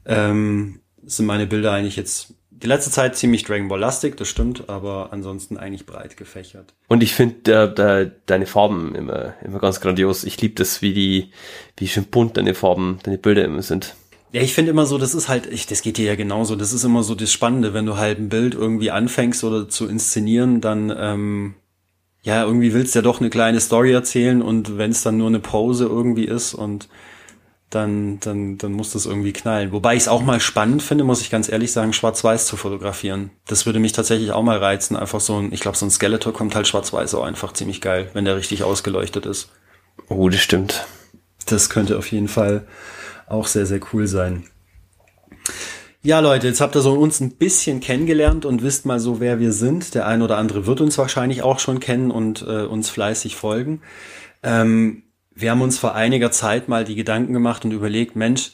ähm, 0.06 0.82
sind 1.04 1.26
meine 1.26 1.48
Bilder 1.48 1.72
eigentlich 1.72 1.96
jetzt 1.96 2.34
die 2.64 2.68
letzte 2.68 2.92
Zeit 2.92 3.18
ziemlich 3.18 3.44
Dragon 3.44 3.68
Ball 3.68 3.80
lastig, 3.80 4.16
das 4.18 4.30
stimmt, 4.30 4.70
aber 4.70 5.10
ansonsten 5.12 5.58
eigentlich 5.58 5.86
breit 5.86 6.16
gefächert. 6.18 6.74
Und 6.88 7.04
ich 7.04 7.14
finde 7.14 7.76
äh, 7.78 8.12
deine 8.26 8.46
Farben 8.46 8.96
immer, 8.96 9.34
immer 9.44 9.60
ganz 9.60 9.82
grandios. 9.82 10.24
Ich 10.24 10.42
liebe 10.42 10.56
das, 10.56 10.82
wie 10.82 10.94
die, 10.94 11.32
wie 11.78 11.88
schön 11.88 12.06
bunt 12.06 12.38
deine 12.38 12.56
Farben, 12.56 13.00
deine 13.04 13.18
Bilder 13.18 13.44
immer 13.44 13.62
sind. 13.62 13.96
Ja, 14.32 14.42
ich 14.42 14.54
finde 14.54 14.72
immer 14.72 14.86
so, 14.86 14.98
das 14.98 15.14
ist 15.14 15.28
halt, 15.28 15.46
ich, 15.46 15.68
das 15.68 15.82
geht 15.82 15.98
dir 15.98 16.06
ja 16.06 16.16
genauso, 16.16 16.56
das 16.56 16.74
ist 16.74 16.84
immer 16.84 17.04
so 17.04 17.14
das 17.14 17.32
Spannende, 17.32 17.74
wenn 17.74 17.86
du 17.86 17.98
halt 17.98 18.18
ein 18.18 18.30
Bild 18.30 18.56
irgendwie 18.56 18.90
anfängst 18.90 19.44
oder 19.44 19.70
zu 19.70 19.88
inszenieren, 19.88 20.60
dann 20.60 20.92
ähm, 20.98 21.54
ja, 22.24 22.44
irgendwie 22.44 22.74
willst 22.74 22.96
du 22.96 23.00
ja 23.00 23.04
doch 23.04 23.20
eine 23.20 23.30
kleine 23.30 23.60
Story 23.60 23.92
erzählen 23.92 24.42
und 24.42 24.78
wenn 24.78 24.92
es 24.92 25.04
dann 25.04 25.18
nur 25.18 25.28
eine 25.28 25.40
Pose 25.40 25.86
irgendwie 25.86 26.26
ist 26.26 26.54
und 26.54 26.88
dann, 27.74 28.20
dann, 28.20 28.58
dann 28.58 28.72
muss 28.72 28.92
das 28.92 29.06
irgendwie 29.06 29.34
knallen. 29.34 29.72
Wobei 29.72 29.96
ich 29.96 30.04
es 30.04 30.08
auch 30.08 30.22
mal 30.22 30.40
spannend 30.40 30.84
finde, 30.84 31.04
muss 31.04 31.22
ich 31.22 31.30
ganz 31.30 31.50
ehrlich 31.50 31.72
sagen, 31.72 31.94
schwarz-weiß 31.94 32.46
zu 32.46 32.58
fotografieren. 32.58 33.32
Das 33.48 33.66
würde 33.66 33.80
mich 33.80 33.92
tatsächlich 33.92 34.32
auch 34.32 34.44
mal 34.44 34.58
reizen. 34.58 34.96
Einfach 34.96 35.20
so 35.20 35.38
ein, 35.38 35.52
ich 35.52 35.60
glaube, 35.60 35.78
so 35.78 35.86
ein 35.86 35.92
Skeletor 35.92 36.34
kommt 36.34 36.56
halt 36.56 36.68
schwarz-weiß 36.68 37.16
auch 37.16 37.24
einfach 37.24 37.54
ziemlich 37.54 37.82
geil, 37.82 38.10
wenn 38.14 38.26
der 38.26 38.36
richtig 38.36 38.64
ausgeleuchtet 38.64 39.26
ist. 39.26 39.50
Oh, 40.10 40.30
das 40.30 40.42
stimmt. 40.42 40.86
Das 41.46 41.70
könnte 41.70 41.98
auf 41.98 42.12
jeden 42.12 42.28
Fall 42.28 42.68
auch 43.28 43.48
sehr, 43.48 43.66
sehr 43.66 43.80
cool 43.94 44.08
sein. 44.08 44.46
Ja, 46.02 46.20
Leute, 46.20 46.48
jetzt 46.48 46.60
habt 46.60 46.76
ihr 46.76 46.82
so 46.82 46.94
uns 46.94 47.22
ein 47.22 47.32
bisschen 47.38 47.80
kennengelernt 47.80 48.46
und 48.46 48.62
wisst 48.62 48.86
mal 48.86 49.00
so, 49.00 49.22
wer 49.22 49.40
wir 49.40 49.54
sind. 49.54 49.96
Der 49.96 50.06
ein 50.06 50.22
oder 50.22 50.38
andere 50.38 50.66
wird 50.68 50.82
uns 50.82 50.98
wahrscheinlich 50.98 51.44
auch 51.44 51.60
schon 51.60 51.80
kennen 51.80 52.12
und 52.12 52.42
äh, 52.42 52.64
uns 52.64 52.90
fleißig 52.90 53.38
folgen. 53.38 53.82
Ähm, 54.44 55.03
wir 55.36 55.52
haben 55.52 55.62
uns 55.62 55.78
vor 55.78 55.96
einiger 55.96 56.32
Zeit 56.32 56.68
mal 56.68 56.84
die 56.84 56.96
Gedanken 56.96 57.34
gemacht 57.34 57.66
und 57.66 57.72
überlegt, 57.72 58.16
Mensch, 58.16 58.52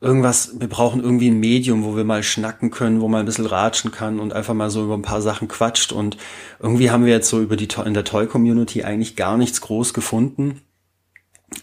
irgendwas, 0.00 0.60
wir 0.60 0.68
brauchen 0.68 1.02
irgendwie 1.02 1.30
ein 1.30 1.40
Medium, 1.40 1.84
wo 1.84 1.96
wir 1.96 2.04
mal 2.04 2.22
schnacken 2.22 2.70
können, 2.70 3.00
wo 3.00 3.08
man 3.08 3.20
ein 3.20 3.26
bisschen 3.26 3.46
ratschen 3.46 3.90
kann 3.90 4.20
und 4.20 4.32
einfach 4.32 4.54
mal 4.54 4.70
so 4.70 4.84
über 4.84 4.94
ein 4.94 5.02
paar 5.02 5.22
Sachen 5.22 5.48
quatscht. 5.48 5.92
Und 5.92 6.16
irgendwie 6.60 6.90
haben 6.90 7.04
wir 7.06 7.12
jetzt 7.12 7.28
so 7.28 7.40
über 7.40 7.56
die 7.56 7.68
in 7.84 7.94
der 7.94 8.04
Toy-Community 8.04 8.84
eigentlich 8.84 9.16
gar 9.16 9.36
nichts 9.36 9.60
groß 9.62 9.94
gefunden, 9.94 10.60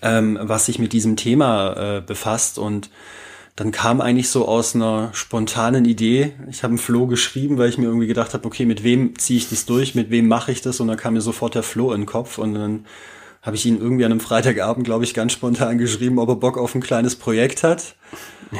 ähm, 0.01 0.39
was 0.41 0.65
sich 0.65 0.79
mit 0.79 0.91
diesem 0.91 1.15
Thema 1.17 1.97
äh, 1.97 2.01
befasst. 2.01 2.57
Und 2.57 2.89
dann 3.55 3.71
kam 3.71 4.01
eigentlich 4.01 4.29
so 4.29 4.47
aus 4.47 4.75
einer 4.75 5.09
spontanen 5.13 5.85
Idee. 5.85 6.33
Ich 6.49 6.63
habe 6.63 6.71
einen 6.71 6.77
Flo 6.79 7.05
geschrieben, 7.05 7.59
weil 7.59 7.69
ich 7.69 7.77
mir 7.77 7.85
irgendwie 7.85 8.07
gedacht 8.07 8.33
habe, 8.33 8.45
okay, 8.45 8.65
mit 8.65 8.83
wem 8.83 9.17
ziehe 9.19 9.37
ich 9.37 9.49
das 9.49 9.65
durch, 9.65 9.93
mit 9.93 10.09
wem 10.09 10.27
mache 10.27 10.51
ich 10.51 10.61
das? 10.61 10.79
Und 10.79 10.87
dann 10.87 10.97
kam 10.97 11.13
mir 11.13 11.21
sofort 11.21 11.53
der 11.53 11.63
Flo 11.63 11.91
in 11.91 12.01
den 12.01 12.07
Kopf 12.07 12.39
und 12.39 12.55
dann 12.55 12.85
habe 13.41 13.55
ich 13.55 13.65
ihn 13.65 13.79
irgendwie 13.79 14.05
an 14.05 14.11
einem 14.11 14.19
Freitagabend, 14.19 14.85
glaube 14.85 15.03
ich, 15.03 15.13
ganz 15.13 15.33
spontan 15.33 15.77
geschrieben, 15.77 16.19
ob 16.19 16.29
er 16.29 16.35
Bock 16.35 16.57
auf 16.57 16.75
ein 16.75 16.81
kleines 16.81 17.15
Projekt 17.15 17.63
hat. 17.63 17.95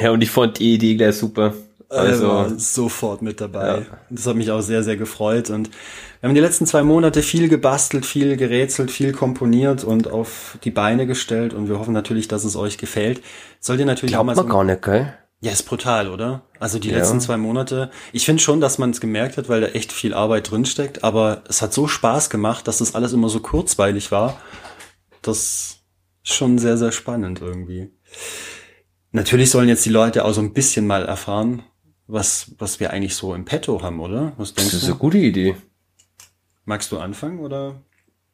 Ja, 0.02 0.12
und 0.12 0.22
ich 0.22 0.32
fand 0.32 0.60
die 0.60 0.74
Idee 0.74 0.96
gleich 0.96 1.16
super. 1.16 1.54
Also 1.90 2.24
er 2.24 2.30
war 2.30 2.50
sofort 2.58 3.22
mit 3.22 3.42
dabei. 3.42 3.68
Ja. 3.68 3.86
Das 4.10 4.26
hat 4.26 4.38
mich 4.38 4.50
auch 4.50 4.62
sehr, 4.62 4.82
sehr 4.82 4.96
gefreut. 4.96 5.50
Und 5.50 5.70
wir 6.22 6.30
haben 6.30 6.36
die 6.36 6.42
letzten 6.42 6.66
zwei 6.66 6.84
Monate 6.84 7.22
viel 7.22 7.50
gebastelt, 7.50 8.06
viel 8.06 8.38
gerätselt, 8.38 8.92
viel 8.92 9.12
komponiert 9.12 9.84
und 9.84 10.10
auf 10.10 10.58
die 10.64 10.72
Beine 10.72 11.06
gestellt. 11.06 11.54
Und 11.54 11.68
wir 11.68 11.80
hoffen 11.80 11.94
natürlich, 11.94 12.30
dass 12.30 12.46
es 12.46 12.56
euch 12.56 12.78
gefällt. 12.78 13.22
Sollt 13.60 13.82
ihr 13.82 13.86
natürlich 13.86 14.14
Glaubt 14.14 14.22
auch 14.30 14.36
mal 14.36 14.42
so. 14.42 14.46
gar 14.46 14.64
nicht, 14.64 14.82
gell? 14.82 15.14
Ja, 15.42 15.52
ist 15.52 15.64
brutal, 15.64 16.08
oder? 16.08 16.44
Also 16.60 16.80
die 16.80 16.92
ja. 16.92 16.98
letzten 16.98 17.20
zwei 17.20 17.36
Monate. 17.36 17.92
Ich 18.14 18.26
finde 18.26 18.42
schon, 18.42 18.62
dass 18.62 18.78
man 18.78 18.92
es 18.92 19.02
gemerkt 19.02 19.38
hat, 19.38 19.50
weil 19.50 19.60
da 19.60 19.68
echt 19.68 19.92
viel 19.92 20.14
Arbeit 20.14 20.50
drinsteckt. 20.50 21.04
Aber 21.04 21.42
es 21.50 21.62
hat 21.62 21.74
so 21.74 21.88
Spaß 21.88 22.30
gemacht, 22.30 22.68
dass 22.68 22.78
das 22.78 22.96
alles 22.96 23.12
immer 23.12 23.28
so 23.28 23.42
kurzweilig 23.42 24.12
war 24.12 24.38
das 25.22 25.82
ist 26.24 26.34
schon 26.36 26.58
sehr, 26.58 26.78
sehr 26.78 26.92
spannend 26.92 27.42
irgendwie. 27.42 27.92
Natürlich 29.12 29.50
sollen 29.52 29.70
jetzt 29.70 29.86
die 29.86 29.90
Leute 29.90 30.26
auch 30.26 30.34
so 30.34 30.42
ein 30.42 30.54
bisschen 30.54 30.88
mal 30.88 31.06
erfahren, 31.06 31.64
was, 32.08 32.52
was 32.58 32.80
wir 32.80 32.92
eigentlich 32.92 33.16
so 33.16 33.34
im 33.34 33.46
Petto 33.46 33.82
haben, 33.82 34.00
oder? 34.00 34.34
Was 34.38 34.54
denkst 34.54 34.72
das 34.72 34.82
ist 34.82 34.88
du? 34.88 34.94
eine 34.94 35.00
gute 35.00 35.18
Idee. 35.18 35.56
Magst 36.66 36.92
du 36.92 37.00
anfangen 37.00 37.40
oder? 37.40 37.82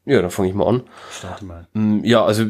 Ja, 0.06 0.21
dann 0.21 0.32
fange 0.32 0.50
ich 0.50 0.56
mal 0.56 0.67
an. 0.67 0.84
Starte 1.12 1.45
mal. 1.45 1.67
Mm, 1.73 2.04
ja, 2.04 2.23
also 2.23 2.45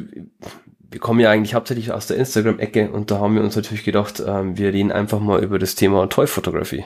wir 0.89 0.99
kommen 0.99 1.19
ja 1.19 1.29
eigentlich 1.29 1.53
hauptsächlich 1.53 1.91
aus 1.91 2.07
der 2.07 2.17
Instagram-Ecke 2.17 2.91
und 2.91 3.11
da 3.11 3.19
haben 3.19 3.35
wir 3.35 3.43
uns 3.43 3.55
natürlich 3.55 3.83
gedacht, 3.83 4.21
ähm, 4.25 4.57
wir 4.57 4.73
reden 4.73 4.91
einfach 4.91 5.19
mal 5.19 5.43
über 5.43 5.59
das 5.59 5.75
Thema 5.75 6.07
Toy-Fotografie. 6.07 6.85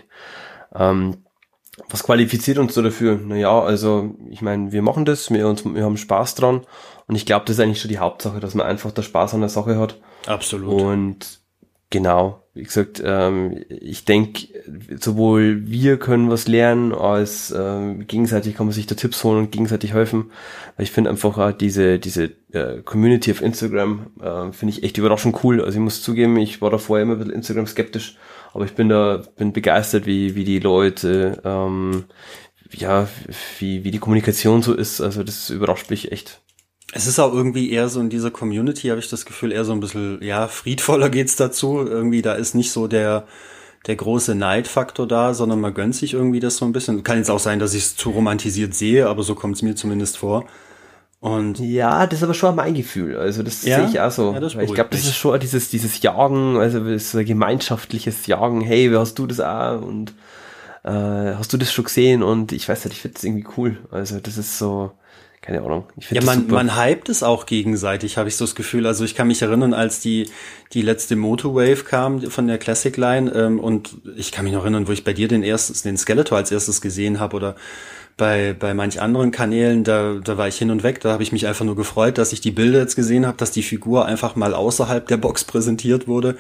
Ähm, 0.74 1.26
was 1.90 2.04
qualifiziert 2.04 2.58
uns 2.58 2.74
so 2.74 2.82
dafür? 2.82 3.18
Naja, 3.18 3.60
also 3.60 4.16
ich 4.30 4.42
meine, 4.42 4.72
wir 4.72 4.82
machen 4.82 5.06
das, 5.06 5.32
wir, 5.32 5.48
uns, 5.48 5.66
wir 5.66 5.84
haben 5.84 5.98
Spaß 5.98 6.36
dran 6.36 6.62
und 7.08 7.16
ich 7.16 7.26
glaube, 7.26 7.46
das 7.46 7.58
ist 7.58 7.60
eigentlich 7.60 7.82
schon 7.82 7.90
die 7.90 8.00
Hauptsache, 8.00 8.40
dass 8.40 8.56
man 8.56 8.66
einfach 8.66 8.92
der 8.92 9.02
Spaß 9.02 9.34
an 9.34 9.42
der 9.42 9.50
Sache 9.50 9.78
hat. 9.78 10.00
Absolut. 10.28 10.82
Und 10.82 11.40
genau, 11.90 12.42
wie 12.54 12.64
gesagt, 12.64 13.02
ähm, 13.06 13.64
ich 13.70 14.04
denke, 14.04 14.48
sowohl 15.00 15.68
wir 15.68 15.98
können 15.98 16.30
was 16.30 16.48
lernen, 16.48 16.94
als 16.94 17.54
ähm, 17.58 18.08
gegenseitig 18.08 18.56
kann 18.56 18.66
man 18.66 18.74
sich 18.74 18.88
da 18.88 18.96
Tipps 18.96 19.24
holen 19.24 19.40
und 19.40 19.52
gegenseitig 19.52 19.94
helfen. 19.94 20.32
Weil 20.76 20.84
ich 20.84 20.92
finde 20.92 21.10
einfach 21.10 21.38
auch 21.38 21.52
diese, 21.54 21.98
diese 21.98 22.32
äh, 22.52 22.82
Community 22.84 23.32
auf 23.32 23.42
Instagram, 23.42 24.08
äh, 24.22 24.52
finde 24.52 24.74
ich 24.74 24.84
echt 24.84 24.98
überraschend 24.98 25.44
cool. 25.44 25.62
Also 25.62 25.78
ich 25.78 25.84
muss 25.84 26.02
zugeben, 26.02 26.36
ich 26.38 26.62
war 26.62 26.70
da 26.70 26.78
vorher 26.78 27.04
immer 27.04 27.14
ein 27.14 27.20
bisschen 27.20 27.34
Instagram 27.34 27.68
skeptisch, 27.68 28.18
aber 28.54 28.66
ich 28.66 28.74
bin 28.74 28.90
da, 28.90 29.24
bin 29.38 29.54
begeistert, 29.54 30.06
wie, 30.06 30.36
wie 30.36 30.44
die 30.44 30.60
Leute, 30.60 31.42
ähm, 31.46 32.06
ja, 32.72 33.08
wie, 33.60 33.84
wie 33.84 33.92
die 33.92 34.00
Kommunikation 34.00 34.62
so 34.62 34.74
ist. 34.74 35.02
Also 35.02 35.24
das 35.24 35.50
überrascht 35.50 35.90
mich 35.90 36.12
echt. 36.12 36.42
Es 36.94 37.08
ist 37.08 37.20
auch 37.20 37.34
irgendwie 37.34 37.72
eher 37.72 37.88
so 37.88 38.02
in 38.02 38.10
dieser 38.10 38.32
Community, 38.32 38.90
habe 38.90 39.00
ich 39.00 39.10
das 39.10 39.26
Gefühl, 39.26 39.54
eher 39.54 39.64
so 39.64 39.72
ein 39.72 39.80
bisschen, 39.80 40.22
ja, 40.22 40.48
friedvoller 40.48 41.10
geht's 41.10 41.38
dazu. 41.38 41.80
Irgendwie, 41.80 42.22
da 42.22 42.34
ist 42.34 42.54
nicht 42.54 42.72
so 42.72 42.88
der, 42.88 43.26
der 43.88 43.96
große 43.96 44.36
Neidfaktor 44.36 45.08
da, 45.08 45.34
sondern 45.34 45.62
man 45.62 45.74
gönnt 45.74 45.96
sich 45.96 46.14
irgendwie 46.14 46.42
das 46.42 46.58
so 46.58 46.66
ein 46.66 46.74
bisschen. 46.74 47.04
Kann 47.04 47.18
jetzt 47.18 47.32
auch 47.32 47.40
sein, 47.40 47.60
dass 47.60 47.74
ich 47.74 47.84
es 47.84 47.96
zu 47.96 48.10
romantisiert 48.10 48.74
sehe, 48.74 49.08
aber 49.08 49.24
so 49.24 49.36
kommt 49.36 49.56
es 49.56 49.62
mir 49.62 49.76
zumindest 49.76 50.18
vor. 50.18 50.46
Und 51.22 51.60
ja, 51.60 52.08
das 52.08 52.20
ist 52.20 52.24
aber 52.24 52.34
schon 52.34 52.56
mein 52.56 52.74
Gefühl. 52.74 53.16
Also 53.16 53.44
das 53.44 53.64
ja? 53.64 53.78
sehe 53.78 53.90
ich 53.90 54.00
auch 54.00 54.10
so. 54.10 54.34
Ja, 54.34 54.42
ich 54.42 54.74
glaube, 54.74 54.90
das 54.90 55.02
ist 55.02 55.16
schon 55.16 55.40
dieses, 55.40 55.70
dieses 55.70 56.02
Jagen, 56.02 56.58
also 56.58 56.84
ist 56.86 57.16
ein 57.16 57.26
gemeinschaftliches 57.26 58.26
Jagen. 58.26 58.62
Hey, 58.62 58.92
wie 58.92 58.98
hast 58.98 59.20
du 59.20 59.28
das 59.28 59.40
auch? 59.40 59.84
Und 59.84 60.16
äh, 60.84 60.90
hast 60.90 61.54
du 61.54 61.58
das 61.58 61.72
schon 61.72 61.86
gesehen? 61.86 62.24
Und 62.24 62.52
ich 62.52 62.68
weiß 62.68 62.86
nicht, 62.86 62.96
ich 62.96 63.02
finde 63.02 63.14
das 63.14 63.24
irgendwie 63.24 63.46
cool. 63.56 63.78
Also 63.92 64.20
das 64.20 64.40
ist 64.40 64.58
so, 64.58 64.94
keine 65.42 65.62
Ahnung. 65.62 65.86
Ich 65.96 66.10
ja, 66.10 66.24
man, 66.24 66.48
man 66.48 66.76
hypt 66.76 67.08
es 67.08 67.22
auch 67.22 67.46
gegenseitig, 67.46 68.18
habe 68.18 68.28
ich 68.28 68.36
so 68.36 68.46
das 68.46 68.56
Gefühl. 68.56 68.88
Also 68.88 69.06
ich 69.06 69.14
kann 69.14 69.28
mich 69.28 69.44
erinnern, 69.44 69.76
als 69.76 70.00
die, 70.00 70.28
die 70.74 70.82
letzte 70.82 71.16
Motowave 71.16 71.84
kam 71.84 72.22
von 72.32 72.48
der 72.48 72.58
Classic 72.58 72.98
Line 72.98 73.32
ähm, 73.36 73.60
und 73.60 73.98
ich 74.16 74.32
kann 74.32 74.46
mich 74.46 74.56
noch 74.56 74.64
erinnern, 74.64 74.88
wo 74.88 74.92
ich 74.92 75.04
bei 75.04 75.14
dir 75.14 75.28
den 75.28 75.44
ersten, 75.44 75.80
den 75.88 75.98
Skeletor 75.98 76.40
als 76.40 76.52
erstes 76.52 76.82
gesehen 76.82 77.20
habe 77.20 77.36
oder 77.36 77.56
bei, 78.18 78.54
bei 78.54 78.74
manch 78.74 79.02
anderen 79.02 79.32
Kanälen, 79.32 79.84
da, 79.84 80.16
da 80.24 80.38
war 80.38 80.48
ich 80.48 80.58
hin 80.58 80.72
und 80.72 80.84
weg, 80.84 81.02
da 81.02 81.12
habe 81.12 81.24
ich 81.24 81.32
mich 81.32 81.48
einfach 81.48 81.66
nur 81.66 81.76
gefreut, 81.76 82.18
dass 82.18 82.34
ich 82.34 82.42
die 82.42 82.52
Bilder 82.52 82.80
jetzt 82.80 82.96
gesehen 82.96 83.26
habe, 83.26 83.38
dass 83.38 83.52
die 83.52 83.64
Figur 83.64 84.06
einfach 84.06 84.36
mal 84.36 84.54
außerhalb 84.54 85.08
der 85.08 85.18
Box 85.18 85.44
präsentiert 85.44 86.08
wurde. 86.08 86.38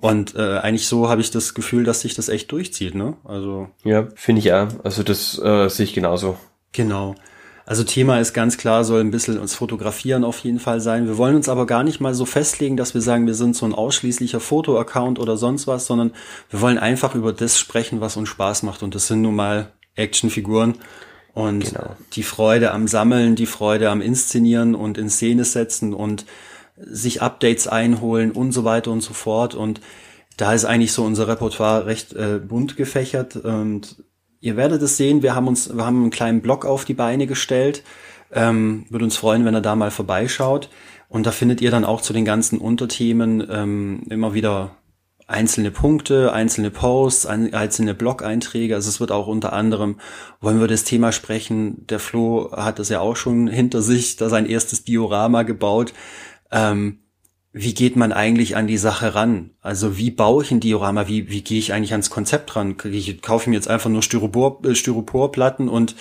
Und 0.00 0.36
äh, 0.36 0.58
eigentlich 0.58 0.86
so 0.86 1.08
habe 1.08 1.20
ich 1.20 1.30
das 1.30 1.54
Gefühl, 1.54 1.84
dass 1.84 2.00
sich 2.02 2.14
das 2.14 2.28
echt 2.28 2.52
durchzieht, 2.52 2.94
ne? 2.94 3.16
Also. 3.24 3.68
Ja, 3.82 4.06
finde 4.14 4.40
ich 4.40 4.52
auch. 4.52 4.68
Also 4.84 5.02
das 5.02 5.38
äh, 5.42 5.68
sehe 5.68 5.84
ich 5.84 5.92
genauso. 5.94 6.38
Genau. 6.72 7.16
Also 7.66 7.84
Thema 7.84 8.18
ist 8.18 8.32
ganz 8.32 8.56
klar, 8.56 8.82
soll 8.82 9.00
ein 9.00 9.10
bisschen 9.10 9.38
uns 9.38 9.54
Fotografieren 9.54 10.24
auf 10.24 10.38
jeden 10.38 10.58
Fall 10.58 10.80
sein. 10.80 11.06
Wir 11.06 11.18
wollen 11.18 11.36
uns 11.36 11.50
aber 11.50 11.66
gar 11.66 11.82
nicht 11.82 12.00
mal 12.00 12.14
so 12.14 12.24
festlegen, 12.24 12.78
dass 12.78 12.94
wir 12.94 13.02
sagen, 13.02 13.26
wir 13.26 13.34
sind 13.34 13.56
so 13.56 13.66
ein 13.66 13.74
ausschließlicher 13.74 14.40
Foto-Account 14.40 15.18
oder 15.18 15.36
sonst 15.36 15.66
was, 15.66 15.84
sondern 15.84 16.12
wir 16.48 16.62
wollen 16.62 16.78
einfach 16.78 17.14
über 17.14 17.34
das 17.34 17.58
sprechen, 17.58 18.00
was 18.00 18.16
uns 18.16 18.30
Spaß 18.30 18.62
macht. 18.62 18.82
Und 18.82 18.94
das 18.94 19.08
sind 19.08 19.20
nun 19.20 19.36
mal 19.36 19.72
Actionfiguren. 19.96 20.76
Und 21.34 21.66
genau. 21.66 21.96
die 22.14 22.22
Freude 22.22 22.72
am 22.72 22.88
Sammeln, 22.88 23.36
die 23.36 23.46
Freude 23.46 23.90
am 23.90 24.00
Inszenieren 24.00 24.74
und 24.74 24.98
in 24.98 25.08
Szene 25.08 25.44
setzen 25.44 25.94
und 25.94 26.26
sich 26.76 27.22
Updates 27.22 27.68
einholen 27.68 28.32
und 28.32 28.52
so 28.52 28.64
weiter 28.64 28.90
und 28.90 29.02
so 29.02 29.12
fort. 29.12 29.54
Und 29.54 29.80
da 30.36 30.52
ist 30.52 30.64
eigentlich 30.64 30.92
so 30.92 31.04
unser 31.04 31.28
Repertoire 31.28 31.86
recht 31.86 32.12
äh, 32.12 32.38
bunt 32.38 32.76
gefächert. 32.76 33.36
Und 33.36 33.96
Ihr 34.40 34.56
werdet 34.56 34.82
es 34.82 34.96
sehen, 34.96 35.22
wir 35.22 35.34
haben 35.34 35.48
uns, 35.48 35.74
wir 35.74 35.84
haben 35.84 36.02
einen 36.02 36.10
kleinen 36.10 36.42
Blog 36.42 36.64
auf 36.64 36.84
die 36.84 36.94
Beine 36.94 37.26
gestellt. 37.26 37.82
Ähm, 38.30 38.86
würde 38.88 39.04
uns 39.04 39.16
freuen, 39.16 39.44
wenn 39.44 39.54
ihr 39.54 39.60
da 39.60 39.74
mal 39.74 39.90
vorbeischaut. 39.90 40.68
Und 41.08 41.26
da 41.26 41.32
findet 41.32 41.60
ihr 41.60 41.70
dann 41.70 41.84
auch 41.84 42.02
zu 42.02 42.12
den 42.12 42.24
ganzen 42.24 42.58
Unterthemen 42.58 43.46
ähm, 43.50 44.02
immer 44.10 44.34
wieder 44.34 44.76
einzelne 45.28 45.70
Punkte, 45.70 46.32
einzelne 46.32 46.70
Posts, 46.70 47.26
ein, 47.26 47.54
einzelne 47.54 47.94
Blog-Einträge. 47.94 48.74
Also 48.74 48.88
es 48.88 48.98
wird 48.98 49.12
auch 49.12 49.26
unter 49.26 49.52
anderem, 49.52 50.00
wollen 50.40 50.58
wir 50.58 50.68
das 50.68 50.84
Thema 50.84 51.12
sprechen, 51.12 51.86
der 51.86 52.00
Flo 52.00 52.50
hat 52.52 52.78
das 52.78 52.88
ja 52.88 53.00
auch 53.00 53.14
schon 53.14 53.46
hinter 53.46 53.82
sich, 53.82 54.16
da 54.16 54.30
sein 54.30 54.46
erstes 54.46 54.84
Diorama 54.84 55.42
gebaut. 55.42 55.92
Ähm, 56.50 57.00
wie 57.52 57.74
geht 57.74 57.96
man 57.96 58.12
eigentlich 58.12 58.56
an 58.56 58.66
die 58.66 58.78
Sache 58.78 59.14
ran? 59.14 59.50
Also 59.60 59.98
wie 59.98 60.10
baue 60.10 60.44
ich 60.44 60.50
ein 60.50 60.60
Diorama? 60.60 61.08
Wie, 61.08 61.30
wie 61.30 61.42
gehe 61.42 61.58
ich 61.58 61.72
eigentlich 61.72 61.92
ans 61.92 62.10
Konzept 62.10 62.56
ran? 62.56 62.76
Ich 62.84 63.20
kaufe 63.20 63.50
mir 63.50 63.56
jetzt 63.56 63.68
einfach 63.68 63.90
nur 63.90 64.02
Styropor, 64.02 64.64
äh, 64.64 64.74
Styroporplatten 64.74 65.68
und 65.68 65.94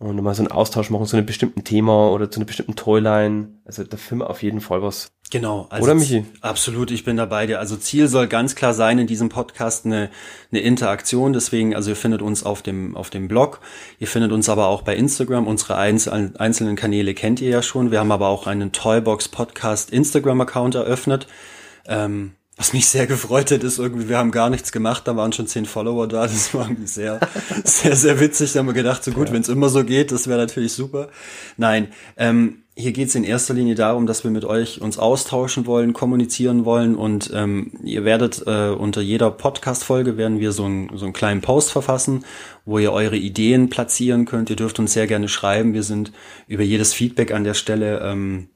und 0.00 0.22
mal 0.22 0.34
so 0.34 0.42
einen 0.42 0.50
Austausch 0.50 0.88
machen 0.88 1.04
zu 1.04 1.16
einem 1.16 1.26
bestimmten 1.26 1.62
Thema 1.62 2.10
oder 2.10 2.30
zu 2.30 2.40
einer 2.40 2.46
bestimmten 2.46 2.74
Toyline. 2.74 3.48
Also 3.66 3.84
da 3.84 3.98
finden 3.98 4.24
wir 4.24 4.30
auf 4.30 4.42
jeden 4.42 4.62
Fall 4.62 4.82
was. 4.82 5.12
Genau. 5.30 5.66
Also 5.68 5.84
oder 5.84 5.94
Michi? 5.94 6.24
Absolut, 6.40 6.90
ich 6.90 7.04
bin 7.04 7.18
dabei 7.18 7.46
dir. 7.46 7.60
Also 7.60 7.76
Ziel 7.76 8.08
soll 8.08 8.26
ganz 8.26 8.54
klar 8.54 8.72
sein 8.72 8.98
in 8.98 9.06
diesem 9.06 9.28
Podcast 9.28 9.84
eine, 9.84 10.08
eine 10.50 10.62
Interaktion. 10.62 11.34
Deswegen, 11.34 11.76
also 11.76 11.90
ihr 11.90 11.96
findet 11.96 12.22
uns 12.22 12.44
auf 12.44 12.62
dem, 12.62 12.96
auf 12.96 13.10
dem 13.10 13.28
Blog. 13.28 13.60
Ihr 13.98 14.06
findet 14.06 14.32
uns 14.32 14.48
aber 14.48 14.68
auch 14.68 14.80
bei 14.82 14.96
Instagram. 14.96 15.46
Unsere 15.46 15.76
einzelnen, 15.76 16.34
einzelnen 16.36 16.76
Kanäle 16.76 17.12
kennt 17.12 17.42
ihr 17.42 17.50
ja 17.50 17.62
schon. 17.62 17.90
Wir 17.90 18.00
haben 18.00 18.10
aber 18.10 18.28
auch 18.28 18.46
einen 18.46 18.72
Toybox 18.72 19.28
Podcast 19.28 19.90
Instagram 19.90 20.40
Account 20.40 20.76
eröffnet. 20.76 21.26
Ähm, 21.86 22.32
was 22.60 22.74
mich 22.74 22.88
sehr 22.88 23.06
gefreut 23.06 23.50
hat, 23.52 23.64
ist 23.64 23.78
irgendwie, 23.78 24.10
wir 24.10 24.18
haben 24.18 24.32
gar 24.32 24.50
nichts 24.50 24.70
gemacht, 24.70 25.08
da 25.08 25.16
waren 25.16 25.32
schon 25.32 25.46
zehn 25.46 25.64
Follower 25.64 26.06
da. 26.06 26.24
Das 26.24 26.52
war 26.52 26.66
irgendwie 26.66 26.86
sehr, 26.86 27.18
sehr, 27.64 27.96
sehr 27.96 28.20
witzig. 28.20 28.52
Da 28.52 28.58
haben 28.58 28.66
wir 28.66 28.74
gedacht, 28.74 29.02
so 29.02 29.12
gut, 29.12 29.28
ja. 29.28 29.32
wenn 29.32 29.40
es 29.40 29.48
immer 29.48 29.70
so 29.70 29.82
geht, 29.82 30.12
das 30.12 30.28
wäre 30.28 30.38
natürlich 30.38 30.74
super. 30.74 31.08
Nein, 31.56 31.88
ähm, 32.18 32.58
hier 32.76 32.92
geht 32.92 33.08
es 33.08 33.14
in 33.14 33.24
erster 33.24 33.54
Linie 33.54 33.76
darum, 33.76 34.06
dass 34.06 34.24
wir 34.24 34.30
mit 34.30 34.44
euch 34.44 34.82
uns 34.82 34.98
austauschen 34.98 35.64
wollen, 35.64 35.94
kommunizieren 35.94 36.66
wollen 36.66 36.96
und 36.96 37.30
ähm, 37.32 37.72
ihr 37.82 38.04
werdet 38.04 38.42
äh, 38.46 38.68
unter 38.68 39.00
jeder 39.00 39.30
Podcast-Folge 39.30 40.18
werden 40.18 40.38
wir 40.38 40.52
so, 40.52 40.66
ein, 40.66 40.90
so 40.94 41.06
einen 41.06 41.14
kleinen 41.14 41.40
Post 41.40 41.72
verfassen, 41.72 42.26
wo 42.66 42.78
ihr 42.78 42.92
eure 42.92 43.16
Ideen 43.16 43.70
platzieren 43.70 44.26
könnt. 44.26 44.50
Ihr 44.50 44.56
dürft 44.56 44.78
uns 44.78 44.92
sehr 44.92 45.06
gerne 45.06 45.28
schreiben. 45.28 45.72
Wir 45.72 45.82
sind 45.82 46.12
über 46.46 46.62
jedes 46.62 46.92
Feedback 46.92 47.32
an 47.32 47.44
der 47.44 47.54
Stelle 47.54 48.00
ähm, 48.00 48.50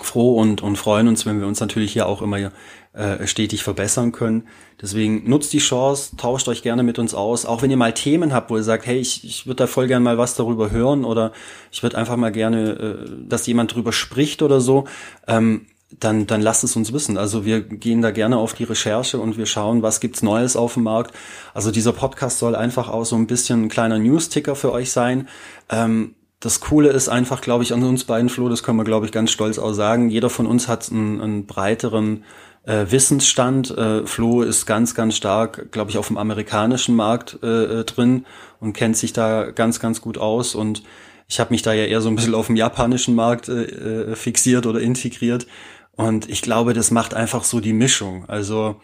froh 0.00 0.36
und, 0.36 0.62
und 0.62 0.76
freuen 0.76 1.08
uns, 1.08 1.26
wenn 1.26 1.40
wir 1.40 1.46
uns 1.46 1.60
natürlich 1.60 1.92
hier 1.92 2.06
auch 2.06 2.22
immer 2.22 2.50
äh, 2.96 3.26
stetig 3.26 3.62
verbessern 3.62 4.10
können. 4.10 4.48
Deswegen 4.80 5.28
nutzt 5.28 5.52
die 5.52 5.58
Chance, 5.58 6.16
tauscht 6.16 6.48
euch 6.48 6.62
gerne 6.62 6.82
mit 6.82 6.98
uns 6.98 7.14
aus. 7.14 7.44
Auch 7.44 7.60
wenn 7.60 7.70
ihr 7.70 7.76
mal 7.76 7.92
Themen 7.92 8.32
habt, 8.32 8.50
wo 8.50 8.56
ihr 8.56 8.62
sagt, 8.62 8.86
hey, 8.86 8.98
ich, 8.98 9.22
ich 9.22 9.46
würde 9.46 9.56
da 9.56 9.66
voll 9.66 9.86
gerne 9.86 10.02
mal 10.02 10.18
was 10.18 10.34
darüber 10.34 10.70
hören 10.70 11.04
oder 11.04 11.32
ich 11.70 11.82
würde 11.82 11.98
einfach 11.98 12.16
mal 12.16 12.32
gerne, 12.32 12.70
äh, 12.70 13.28
dass 13.28 13.46
jemand 13.46 13.74
drüber 13.74 13.92
spricht 13.92 14.40
oder 14.40 14.60
so, 14.60 14.84
ähm, 15.26 15.66
dann, 16.00 16.26
dann 16.26 16.40
lasst 16.40 16.64
es 16.64 16.74
uns 16.74 16.92
wissen. 16.92 17.16
Also 17.16 17.44
wir 17.44 17.60
gehen 17.60 18.02
da 18.02 18.10
gerne 18.10 18.38
auf 18.38 18.54
die 18.54 18.64
Recherche 18.64 19.18
und 19.18 19.36
wir 19.36 19.46
schauen, 19.46 19.82
was 19.82 20.00
gibt's 20.00 20.22
Neues 20.22 20.56
auf 20.56 20.74
dem 20.74 20.84
Markt. 20.84 21.14
Also 21.54 21.70
dieser 21.70 21.92
Podcast 21.92 22.38
soll 22.38 22.56
einfach 22.56 22.88
auch 22.88 23.04
so 23.04 23.16
ein 23.16 23.26
bisschen 23.26 23.64
ein 23.64 23.68
kleiner 23.68 23.98
News-Ticker 23.98 24.56
für 24.56 24.72
euch 24.72 24.90
sein. 24.90 25.28
Ähm, 25.68 26.14
das 26.40 26.60
Coole 26.60 26.90
ist 26.90 27.08
einfach, 27.08 27.40
glaube 27.40 27.64
ich, 27.64 27.72
an 27.72 27.82
uns 27.82 28.04
beiden, 28.04 28.28
Flo, 28.28 28.48
das 28.48 28.62
können 28.62 28.78
wir, 28.78 28.84
glaube 28.84 29.06
ich, 29.06 29.12
ganz 29.12 29.30
stolz 29.30 29.58
auch 29.58 29.72
sagen. 29.72 30.10
Jeder 30.10 30.28
von 30.28 30.46
uns 30.46 30.68
hat 30.68 30.90
einen, 30.90 31.20
einen 31.20 31.46
breiteren 31.46 32.24
äh, 32.66 32.86
Wissensstand. 32.90 33.70
Äh, 33.70 34.06
Flo 34.06 34.42
ist 34.42 34.66
ganz, 34.66 34.94
ganz 34.94 35.16
stark, 35.16 35.72
glaube 35.72 35.90
ich, 35.90 35.98
auf 35.98 36.08
dem 36.08 36.18
amerikanischen 36.18 36.94
Markt 36.94 37.38
äh, 37.42 37.80
äh, 37.80 37.84
drin 37.84 38.26
und 38.60 38.74
kennt 38.74 38.96
sich 38.96 39.12
da 39.12 39.50
ganz, 39.50 39.80
ganz 39.80 40.00
gut 40.00 40.18
aus. 40.18 40.54
Und 40.54 40.82
ich 41.28 41.40
habe 41.40 41.54
mich 41.54 41.62
da 41.62 41.72
ja 41.72 41.84
eher 41.84 42.00
so 42.00 42.08
ein 42.08 42.16
bisschen 42.16 42.34
auf 42.34 42.46
dem 42.46 42.56
japanischen 42.56 43.14
Markt 43.14 43.48
äh, 43.48 43.62
äh, 43.62 44.16
fixiert 44.16 44.66
oder 44.66 44.80
integriert. 44.80 45.46
Und 45.92 46.28
ich 46.28 46.42
glaube, 46.42 46.74
das 46.74 46.90
macht 46.90 47.14
einfach 47.14 47.44
so 47.44 47.60
die 47.60 47.72
Mischung. 47.72 48.28
Also 48.28 48.76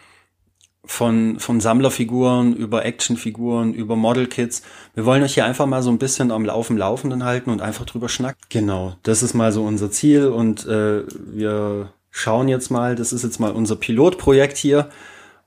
von, 0.84 1.38
von 1.38 1.60
Sammlerfiguren 1.60 2.56
über 2.56 2.84
Actionfiguren, 2.84 3.74
über 3.74 3.94
Modelkits. 3.94 4.62
Wir 4.94 5.04
wollen 5.04 5.22
euch 5.22 5.34
hier 5.34 5.44
einfach 5.44 5.66
mal 5.66 5.82
so 5.82 5.90
ein 5.90 5.98
bisschen 5.98 6.32
am 6.32 6.44
Laufen 6.44 6.76
Laufenden 6.76 7.24
halten 7.24 7.50
und 7.50 7.60
einfach 7.60 7.84
drüber 7.84 8.08
schnacken. 8.08 8.40
Genau, 8.48 8.96
das 9.02 9.22
ist 9.22 9.34
mal 9.34 9.52
so 9.52 9.62
unser 9.62 9.90
Ziel 9.90 10.26
und 10.26 10.66
äh, 10.66 11.04
wir 11.32 11.92
schauen 12.12 12.46
jetzt 12.46 12.70
mal, 12.70 12.94
das 12.94 13.12
ist 13.12 13.24
jetzt 13.24 13.40
mal 13.40 13.50
unser 13.50 13.74
Pilotprojekt 13.74 14.56
hier. 14.56 14.90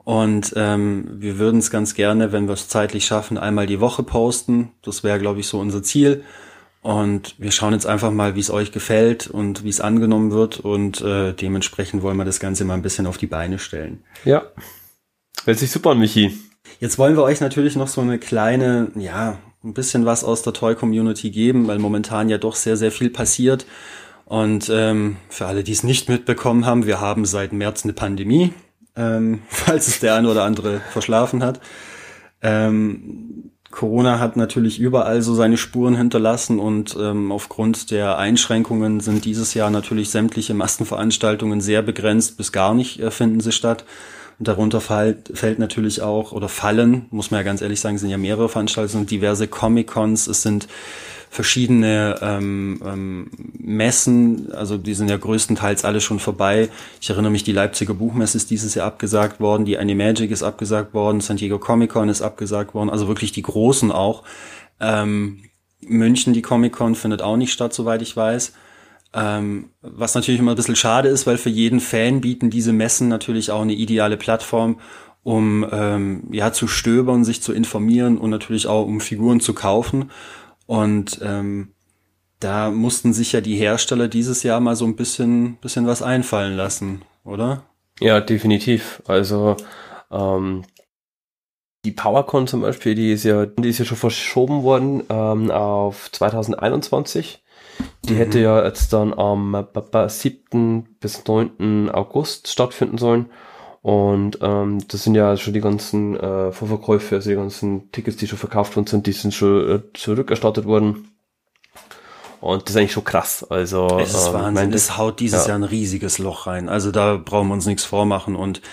Und 0.03 0.53
ähm, 0.55 1.07
wir 1.13 1.39
würden 1.39 1.59
es 1.59 1.71
ganz 1.71 1.93
gerne, 1.93 2.31
wenn 2.31 2.47
wir 2.47 2.53
es 2.53 2.67
zeitlich 2.67 3.05
schaffen, 3.05 3.37
einmal 3.37 3.65
die 3.65 3.79
Woche 3.79 4.03
posten. 4.03 4.71
Das 4.83 5.03
wäre, 5.03 5.19
glaube 5.19 5.39
ich, 5.39 5.47
so 5.47 5.59
unser 5.59 5.81
Ziel. 5.81 6.23
Und 6.81 7.35
wir 7.39 7.51
schauen 7.51 7.73
jetzt 7.73 7.87
einfach 7.87 8.11
mal, 8.11 8.35
wie 8.35 8.39
es 8.39 8.51
euch 8.51 8.71
gefällt 8.71 9.27
und 9.27 9.63
wie 9.63 9.69
es 9.69 9.81
angenommen 9.81 10.31
wird. 10.31 10.59
Und 10.59 11.01
äh, 11.01 11.33
dementsprechend 11.33 12.03
wollen 12.03 12.17
wir 12.17 12.25
das 12.25 12.39
Ganze 12.39 12.65
mal 12.65 12.75
ein 12.75 12.83
bisschen 12.83 13.07
auf 13.07 13.17
die 13.17 13.25
Beine 13.25 13.57
stellen. 13.57 14.03
Ja. 14.25 14.43
Hört 15.45 15.57
sich 15.57 15.71
super 15.71 15.91
an, 15.91 15.99
Michi. 15.99 16.37
Jetzt 16.79 16.97
wollen 16.99 17.15
wir 17.15 17.23
euch 17.23 17.41
natürlich 17.41 17.75
noch 17.75 17.87
so 17.87 18.01
eine 18.01 18.19
kleine, 18.19 18.91
ja, 18.95 19.37
ein 19.63 19.73
bisschen 19.73 20.05
was 20.05 20.23
aus 20.23 20.43
der 20.43 20.53
Toy-Community 20.53 21.31
geben, 21.31 21.67
weil 21.67 21.79
momentan 21.79 22.29
ja 22.29 22.37
doch 22.37 22.55
sehr, 22.55 22.77
sehr 22.77 22.91
viel 22.91 23.09
passiert. 23.09 23.65
Und 24.25 24.69
ähm, 24.73 25.17
für 25.29 25.45
alle, 25.45 25.63
die 25.63 25.71
es 25.71 25.83
nicht 25.83 26.09
mitbekommen 26.09 26.65
haben, 26.65 26.85
wir 26.85 26.99
haben 26.99 27.25
seit 27.25 27.53
März 27.53 27.83
eine 27.83 27.93
Pandemie, 27.93 28.53
ähm, 28.95 29.41
falls 29.49 29.87
es 29.87 29.99
der 29.99 30.15
eine 30.15 30.29
oder 30.29 30.43
andere 30.43 30.81
verschlafen 30.91 31.43
hat. 31.43 31.61
Ähm, 32.41 33.51
Corona 33.71 34.19
hat 34.19 34.37
natürlich 34.37 34.79
überall 34.79 35.21
so 35.21 35.35
seine 35.35 35.57
Spuren 35.57 35.95
hinterlassen 35.95 36.59
und 36.59 36.95
ähm, 36.97 37.31
aufgrund 37.31 37.91
der 37.91 38.17
Einschränkungen 38.17 39.01
sind 39.01 39.25
dieses 39.25 39.53
Jahr 39.53 39.69
natürlich 39.69 40.09
sämtliche 40.11 40.53
Massenveranstaltungen 40.53 41.59
sehr 41.59 41.81
begrenzt 41.81 42.37
bis 42.37 42.53
gar 42.53 42.73
nicht 42.73 42.99
äh, 43.01 43.11
finden 43.11 43.41
sie 43.41 43.51
statt. 43.51 43.83
Und 44.39 44.47
darunter 44.47 44.81
fällt, 44.81 45.37
fällt 45.37 45.59
natürlich 45.59 46.01
auch, 46.01 46.31
oder 46.31 46.49
fallen, 46.49 47.05
muss 47.09 47.31
man 47.31 47.39
ja 47.39 47.43
ganz 47.43 47.61
ehrlich 47.61 47.79
sagen, 47.79 47.97
sind 47.97 48.09
ja 48.09 48.17
mehrere 48.17 48.49
Veranstaltungen, 48.49 49.05
diverse 49.05 49.47
Comic-Cons, 49.47 50.27
es 50.27 50.41
sind 50.41 50.67
verschiedene 51.35 52.15
ähm, 52.21 52.79
ähm, 52.85 53.27
Messen, 53.59 54.53
also 54.53 54.77
die 54.77 54.93
sind 54.93 55.09
ja 55.09 55.17
größtenteils 55.17 55.83
alle 55.83 55.99
schon 55.99 56.19
vorbei. 56.19 56.69
Ich 57.01 57.09
erinnere 57.09 57.31
mich, 57.31 57.43
die 57.43 57.51
Leipziger 57.51 57.93
Buchmesse 57.93 58.37
ist 58.37 58.49
dieses 58.51 58.73
Jahr 58.73 58.87
abgesagt 58.87 59.41
worden, 59.41 59.65
die 59.65 59.77
Animagic 59.77 60.31
ist 60.31 60.43
abgesagt 60.43 60.93
worden, 60.93 61.19
San 61.19 61.37
Diego 61.37 61.59
Comic 61.59 61.91
Con 61.91 62.07
ist 62.07 62.21
abgesagt 62.21 62.73
worden, 62.73 62.89
also 62.89 63.09
wirklich 63.09 63.33
die 63.33 63.41
großen 63.41 63.91
auch. 63.91 64.23
Ähm, 64.79 65.43
München, 65.81 66.33
die 66.33 66.41
Comic 66.41 66.71
Con 66.71 66.95
findet 66.95 67.21
auch 67.21 67.37
nicht 67.37 67.51
statt, 67.51 67.73
soweit 67.73 68.01
ich 68.01 68.15
weiß. 68.15 68.53
Ähm, 69.13 69.69
was 69.81 70.15
natürlich 70.15 70.39
immer 70.39 70.53
ein 70.53 70.57
bisschen 70.57 70.75
schade 70.77 71.09
ist, 71.09 71.27
weil 71.27 71.37
für 71.37 71.49
jeden 71.49 71.81
Fan 71.81 72.21
bieten 72.21 72.49
diese 72.49 72.71
Messen 72.71 73.09
natürlich 73.09 73.51
auch 73.51 73.61
eine 73.61 73.73
ideale 73.73 74.17
Plattform, 74.17 74.79
um 75.23 75.65
ähm, 75.69 76.23
ja 76.31 76.53
zu 76.53 76.67
stöbern, 76.67 77.25
sich 77.25 77.41
zu 77.41 77.51
informieren 77.51 78.17
und 78.17 78.29
natürlich 78.29 78.67
auch 78.67 78.85
um 78.85 79.01
Figuren 79.01 79.41
zu 79.41 79.53
kaufen. 79.53 80.11
Und 80.65 81.19
ähm, 81.21 81.73
da 82.39 82.69
mussten 82.69 83.13
sich 83.13 83.31
ja 83.31 83.41
die 83.41 83.55
Hersteller 83.55 84.07
dieses 84.07 84.43
Jahr 84.43 84.59
mal 84.59 84.75
so 84.75 84.85
ein 84.85 84.95
bisschen, 84.95 85.57
bisschen 85.57 85.87
was 85.87 86.01
einfallen 86.01 86.55
lassen, 86.55 87.03
oder? 87.23 87.63
Ja, 87.99 88.19
definitiv. 88.19 89.01
Also 89.07 89.55
ähm, 90.11 90.63
die 91.85 91.91
PowerCon 91.91 92.47
zum 92.47 92.61
Beispiel, 92.61 92.95
die 92.95 93.11
ist 93.11 93.23
ja, 93.23 93.45
die 93.45 93.69
ist 93.69 93.79
ja 93.79 93.85
schon 93.85 93.97
verschoben 93.97 94.63
worden 94.63 95.03
ähm, 95.09 95.51
auf 95.51 96.11
2021. 96.11 97.43
Die 98.05 98.13
mhm. 98.13 98.17
hätte 98.17 98.39
ja 98.39 98.63
jetzt 98.65 98.91
dann 98.93 99.13
am 99.13 99.65
7. 100.07 100.97
bis 100.99 101.25
9. 101.25 101.89
August 101.91 102.47
stattfinden 102.47 102.97
sollen. 102.97 103.29
Und 103.85 104.39
ähm, 104.41 104.79
das 104.87 105.03
sind 105.03 105.13
ja 105.13 105.37
schon 105.37 105.53
die 105.53 105.61
ganzen 105.61 106.19
äh, 106.19 106.51
Vorverkäufe, 106.51 107.13
also 107.13 107.29
die 107.29 107.35
ganzen 107.35 107.91
Tickets, 107.91 108.17
die 108.17 108.25
schon 108.25 108.39
verkauft 108.39 108.75
worden 108.75 108.87
sind, 108.87 109.05
die 109.05 109.11
sind 109.11 109.31
schon 109.31 109.69
äh, 109.69 109.79
zurückerstattet 109.93 110.65
worden. 110.65 111.11
Und 112.41 112.63
das 112.63 112.71
ist 112.71 112.77
eigentlich 112.77 112.93
schon 112.93 113.03
krass. 113.03 113.45
Also 113.47 113.99
es 114.01 114.15
ist 114.15 114.25
ähm, 114.29 114.33
Wahnsinn. 114.33 114.53
Mein, 114.55 114.71
das 114.71 114.97
haut 114.97 115.19
dieses 115.19 115.43
ja. 115.43 115.49
Jahr 115.49 115.59
ein 115.59 115.63
riesiges 115.63 116.17
Loch 116.17 116.47
rein. 116.47 116.67
Also 116.67 116.89
da 116.89 117.17
brauchen 117.23 117.49
wir 117.49 117.53
uns 117.53 117.67
nichts 117.67 117.83
vormachen. 117.83 118.35
Und 118.35 118.63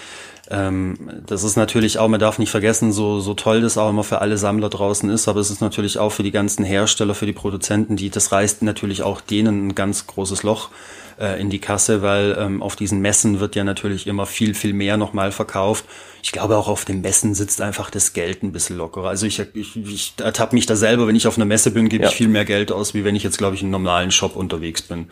ähm, 0.50 0.96
das 1.26 1.42
ist 1.44 1.56
natürlich 1.56 1.98
auch, 1.98 2.08
man 2.08 2.18
darf 2.18 2.38
nicht 2.38 2.50
vergessen, 2.50 2.90
so, 2.90 3.20
so 3.20 3.34
toll 3.34 3.60
das 3.60 3.76
auch 3.76 3.90
immer 3.90 4.04
für 4.04 4.22
alle 4.22 4.38
Sammler 4.38 4.70
draußen 4.70 5.10
ist, 5.10 5.28
aber 5.28 5.40
es 5.40 5.50
ist 5.50 5.60
natürlich 5.60 5.98
auch 5.98 6.10
für 6.10 6.22
die 6.22 6.30
ganzen 6.30 6.64
Hersteller, 6.64 7.14
für 7.14 7.26
die 7.26 7.34
Produzenten, 7.34 7.96
die 7.96 8.08
das 8.08 8.32
reißt 8.32 8.62
natürlich 8.62 9.02
auch 9.02 9.20
denen 9.20 9.68
ein 9.68 9.74
ganz 9.74 10.06
großes 10.06 10.42
Loch 10.42 10.70
äh, 11.18 11.40
in 11.40 11.50
die 11.50 11.58
Kasse, 11.58 12.02
weil 12.02 12.36
ähm, 12.38 12.62
auf 12.62 12.76
diesen 12.76 13.00
Messen 13.00 13.40
wird 13.40 13.56
ja 13.56 13.64
natürlich 13.64 14.06
immer 14.06 14.26
viel, 14.26 14.54
viel 14.54 14.72
mehr 14.72 14.96
nochmal 14.96 15.32
verkauft. 15.32 15.84
Ich 16.22 16.32
glaube, 16.32 16.56
auch 16.56 16.68
auf 16.68 16.84
den 16.84 17.00
Messen 17.00 17.34
sitzt 17.34 17.60
einfach 17.60 17.90
das 17.90 18.12
Geld 18.12 18.42
ein 18.42 18.52
bisschen 18.52 18.76
lockerer. 18.76 19.08
Also 19.08 19.26
ich, 19.26 19.40
ich, 19.54 19.76
ich 19.76 20.14
ertappe 20.18 20.54
mich 20.54 20.66
da 20.66 20.76
selber, 20.76 21.06
wenn 21.06 21.16
ich 21.16 21.26
auf 21.26 21.36
einer 21.36 21.44
Messe 21.44 21.70
bin, 21.70 21.88
gebe 21.88 22.04
ja. 22.04 22.10
ich 22.10 22.16
viel 22.16 22.28
mehr 22.28 22.44
Geld 22.44 22.72
aus, 22.72 22.94
wie 22.94 23.04
wenn 23.04 23.16
ich 23.16 23.22
jetzt, 23.22 23.38
glaube 23.38 23.56
ich, 23.56 23.62
in 23.62 23.66
einem 23.66 23.82
normalen 23.82 24.10
Shop 24.10 24.36
unterwegs 24.36 24.82
bin. 24.82 25.08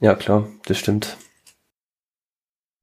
Ja, 0.00 0.14
klar, 0.14 0.48
das 0.66 0.78
stimmt. 0.78 1.16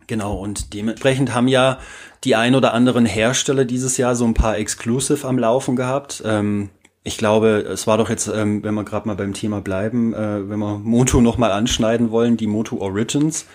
Genau, 0.08 0.36
und 0.36 0.74
dementsprechend 0.74 1.34
haben 1.34 1.48
ja 1.48 1.80
die 2.24 2.36
ein 2.36 2.56
oder 2.56 2.74
anderen 2.74 3.06
Hersteller 3.06 3.66
dieses 3.66 3.98
Jahr 3.98 4.16
so 4.16 4.26
ein 4.26 4.34
paar 4.34 4.58
Exclusive 4.58 5.28
am 5.28 5.38
Laufen 5.38 5.76
gehabt. 5.76 6.22
Ähm, 6.26 6.70
ich 7.04 7.18
glaube, 7.18 7.66
es 7.68 7.88
war 7.88 7.98
doch 7.98 8.10
jetzt, 8.10 8.28
ähm, 8.28 8.64
wenn 8.64 8.76
wir 8.76 8.84
gerade 8.84 9.08
mal 9.08 9.16
beim 9.16 9.34
Thema 9.34 9.62
bleiben, 9.62 10.14
äh, 10.14 10.50
wenn 10.50 10.60
wir 10.60 10.78
Moto 10.78 11.22
nochmal 11.22 11.52
anschneiden 11.52 12.12
wollen, 12.12 12.38
die 12.38 12.48
Moto 12.48 12.78
Origins, 12.78 13.46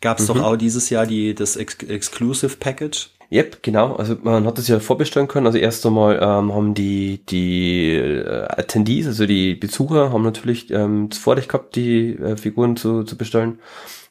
gab 0.00 0.18
es 0.18 0.28
mhm. 0.28 0.34
doch 0.34 0.42
auch 0.42 0.56
dieses 0.56 0.90
Jahr 0.90 1.06
die, 1.06 1.34
das 1.34 1.56
Ex 1.56 1.76
Exclusive 1.82 2.56
Package. 2.58 3.08
Yep, 3.30 3.62
genau. 3.62 3.96
Also 3.96 4.16
man 4.22 4.44
hat 4.44 4.58
das 4.58 4.68
ja 4.68 4.78
vorbestellen 4.78 5.26
können. 5.26 5.46
Also 5.46 5.56
erst 5.56 5.86
einmal 5.86 6.16
ähm, 6.16 6.52
haben 6.52 6.74
die 6.74 7.24
die 7.30 7.94
äh, 7.94 8.46
Attendees, 8.46 9.06
also 9.06 9.24
die 9.24 9.54
Besucher, 9.54 10.12
haben 10.12 10.22
natürlich 10.22 10.70
ähm, 10.70 11.08
das 11.08 11.18
Vorrecht 11.18 11.48
gehabt, 11.48 11.74
die 11.74 12.10
äh, 12.10 12.36
Figuren 12.36 12.76
zu, 12.76 13.04
zu 13.04 13.16
bestellen. 13.16 13.58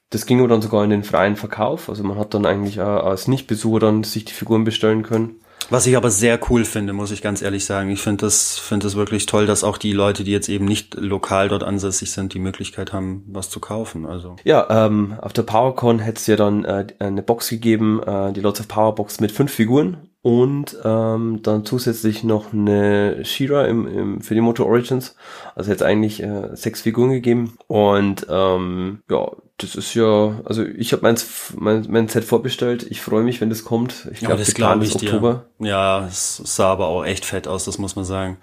Das 0.10 0.26
ging 0.26 0.40
aber 0.40 0.48
dann 0.48 0.64
sogar 0.64 0.84
in 0.84 0.90
den 0.90 1.04
freien 1.04 1.36
Verkauf. 1.36 1.88
Also 1.88 2.04
man 2.04 2.18
hat 2.18 2.34
dann 2.34 2.48
eigentlich 2.48 2.78
äh, 2.78 2.82
als 2.82 3.28
Nicht-Besucher 3.28 3.80
dann 3.80 4.04
sich 4.04 4.26
die 4.26 4.34
Figuren 4.34 4.64
bestellen 4.64 5.04
können. 5.04 5.36
Was 5.70 5.88
ich 5.88 5.96
aber 5.96 6.10
sehr 6.10 6.40
cool 6.50 6.66
finde, 6.66 6.94
muss 6.94 7.12
ich 7.12 7.22
ganz 7.22 7.42
ehrlich 7.42 7.66
sagen. 7.66 7.90
Ich 7.90 8.02
finde 8.02 8.26
das, 8.26 8.58
finde 8.58 8.86
das 8.86 8.96
wirklich 8.96 9.26
toll, 9.26 9.46
dass 9.46 9.64
auch 9.64 9.78
die 9.78 9.94
Leute, 9.94 10.24
die 10.24 10.32
jetzt 10.32 10.50
eben 10.50 10.66
nicht 10.66 10.96
lokal 10.96 11.50
dort 11.50 11.64
ansässig 11.64 12.12
sind, 12.12 12.34
die 12.34 12.40
Möglichkeit 12.40 12.94
haben, 12.94 13.24
was 13.28 13.50
zu 13.50 13.60
kaufen. 13.60 14.06
Also. 14.06 14.36
Ja, 14.44 14.86
ähm, 14.86 15.16
auf 15.22 15.34
der 15.34 15.44
PowerCon 15.44 16.00
hätte 16.00 16.20
es 16.20 16.28
ja 16.28 16.36
dann 16.36 16.66
äh, 16.66 16.88
eine 17.00 17.22
Box 17.22 17.50
gegeben, 17.50 18.02
äh, 18.04 18.34
die 18.34 18.42
Lots 18.42 18.60
of 18.60 18.68
Power 18.68 18.96
Box 18.96 19.20
mit 19.20 19.32
fünf 19.32 19.52
Figuren 19.52 20.10
und 20.22 20.78
ähm, 20.84 21.40
dann 21.42 21.66
zusätzlich 21.66 22.24
noch 22.24 22.54
eine 22.54 23.26
Shira 23.26 23.66
im, 23.66 23.88
im, 23.88 24.22
für 24.22 24.36
die 24.36 24.42
Moto 24.42 24.66
Origins. 24.66 25.16
Also 25.56 25.72
jetzt 25.72 25.84
eigentlich 25.84 26.22
äh, 26.22 26.56
sechs 26.56 26.82
Figuren 26.82 27.12
gegeben. 27.12 27.58
Und 27.68 28.28
ähm, 28.30 29.00
ja, 29.10 29.32
das 29.62 29.76
ist 29.76 29.94
ja, 29.94 30.42
also 30.46 30.64
ich 30.64 30.94
habe 30.94 31.04
meins, 31.04 31.54
mein, 31.56 31.86
mein 31.90 32.08
Set 32.08 32.24
vorbestellt. 32.24 32.86
Ich 32.90 33.02
freue 33.02 33.24
mich, 33.24 33.42
wenn 33.42 33.50
das 33.50 33.64
kommt. 33.64 34.08
Ich 34.12 34.20
glaube, 34.20 34.34
ja, 34.34 34.40
das 34.40 34.54
glaube 34.54 34.84
ich 34.84 34.96
Oktober. 34.96 35.46
Dir. 35.60 35.68
Ja, 35.70 36.08
es 36.08 36.38
sah 36.38 36.72
aber 36.72 36.88
auch 36.88 37.06
echt 37.06 37.26
fett 37.26 37.48
aus, 37.48 37.66
das 37.66 37.78
muss 37.78 37.96
man 37.96 38.06
sagen. 38.06 38.38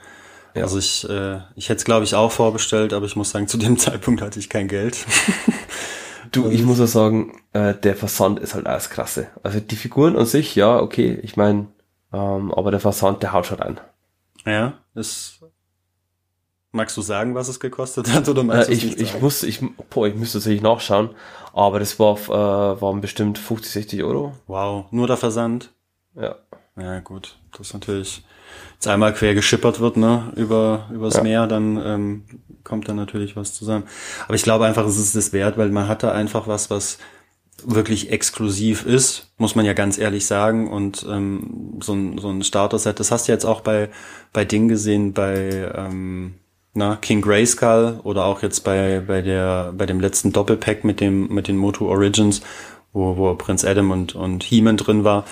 Ja. 0.54 0.62
Also 0.62 0.78
ich, 0.78 1.08
äh, 1.08 1.38
ich 1.56 1.68
hätte 1.68 1.78
es 1.78 1.84
glaube 1.84 2.04
ich 2.04 2.14
auch 2.14 2.32
vorbestellt, 2.32 2.92
aber 2.92 3.06
ich 3.06 3.16
muss 3.16 3.30
sagen, 3.30 3.48
zu 3.48 3.58
dem 3.58 3.78
Zeitpunkt 3.78 4.22
hatte 4.22 4.38
ich 4.38 4.48
kein 4.48 4.68
Geld. 4.68 4.98
Du, 6.30 6.50
ich 6.50 6.62
muss 6.62 6.78
auch 6.78 6.86
sagen, 6.86 7.40
äh, 7.54 7.72
der 7.72 7.96
Versand 7.96 8.38
ist 8.38 8.54
halt 8.54 8.66
alles 8.66 8.90
krasse. 8.90 9.28
Also 9.42 9.60
die 9.60 9.76
Figuren 9.76 10.14
an 10.14 10.26
sich, 10.26 10.54
ja, 10.54 10.78
okay, 10.78 11.18
ich 11.22 11.38
meine, 11.38 11.68
ähm, 12.12 12.52
aber 12.52 12.70
der 12.70 12.80
Versand, 12.80 13.22
der 13.22 13.32
haut 13.32 13.46
schon 13.46 13.60
rein. 13.60 13.80
Ja, 14.44 14.74
ist. 14.94 15.37
Magst 16.70 16.96
du 16.96 17.02
sagen, 17.02 17.34
was 17.34 17.48
es 17.48 17.60
gekostet 17.60 18.12
hat 18.12 18.28
oder 18.28 18.42
magst 18.42 18.68
äh, 18.68 18.72
ich, 18.72 18.98
ich 18.98 19.20
muss, 19.20 19.42
ich, 19.42 19.60
boah, 19.90 20.06
ich 20.06 20.14
müsste 20.14 20.38
tatsächlich 20.38 20.62
nachschauen, 20.62 21.10
aber 21.54 21.78
das 21.78 21.98
war, 21.98 22.16
äh, 22.16 22.80
waren 22.80 23.00
bestimmt 23.00 23.38
50, 23.38 23.72
60 23.72 24.04
Euro. 24.04 24.34
Wow, 24.46 24.86
nur 24.90 25.06
der 25.06 25.16
Versand? 25.16 25.72
Ja. 26.14 26.36
Ja, 26.76 27.00
gut, 27.00 27.38
das 27.52 27.68
ist 27.68 27.74
natürlich, 27.74 28.22
jetzt 28.74 28.86
einmal 28.86 29.12
quer 29.12 29.34
geschippert 29.34 29.80
wird, 29.80 29.96
ne, 29.96 30.32
über, 30.36 30.88
übers 30.92 31.16
ja. 31.16 31.22
Meer, 31.22 31.46
dann 31.48 31.76
ähm, 31.84 32.24
kommt 32.62 32.88
da 32.88 32.94
natürlich 32.94 33.34
was 33.34 33.54
zusammen. 33.54 33.84
Aber 34.26 34.34
ich 34.34 34.42
glaube 34.42 34.66
einfach, 34.66 34.86
es 34.86 34.98
ist 34.98 35.16
es 35.16 35.32
wert, 35.32 35.58
weil 35.58 35.70
man 35.70 35.88
hat 35.88 36.04
da 36.04 36.12
einfach 36.12 36.46
was, 36.46 36.70
was 36.70 36.98
wirklich 37.64 38.12
exklusiv 38.12 38.86
ist, 38.86 39.32
muss 39.36 39.56
man 39.56 39.64
ja 39.64 39.72
ganz 39.72 39.98
ehrlich 39.98 40.26
sagen. 40.26 40.70
Und 40.70 41.04
ähm, 41.08 41.78
so 41.82 41.94
ein, 41.94 42.18
so 42.18 42.28
ein 42.28 42.44
Starter-Set, 42.44 43.00
das 43.00 43.10
hast 43.10 43.26
du 43.26 43.32
jetzt 43.32 43.44
auch 43.44 43.62
bei, 43.62 43.88
bei 44.32 44.44
Ding 44.44 44.68
gesehen, 44.68 45.12
bei 45.12 45.72
ähm, 45.74 46.34
na, 46.78 46.96
King 46.96 47.20
Grayskull 47.20 48.00
oder 48.04 48.24
auch 48.24 48.42
jetzt 48.42 48.60
bei, 48.60 49.02
bei, 49.06 49.20
der, 49.20 49.74
bei 49.76 49.84
dem 49.84 50.00
letzten 50.00 50.32
Doppelpack 50.32 50.84
mit, 50.84 51.00
dem, 51.00 51.28
mit 51.28 51.48
den 51.48 51.56
Moto 51.56 51.86
Origins, 51.88 52.40
wo, 52.92 53.16
wo 53.16 53.34
Prinz 53.34 53.64
Adam 53.64 53.90
und, 53.90 54.14
und 54.14 54.42
He-Man 54.44 54.78
drin 54.78 55.04
war. 55.04 55.24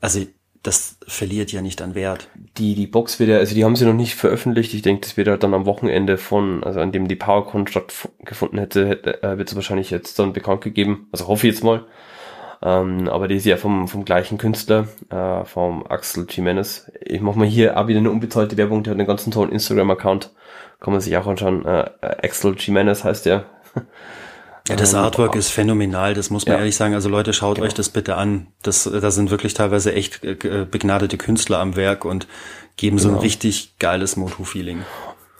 Also 0.00 0.20
das 0.62 0.96
verliert 1.06 1.50
ja 1.50 1.60
nicht 1.60 1.82
an 1.82 1.94
Wert. 1.94 2.28
Die, 2.56 2.74
die 2.74 2.86
Box 2.86 3.18
wird 3.18 3.30
ja, 3.30 3.38
also 3.38 3.54
die 3.54 3.64
haben 3.64 3.74
sie 3.74 3.84
noch 3.84 3.94
nicht 3.94 4.14
veröffentlicht. 4.14 4.72
Ich 4.74 4.82
denke, 4.82 5.02
das 5.02 5.16
wird 5.16 5.26
ja 5.26 5.36
dann 5.36 5.54
am 5.54 5.66
Wochenende 5.66 6.18
von, 6.18 6.62
also 6.62 6.80
an 6.80 6.92
dem 6.92 7.08
die 7.08 7.16
PowerCon 7.16 7.66
stattgefunden 7.66 8.58
hätte, 8.60 8.86
hätte 8.86 9.22
äh, 9.22 9.38
wird 9.38 9.48
es 9.48 9.56
wahrscheinlich 9.56 9.90
jetzt 9.90 10.18
dann 10.18 10.32
bekannt 10.32 10.60
gegeben. 10.60 11.08
Also 11.10 11.26
hoffe 11.26 11.48
ich 11.48 11.54
jetzt 11.54 11.64
mal. 11.64 11.84
Ähm, 12.62 13.08
aber 13.08 13.28
die 13.28 13.36
ist 13.36 13.44
ja 13.44 13.56
vom, 13.56 13.88
vom 13.88 14.04
gleichen 14.04 14.38
Künstler, 14.38 14.86
äh, 15.10 15.44
vom 15.44 15.84
Axel 15.86 16.26
Jimenez. 16.28 16.90
Ich 17.00 17.20
mache 17.20 17.38
mal 17.38 17.46
hier 17.46 17.78
auch 17.78 17.88
wieder 17.88 17.98
eine 17.98 18.10
unbezahlte 18.10 18.56
Werbung, 18.56 18.84
der 18.84 18.92
hat 18.92 18.98
einen 18.98 19.08
ganzen 19.08 19.32
tollen 19.32 19.50
Instagram-Account. 19.50 20.30
Kann 20.80 20.92
man 20.92 21.00
sich 21.00 21.16
auch 21.16 21.26
anschauen. 21.26 21.64
Äh, 21.64 21.90
Axel 22.00 22.54
Jimenez 22.56 23.04
heißt 23.04 23.26
der. 23.26 23.44
Ja, 24.68 24.76
das 24.76 24.92
ähm, 24.92 25.00
Artwork 25.00 25.34
ist 25.34 25.50
phänomenal, 25.50 26.14
das 26.14 26.30
muss 26.30 26.46
man 26.46 26.52
ja. 26.52 26.58
ehrlich 26.60 26.76
sagen. 26.76 26.94
Also 26.94 27.08
Leute, 27.08 27.32
schaut 27.32 27.56
genau. 27.56 27.66
euch 27.66 27.74
das 27.74 27.88
bitte 27.88 28.14
an. 28.14 28.46
Das, 28.62 28.84
da 28.84 29.10
sind 29.10 29.32
wirklich 29.32 29.54
teilweise 29.54 29.92
echt 29.92 30.22
äh, 30.22 30.66
begnadete 30.70 31.18
Künstler 31.18 31.58
am 31.58 31.74
Werk 31.74 32.04
und 32.04 32.28
geben 32.76 32.98
genau. 32.98 33.02
so 33.02 33.08
ein 33.08 33.12
genau. 33.14 33.22
richtig 33.22 33.76
geiles 33.80 34.16
Moto-Feeling. 34.16 34.82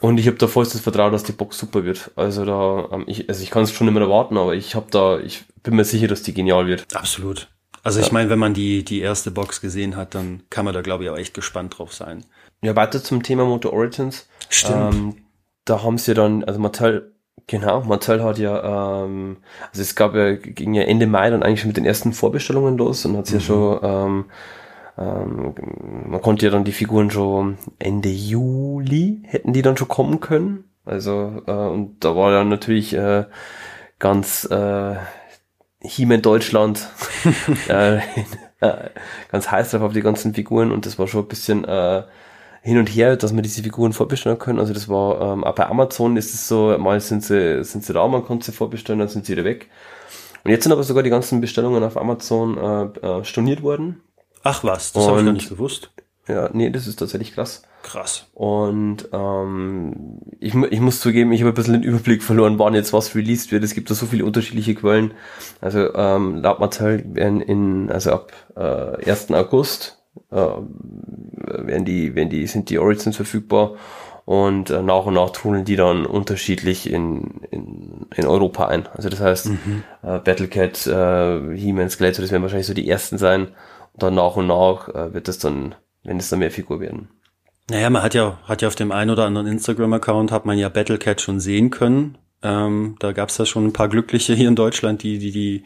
Und 0.03 0.19
ich 0.19 0.27
habe 0.27 0.35
da 0.35 0.47
vollstes 0.47 0.81
Vertrauen, 0.81 1.13
dass 1.13 1.23
die 1.23 1.31
Box 1.31 1.57
super 1.57 1.85
wird. 1.85 2.11
Also 2.17 2.43
da, 2.43 2.89
ähm, 2.91 3.05
ich, 3.07 3.29
also 3.29 3.41
ich 3.41 3.49
kann 3.49 3.63
es 3.63 3.71
schon 3.71 3.87
immer 3.87 4.01
erwarten, 4.01 4.37
aber 4.37 4.53
ich 4.53 4.75
habe 4.75 4.87
da, 4.91 5.17
ich 5.17 5.45
bin 5.63 5.77
mir 5.77 5.85
sicher, 5.85 6.09
dass 6.09 6.23
die 6.23 6.33
genial 6.33 6.67
wird. 6.67 6.85
Absolut. 6.93 7.47
Also 7.83 8.01
ja. 8.01 8.05
ich 8.05 8.11
meine, 8.11 8.29
wenn 8.29 8.37
man 8.37 8.53
die, 8.53 8.83
die 8.83 8.99
erste 8.99 9.31
Box 9.31 9.61
gesehen 9.61 9.95
hat, 9.95 10.13
dann 10.13 10.43
kann 10.49 10.65
man 10.65 10.73
da, 10.73 10.81
glaube 10.81 11.05
ich, 11.05 11.09
auch 11.09 11.15
echt 11.17 11.33
gespannt 11.33 11.77
drauf 11.77 11.93
sein. 11.93 12.25
Ja, 12.61 12.75
weiter 12.75 13.01
zum 13.01 13.23
Thema 13.23 13.45
Moto 13.45 13.69
Origins. 13.69 14.27
Stimmt. 14.49 14.93
Ähm, 14.93 15.15
da 15.63 15.83
haben 15.83 15.97
sie 15.97 16.13
dann, 16.13 16.43
also 16.43 16.59
Mattel 16.59 17.13
Genau, 17.47 17.81
Mattel 17.83 18.23
hat 18.23 18.37
ja, 18.37 19.03
ähm, 19.03 19.37
also 19.69 19.81
es 19.81 19.95
gab 19.95 20.15
ja, 20.15 20.33
ging 20.33 20.73
ja 20.73 20.83
Ende 20.83 21.07
Mai 21.07 21.29
dann 21.29 21.43
eigentlich 21.43 21.61
schon 21.61 21.69
mit 21.69 21.77
den 21.77 21.85
ersten 21.85 22.11
Vorbestellungen 22.11 22.77
los 22.77 23.05
und 23.05 23.17
hat 23.17 23.29
mhm. 23.29 23.35
ja 23.35 23.39
schon 23.39 23.79
ähm, 23.83 24.25
ähm, 24.97 25.55
man 26.07 26.21
konnte 26.21 26.45
ja 26.45 26.51
dann 26.51 26.63
die 26.63 26.71
Figuren 26.71 27.09
schon 27.09 27.57
Ende 27.79 28.09
Juli 28.09 29.21
hätten 29.25 29.53
die 29.53 29.61
dann 29.61 29.77
schon 29.77 29.87
kommen 29.87 30.19
können. 30.19 30.65
Also 30.85 31.41
äh, 31.47 31.51
und 31.51 32.03
da 32.03 32.15
war 32.15 32.31
dann 32.31 32.49
natürlich 32.49 32.93
äh, 32.93 33.25
ganz 33.99 34.45
äh, 34.45 34.95
He-Man 35.81 36.21
Deutschland 36.21 36.89
äh, 37.67 37.99
ganz 39.31 39.51
heiß 39.51 39.71
drauf 39.71 39.81
auf 39.81 39.93
die 39.93 40.01
ganzen 40.01 40.33
Figuren 40.33 40.71
und 40.71 40.85
das 40.85 40.99
war 40.99 41.07
schon 41.07 41.23
ein 41.23 41.27
bisschen 41.27 41.65
äh, 41.65 42.03
hin 42.61 42.77
und 42.77 42.87
her, 42.87 43.17
dass 43.17 43.33
man 43.33 43.43
diese 43.43 43.63
Figuren 43.63 43.93
vorbestellen 43.93 44.39
können. 44.39 44.59
Also 44.59 44.73
das 44.73 44.87
war 44.87 45.33
ähm, 45.33 45.43
auch 45.43 45.55
bei 45.55 45.67
Amazon 45.67 46.15
ist 46.17 46.33
es 46.33 46.47
so, 46.47 46.77
mal 46.77 46.99
sind 47.01 47.23
sie 47.23 47.63
sind 47.63 47.83
sie 47.83 47.93
da, 47.93 48.07
man 48.07 48.23
konnte 48.23 48.45
sie 48.45 48.51
vorbestellen, 48.51 48.99
dann 48.99 49.09
sind 49.09 49.25
sie 49.25 49.33
wieder 49.33 49.43
weg. 49.43 49.69
Und 50.43 50.51
jetzt 50.51 50.63
sind 50.63 50.71
aber 50.71 50.83
sogar 50.83 51.03
die 51.03 51.09
ganzen 51.09 51.41
Bestellungen 51.41 51.83
auf 51.83 51.97
Amazon 51.97 52.57
äh, 52.57 53.05
äh, 53.05 53.23
storniert 53.23 53.63
worden. 53.63 54.01
Ach 54.43 54.63
was, 54.63 54.91
das 54.91 55.07
habe 55.07 55.19
ich 55.19 55.25
noch 55.25 55.33
nicht 55.33 55.49
gewusst. 55.49 55.91
Ja, 56.27 56.49
nee, 56.53 56.69
das 56.69 56.87
ist 56.87 56.97
tatsächlich 56.97 57.33
krass. 57.33 57.63
Krass. 57.81 58.27
Und 58.33 59.09
ähm, 59.11 60.19
ich, 60.39 60.55
ich 60.55 60.79
muss 60.79 61.01
zugeben, 61.01 61.33
ich 61.33 61.41
habe 61.41 61.51
ein 61.51 61.55
bisschen 61.55 61.73
den 61.73 61.83
Überblick 61.83 62.23
verloren, 62.23 62.57
wann 62.57 62.73
jetzt 62.73 62.93
was 62.93 63.13
released 63.13 63.51
wird. 63.51 63.63
Es 63.63 63.73
gibt 63.73 63.89
da 63.89 63.93
so 63.93 64.05
viele 64.05 64.23
unterschiedliche 64.23 64.73
Quellen. 64.73 65.13
Also 65.59 65.93
ähm, 65.93 66.37
laut 66.37 66.59
Mattel 66.59 67.03
werden 67.13 67.41
in, 67.41 67.91
also 67.91 68.13
ab 68.13 68.31
äh, 68.55 69.09
1. 69.09 69.31
August 69.31 70.01
äh, 70.31 70.35
werden 70.35 71.83
die, 71.83 72.15
werden 72.15 72.29
die, 72.29 72.47
sind 72.47 72.69
die 72.69 72.79
Origins 72.79 73.17
verfügbar 73.17 73.75
und 74.25 74.69
äh, 74.69 74.81
nach 74.81 75.05
und 75.05 75.15
nach 75.15 75.31
trudeln 75.31 75.65
die 75.65 75.75
dann 75.75 76.05
unterschiedlich 76.05 76.89
in, 76.89 77.41
in, 77.51 78.05
in 78.15 78.25
Europa 78.25 78.67
ein. 78.67 78.87
Also 78.95 79.09
das 79.09 79.19
heißt, 79.19 79.49
mhm. 79.49 79.83
äh, 80.03 80.19
Battlecat, 80.19 80.87
äh, 80.87 81.57
He-Man, 81.57 81.89
Skeletor, 81.89 82.21
das 82.21 82.31
werden 82.31 82.43
wahrscheinlich 82.43 82.67
so 82.67 82.73
die 82.73 82.89
ersten 82.89 83.17
sein. 83.17 83.49
Und 83.93 84.03
dann 84.03 84.15
nach 84.15 84.35
und 84.35 84.47
nach 84.47 84.89
äh, 84.89 85.13
wird 85.13 85.27
das 85.27 85.39
dann, 85.39 85.75
wenn 86.03 86.17
es 86.17 86.29
dann 86.29 86.39
mehr 86.39 86.51
Figur 86.51 86.79
werden. 86.79 87.09
Naja, 87.69 87.89
man 87.89 88.03
hat 88.03 88.13
ja, 88.13 88.39
hat 88.43 88.61
ja 88.61 88.67
auf 88.67 88.75
dem 88.75 88.91
einen 88.91 89.11
oder 89.11 89.25
anderen 89.25 89.47
Instagram-Account 89.47 90.31
hat 90.31 90.45
man 90.45 90.57
ja 90.57 90.69
Battlecat 90.69 91.21
schon 91.21 91.39
sehen 91.39 91.69
können. 91.69 92.17
Ähm, 92.41 92.97
da 92.99 93.13
gab's 93.13 93.37
ja 93.37 93.45
schon 93.45 93.65
ein 93.65 93.73
paar 93.73 93.87
Glückliche 93.87 94.33
hier 94.33 94.49
in 94.49 94.55
Deutschland, 94.55 95.01
die, 95.01 95.17
die, 95.17 95.31
die 95.31 95.63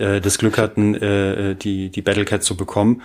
äh, 0.00 0.20
das 0.20 0.38
Glück 0.38 0.58
hatten, 0.58 0.94
äh, 0.94 1.50
äh 1.50 1.54
die, 1.56 1.90
die 1.90 2.02
Battlecat 2.02 2.44
zu 2.44 2.56
bekommen. 2.56 3.02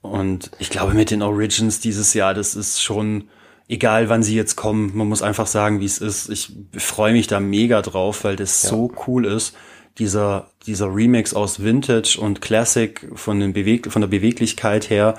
Und 0.00 0.50
ich 0.58 0.70
glaube, 0.70 0.94
mit 0.94 1.10
den 1.10 1.22
Origins 1.22 1.80
dieses 1.80 2.14
Jahr, 2.14 2.32
das 2.32 2.54
ist 2.54 2.82
schon, 2.82 3.28
egal 3.68 4.08
wann 4.08 4.22
sie 4.22 4.36
jetzt 4.36 4.56
kommen, 4.56 4.96
man 4.96 5.08
muss 5.08 5.22
einfach 5.22 5.46
sagen, 5.46 5.80
wie 5.80 5.84
es 5.84 5.98
ist. 5.98 6.30
Ich 6.30 6.52
freue 6.76 7.12
mich 7.12 7.26
da 7.26 7.40
mega 7.40 7.82
drauf, 7.82 8.24
weil 8.24 8.36
das 8.36 8.62
ja. 8.62 8.70
so 8.70 8.92
cool 9.06 9.26
ist. 9.26 9.54
Dieser, 9.98 10.50
dieser 10.66 10.94
Remix 10.94 11.34
aus 11.34 11.62
Vintage 11.62 12.18
und 12.20 12.40
Classic 12.40 13.08
von, 13.14 13.40
den 13.40 13.52
Beweg 13.52 13.90
von 13.90 14.02
der 14.02 14.08
Beweglichkeit 14.08 14.90
her. 14.90 15.16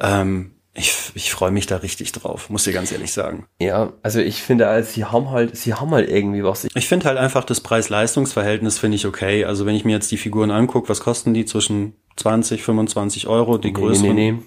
Ähm, 0.00 0.52
ich, 0.74 0.94
ich 1.14 1.30
freue 1.30 1.50
mich 1.50 1.66
da 1.66 1.76
richtig 1.76 2.12
drauf, 2.12 2.48
muss 2.48 2.66
ich 2.66 2.72
ganz 2.72 2.92
ehrlich 2.92 3.12
sagen. 3.12 3.46
Ja, 3.60 3.92
also 4.02 4.20
ich 4.20 4.42
finde, 4.42 4.68
also 4.68 4.90
sie 4.90 5.04
haben 5.04 5.30
halt, 5.30 5.54
sie 5.54 5.74
haben 5.74 5.90
halt 5.90 6.08
irgendwie 6.08 6.42
was. 6.44 6.66
Ich 6.74 6.88
finde 6.88 7.06
halt 7.06 7.18
einfach 7.18 7.44
das 7.44 7.60
Preis-Leistungs-Verhältnis 7.60 8.78
finde 8.78 8.96
ich 8.96 9.06
okay. 9.06 9.44
Also 9.44 9.66
wenn 9.66 9.74
ich 9.74 9.84
mir 9.84 9.92
jetzt 9.92 10.10
die 10.10 10.16
Figuren 10.16 10.50
angucke, 10.50 10.88
was 10.88 11.00
kosten 11.00 11.34
die 11.34 11.44
zwischen 11.44 11.94
20, 12.16 12.62
25 12.62 13.26
Euro, 13.26 13.58
die 13.58 13.68
nee, 13.68 13.74
größeren? 13.74 14.14
Nee, 14.14 14.32
nee, 14.32 14.42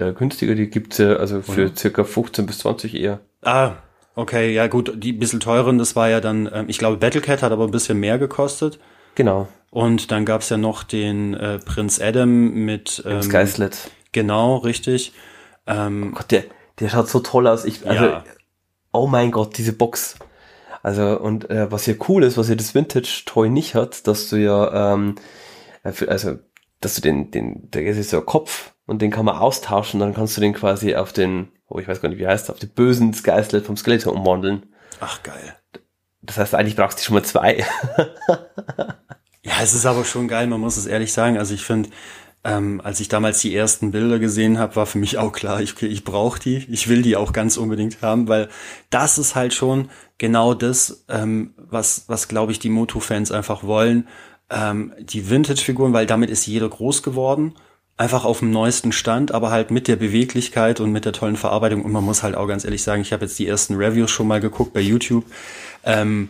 nee. 0.00 0.12
günstiger, 0.12 0.54
die 0.54 0.70
gibt's 0.70 0.96
ja 0.96 1.16
also 1.16 1.42
für 1.42 1.66
Oder? 1.66 1.76
circa 1.76 2.04
15 2.04 2.46
bis 2.46 2.58
20 2.60 2.94
eher. 2.94 3.20
Ah, 3.42 3.74
okay, 4.14 4.54
ja 4.54 4.68
gut, 4.68 4.94
die 4.96 5.12
bisschen 5.12 5.40
teuren, 5.40 5.76
das 5.76 5.94
war 5.94 6.08
ja 6.08 6.22
dann, 6.22 6.48
ähm, 6.54 6.66
ich 6.68 6.78
glaube 6.78 6.96
Battlecat 6.96 7.42
hat 7.42 7.52
aber 7.52 7.64
ein 7.64 7.70
bisschen 7.70 8.00
mehr 8.00 8.18
gekostet. 8.18 8.78
Genau. 9.16 9.48
Und 9.70 10.12
dann 10.12 10.24
gab's 10.24 10.48
ja 10.48 10.56
noch 10.56 10.84
den 10.84 11.34
äh, 11.34 11.58
Prinz 11.58 12.00
Adam 12.00 12.50
mit 12.50 13.02
ähm, 13.04 13.22
Skyslet. 13.22 13.90
Genau, 14.12 14.58
richtig. 14.58 15.12
Ähm, 15.66 16.12
oh 16.12 16.18
Gott, 16.18 16.30
der, 16.30 16.44
der 16.78 16.88
schaut 16.88 17.08
so 17.08 17.20
toll 17.20 17.48
aus. 17.48 17.64
Ich, 17.64 17.86
also, 17.86 18.04
ja. 18.04 18.24
oh 18.92 19.08
mein 19.08 19.32
Gott, 19.32 19.58
diese 19.58 19.72
Box. 19.72 20.16
Also, 20.82 21.18
und 21.18 21.50
äh, 21.50 21.70
was 21.72 21.86
ja 21.86 21.94
cool 22.08 22.22
ist, 22.22 22.38
was 22.38 22.48
ja 22.48 22.54
das 22.54 22.74
Vintage 22.74 23.24
Toy 23.26 23.50
nicht 23.50 23.74
hat, 23.74 24.06
dass 24.06 24.30
du 24.30 24.36
ja, 24.36 24.94
ähm, 24.94 25.16
äh, 25.82 25.92
also, 26.06 26.38
dass 26.80 26.94
du 26.94 27.00
den, 27.00 27.32
den, 27.32 27.70
der 27.72 27.84
ist 27.84 28.10
so 28.10 28.20
ein 28.20 28.26
Kopf 28.26 28.72
und 28.86 29.02
den 29.02 29.10
kann 29.10 29.24
man 29.24 29.36
austauschen, 29.36 29.98
dann 29.98 30.14
kannst 30.14 30.36
du 30.36 30.40
den 30.40 30.52
quasi 30.52 30.94
auf 30.94 31.12
den, 31.12 31.48
oh, 31.68 31.78
ich 31.78 31.88
weiß 31.88 32.00
gar 32.00 32.08
nicht, 32.08 32.18
wie 32.18 32.26
heißt, 32.26 32.50
auf 32.50 32.58
den 32.58 32.70
bösen 32.70 33.12
Skysled 33.12 33.66
vom 33.66 33.76
Skeletor 33.76 34.12
umwandeln. 34.12 34.66
Ach, 35.00 35.22
geil. 35.22 35.56
Das 36.26 36.38
heißt, 36.38 36.54
eigentlich 36.54 36.76
brauchst 36.76 36.98
du 36.98 37.04
schon 37.04 37.14
mal 37.14 37.24
zwei. 37.24 37.64
ja, 39.42 39.52
es 39.62 39.74
ist 39.74 39.86
aber 39.86 40.04
schon 40.04 40.28
geil, 40.28 40.46
man 40.46 40.60
muss 40.60 40.76
es 40.76 40.86
ehrlich 40.86 41.12
sagen. 41.12 41.38
Also 41.38 41.54
ich 41.54 41.64
finde, 41.64 41.90
ähm, 42.44 42.80
als 42.82 43.00
ich 43.00 43.08
damals 43.08 43.40
die 43.40 43.54
ersten 43.54 43.90
Bilder 43.90 44.18
gesehen 44.18 44.58
habe, 44.58 44.76
war 44.76 44.86
für 44.86 44.98
mich 44.98 45.18
auch 45.18 45.32
klar, 45.32 45.60
ich, 45.60 45.80
ich 45.82 46.04
brauche 46.04 46.38
die, 46.38 46.66
ich 46.70 46.88
will 46.88 47.02
die 47.02 47.16
auch 47.16 47.32
ganz 47.32 47.56
unbedingt 47.56 48.02
haben, 48.02 48.28
weil 48.28 48.48
das 48.90 49.18
ist 49.18 49.34
halt 49.34 49.52
schon 49.52 49.90
genau 50.18 50.54
das, 50.54 51.04
ähm, 51.08 51.54
was, 51.56 52.04
was 52.06 52.28
glaube 52.28 52.52
ich, 52.52 52.58
die 52.58 52.68
Moto-Fans 52.68 53.32
einfach 53.32 53.64
wollen. 53.64 54.06
Ähm, 54.48 54.92
die 55.00 55.28
Vintage-Figuren, 55.28 55.92
weil 55.92 56.06
damit 56.06 56.30
ist 56.30 56.46
jeder 56.46 56.68
groß 56.68 57.02
geworden. 57.02 57.54
Einfach 57.98 58.24
auf 58.24 58.40
dem 58.40 58.50
neuesten 58.50 58.92
Stand, 58.92 59.32
aber 59.32 59.50
halt 59.50 59.70
mit 59.70 59.88
der 59.88 59.96
Beweglichkeit 59.96 60.80
und 60.80 60.92
mit 60.92 61.06
der 61.06 61.12
tollen 61.12 61.36
Verarbeitung. 61.36 61.82
Und 61.82 61.92
man 61.92 62.04
muss 62.04 62.22
halt 62.22 62.34
auch 62.34 62.46
ganz 62.46 62.64
ehrlich 62.64 62.82
sagen, 62.82 63.00
ich 63.00 63.12
habe 63.12 63.24
jetzt 63.24 63.38
die 63.38 63.46
ersten 63.46 63.74
Reviews 63.74 64.10
schon 64.10 64.26
mal 64.26 64.40
geguckt 64.40 64.74
bei 64.74 64.80
YouTube. 64.80 65.24
Ähm, 65.82 66.28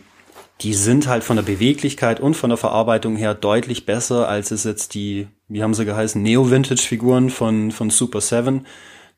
die 0.61 0.73
sind 0.73 1.07
halt 1.07 1.23
von 1.23 1.35
der 1.35 1.43
Beweglichkeit 1.43 2.19
und 2.19 2.35
von 2.35 2.49
der 2.49 2.57
Verarbeitung 2.57 3.15
her 3.15 3.33
deutlich 3.33 3.85
besser, 3.85 4.27
als 4.27 4.51
es 4.51 4.63
jetzt 4.63 4.93
die, 4.95 5.27
wie 5.47 5.61
haben 5.61 5.73
sie 5.73 5.85
geheißen, 5.85 6.21
Neo-Vintage-Figuren 6.21 7.29
von, 7.29 7.71
von 7.71 7.89
Super 7.89 8.21
7, 8.21 8.65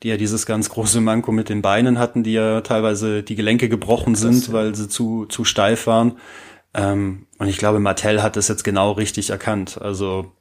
die 0.03 0.09
ja 0.09 0.17
dieses 0.17 0.45
ganz 0.45 0.69
große 0.69 1.01
Manko 1.01 1.31
mit 1.31 1.49
den 1.49 1.61
Beinen 1.61 1.97
hatten, 1.97 2.23
die 2.23 2.33
ja 2.33 2.61
teilweise 2.61 3.23
die 3.23 3.35
Gelenke 3.35 3.69
gebrochen 3.69 4.15
sind, 4.15 4.47
das, 4.47 4.53
weil 4.53 4.75
sie 4.75 4.89
zu, 4.89 5.27
zu 5.27 5.45
steif 5.45 5.87
waren. 5.87 6.17
Ähm, 6.73 7.27
und 7.37 7.47
ich 7.47 7.57
glaube, 7.57 7.79
Mattel 7.79 8.21
hat 8.21 8.35
das 8.35 8.47
jetzt 8.47 8.63
genau 8.63 8.91
richtig 8.91 9.29
erkannt. 9.29 9.79
Also 9.81 10.31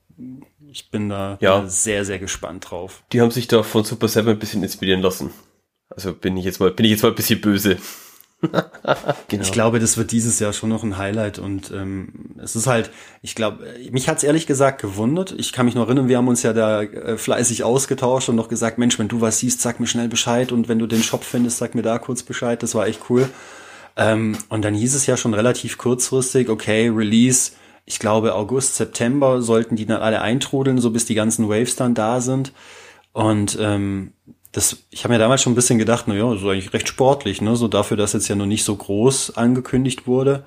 ich 0.71 0.91
bin 0.91 1.09
da 1.09 1.39
ja. 1.41 1.67
sehr, 1.67 2.05
sehr 2.05 2.19
gespannt 2.19 2.71
drauf. 2.71 3.03
Die 3.13 3.21
haben 3.21 3.31
sich 3.31 3.49
da 3.49 3.63
von 3.63 3.85
Super 3.85 4.09
7 4.09 4.29
ein 4.29 4.39
bisschen 4.39 4.63
inspirieren 4.63 5.01
lassen. 5.01 5.31
Also 5.89 6.13
bin 6.13 6.37
ich 6.37 6.45
jetzt 6.45 6.61
mal, 6.61 6.71
bin 6.71 6.85
ich 6.85 6.93
jetzt 6.93 7.03
mal 7.03 7.09
ein 7.09 7.15
bisschen 7.15 7.41
böse. 7.41 7.79
genau. 8.41 8.63
Ich 9.43 9.51
glaube, 9.51 9.81
das 9.81 9.97
wird 9.97 10.13
dieses 10.13 10.39
Jahr 10.39 10.53
schon 10.53 10.69
noch 10.69 10.85
ein 10.85 10.97
Highlight 10.97 11.39
und 11.39 11.73
ähm, 11.73 12.37
es 12.41 12.55
ist 12.55 12.67
halt, 12.67 12.91
ich 13.23 13.35
glaube, 13.35 13.65
mich 13.91 14.09
hat's 14.09 14.23
ehrlich 14.23 14.47
gesagt 14.47 14.81
gewundert. 14.81 15.35
Ich 15.37 15.53
kann 15.53 15.67
mich 15.67 15.75
noch 15.75 15.87
erinnern, 15.87 16.09
wir 16.09 16.19
haben 16.19 16.29
uns 16.29 16.43
ja 16.43 16.53
da 16.53 16.83
äh, 16.83 17.17
fleißig 17.17 17.65
ausgetauscht 17.65 18.29
und 18.29 18.37
noch 18.37 18.49
gesagt, 18.49 18.79
Mensch, 18.79 18.99
wenn 18.99 19.09
du 19.09 19.21
was 19.21 19.39
siehst, 19.39 19.61
sag 19.61 19.81
mir 19.81 19.87
schnell 19.87 20.09
Bescheid 20.09 20.53
und 20.53 20.69
wenn 20.69 20.79
du 20.79 20.87
den 20.87 21.03
Shop 21.03 21.25
findest, 21.25 21.59
sag 21.59 21.75
mir 21.75 21.83
da 21.83 21.99
kurz 21.99 22.23
Bescheid. 22.23 22.63
Das 22.63 22.75
war 22.75 22.87
echt 22.87 23.01
cool. 23.09 23.29
Ähm, 23.97 24.39
und 24.51 24.63
dann 24.63 24.75
hieß 24.75 24.95
es 24.95 25.07
ja 25.07 25.17
schon 25.17 25.35
relativ 25.35 25.79
kurzfristig, 25.79 26.49
okay, 26.49 26.89
Release. 26.89 27.53
Ich 27.89 27.99
glaube, 27.99 28.35
August, 28.35 28.77
September 28.77 29.41
sollten 29.41 29.75
die 29.75 29.87
dann 29.87 30.03
alle 30.03 30.21
eintrudeln, 30.21 30.77
so 30.77 30.91
bis 30.91 31.07
die 31.07 31.15
ganzen 31.15 31.49
Waves 31.49 31.75
dann 31.75 31.95
da 31.95 32.21
sind. 32.21 32.53
Und 33.13 33.57
ähm, 33.59 34.13
das, 34.53 34.85
ich 34.91 35.05
habe 35.05 35.15
mir 35.15 35.19
damals 35.19 35.41
schon 35.41 35.55
ein 35.55 35.57
bisschen 35.57 35.79
gedacht, 35.79 36.05
na 36.07 36.15
ja, 36.15 36.31
das 36.31 36.43
ist 36.43 36.47
eigentlich 36.47 36.75
recht 36.75 36.87
sportlich, 36.87 37.41
ne? 37.41 37.57
So 37.57 37.67
dafür, 37.67 37.97
dass 37.97 38.13
jetzt 38.13 38.29
ja 38.29 38.35
noch 38.35 38.45
nicht 38.45 38.65
so 38.65 38.77
groß 38.77 39.39
angekündigt 39.39 40.07
wurde. 40.07 40.45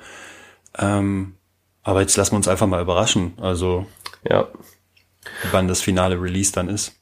Ähm, 0.77 1.33
aber 1.81 2.01
jetzt 2.01 2.15
lassen 2.15 2.33
wir 2.33 2.37
uns 2.37 2.47
einfach 2.47 2.67
mal 2.67 2.79
überraschen. 2.81 3.33
Also 3.41 3.87
ja, 4.29 4.47
wann 5.51 5.67
das 5.67 5.81
finale 5.81 6.21
Release 6.21 6.51
dann 6.51 6.69
ist. 6.69 6.93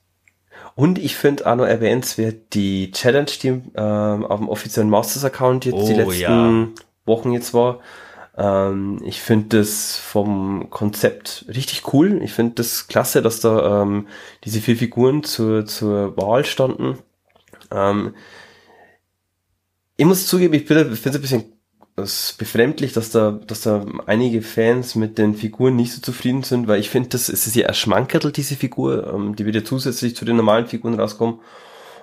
Und 0.76 1.00
ich 1.00 1.18
finde 1.18 1.48
auch 1.48 1.58
noch 1.58 1.66
erwähnenswert 1.66 2.54
die 2.54 2.92
Challenge, 2.92 3.32
die 3.44 3.62
ähm, 3.76 4.26
auf 4.26 4.40
dem 4.40 4.48
offiziellen 4.48 4.90
Masters-Account 4.90 5.66
jetzt 5.66 5.76
oh, 5.76 5.86
die 5.86 5.96
letzten 5.96 6.22
ja. 6.22 6.68
Wochen 7.06 7.34
jetzt 7.34 7.54
war. 7.54 7.82
Ähm, 8.38 9.02
ich 9.04 9.22
finde 9.22 9.60
das 9.60 9.98
vom 9.98 10.70
Konzept 10.70 11.46
richtig 11.48 11.94
cool. 11.94 12.22
Ich 12.24 12.34
finde 12.34 12.56
das 12.56 12.88
klasse, 12.88 13.22
dass 13.22 13.40
da 13.40 13.82
ähm, 13.82 14.08
diese 14.44 14.62
vier 14.62 14.78
Figuren 14.78 15.24
zur, 15.24 15.66
zur 15.66 16.16
Wahl 16.18 16.46
standen. 16.46 16.98
Ähm, 17.72 18.16
ich 19.98 20.06
muss 20.06 20.28
zugeben, 20.28 20.54
ich 20.54 20.66
finde 20.66 20.90
es 20.92 21.06
ein 21.06 21.22
bisschen 21.22 21.60
befremdlich, 22.38 22.94
dass 22.94 23.12
da, 23.12 23.32
dass 23.32 23.62
da 23.62 23.86
einige 24.06 24.42
Fans 24.42 24.96
mit 24.96 25.18
den 25.18 25.36
Figuren 25.36 25.76
nicht 25.76 25.92
so 25.92 26.02
zufrieden 26.02 26.44
sind, 26.44 26.68
weil 26.68 26.80
ich 26.80 26.90
finde, 26.90 27.10
das 27.10 27.28
ist 27.30 27.54
ja 27.56 27.66
erschmankertelt, 27.66 28.38
diese 28.38 28.56
Figur. 28.56 29.12
Ähm, 29.14 29.36
die 29.36 29.46
wird 29.46 29.56
ja 29.56 29.64
zusätzlich 29.64 30.16
zu 30.16 30.26
den 30.26 30.38
normalen 30.38 30.68
Figuren 30.68 31.00
rauskommen. 31.00 31.42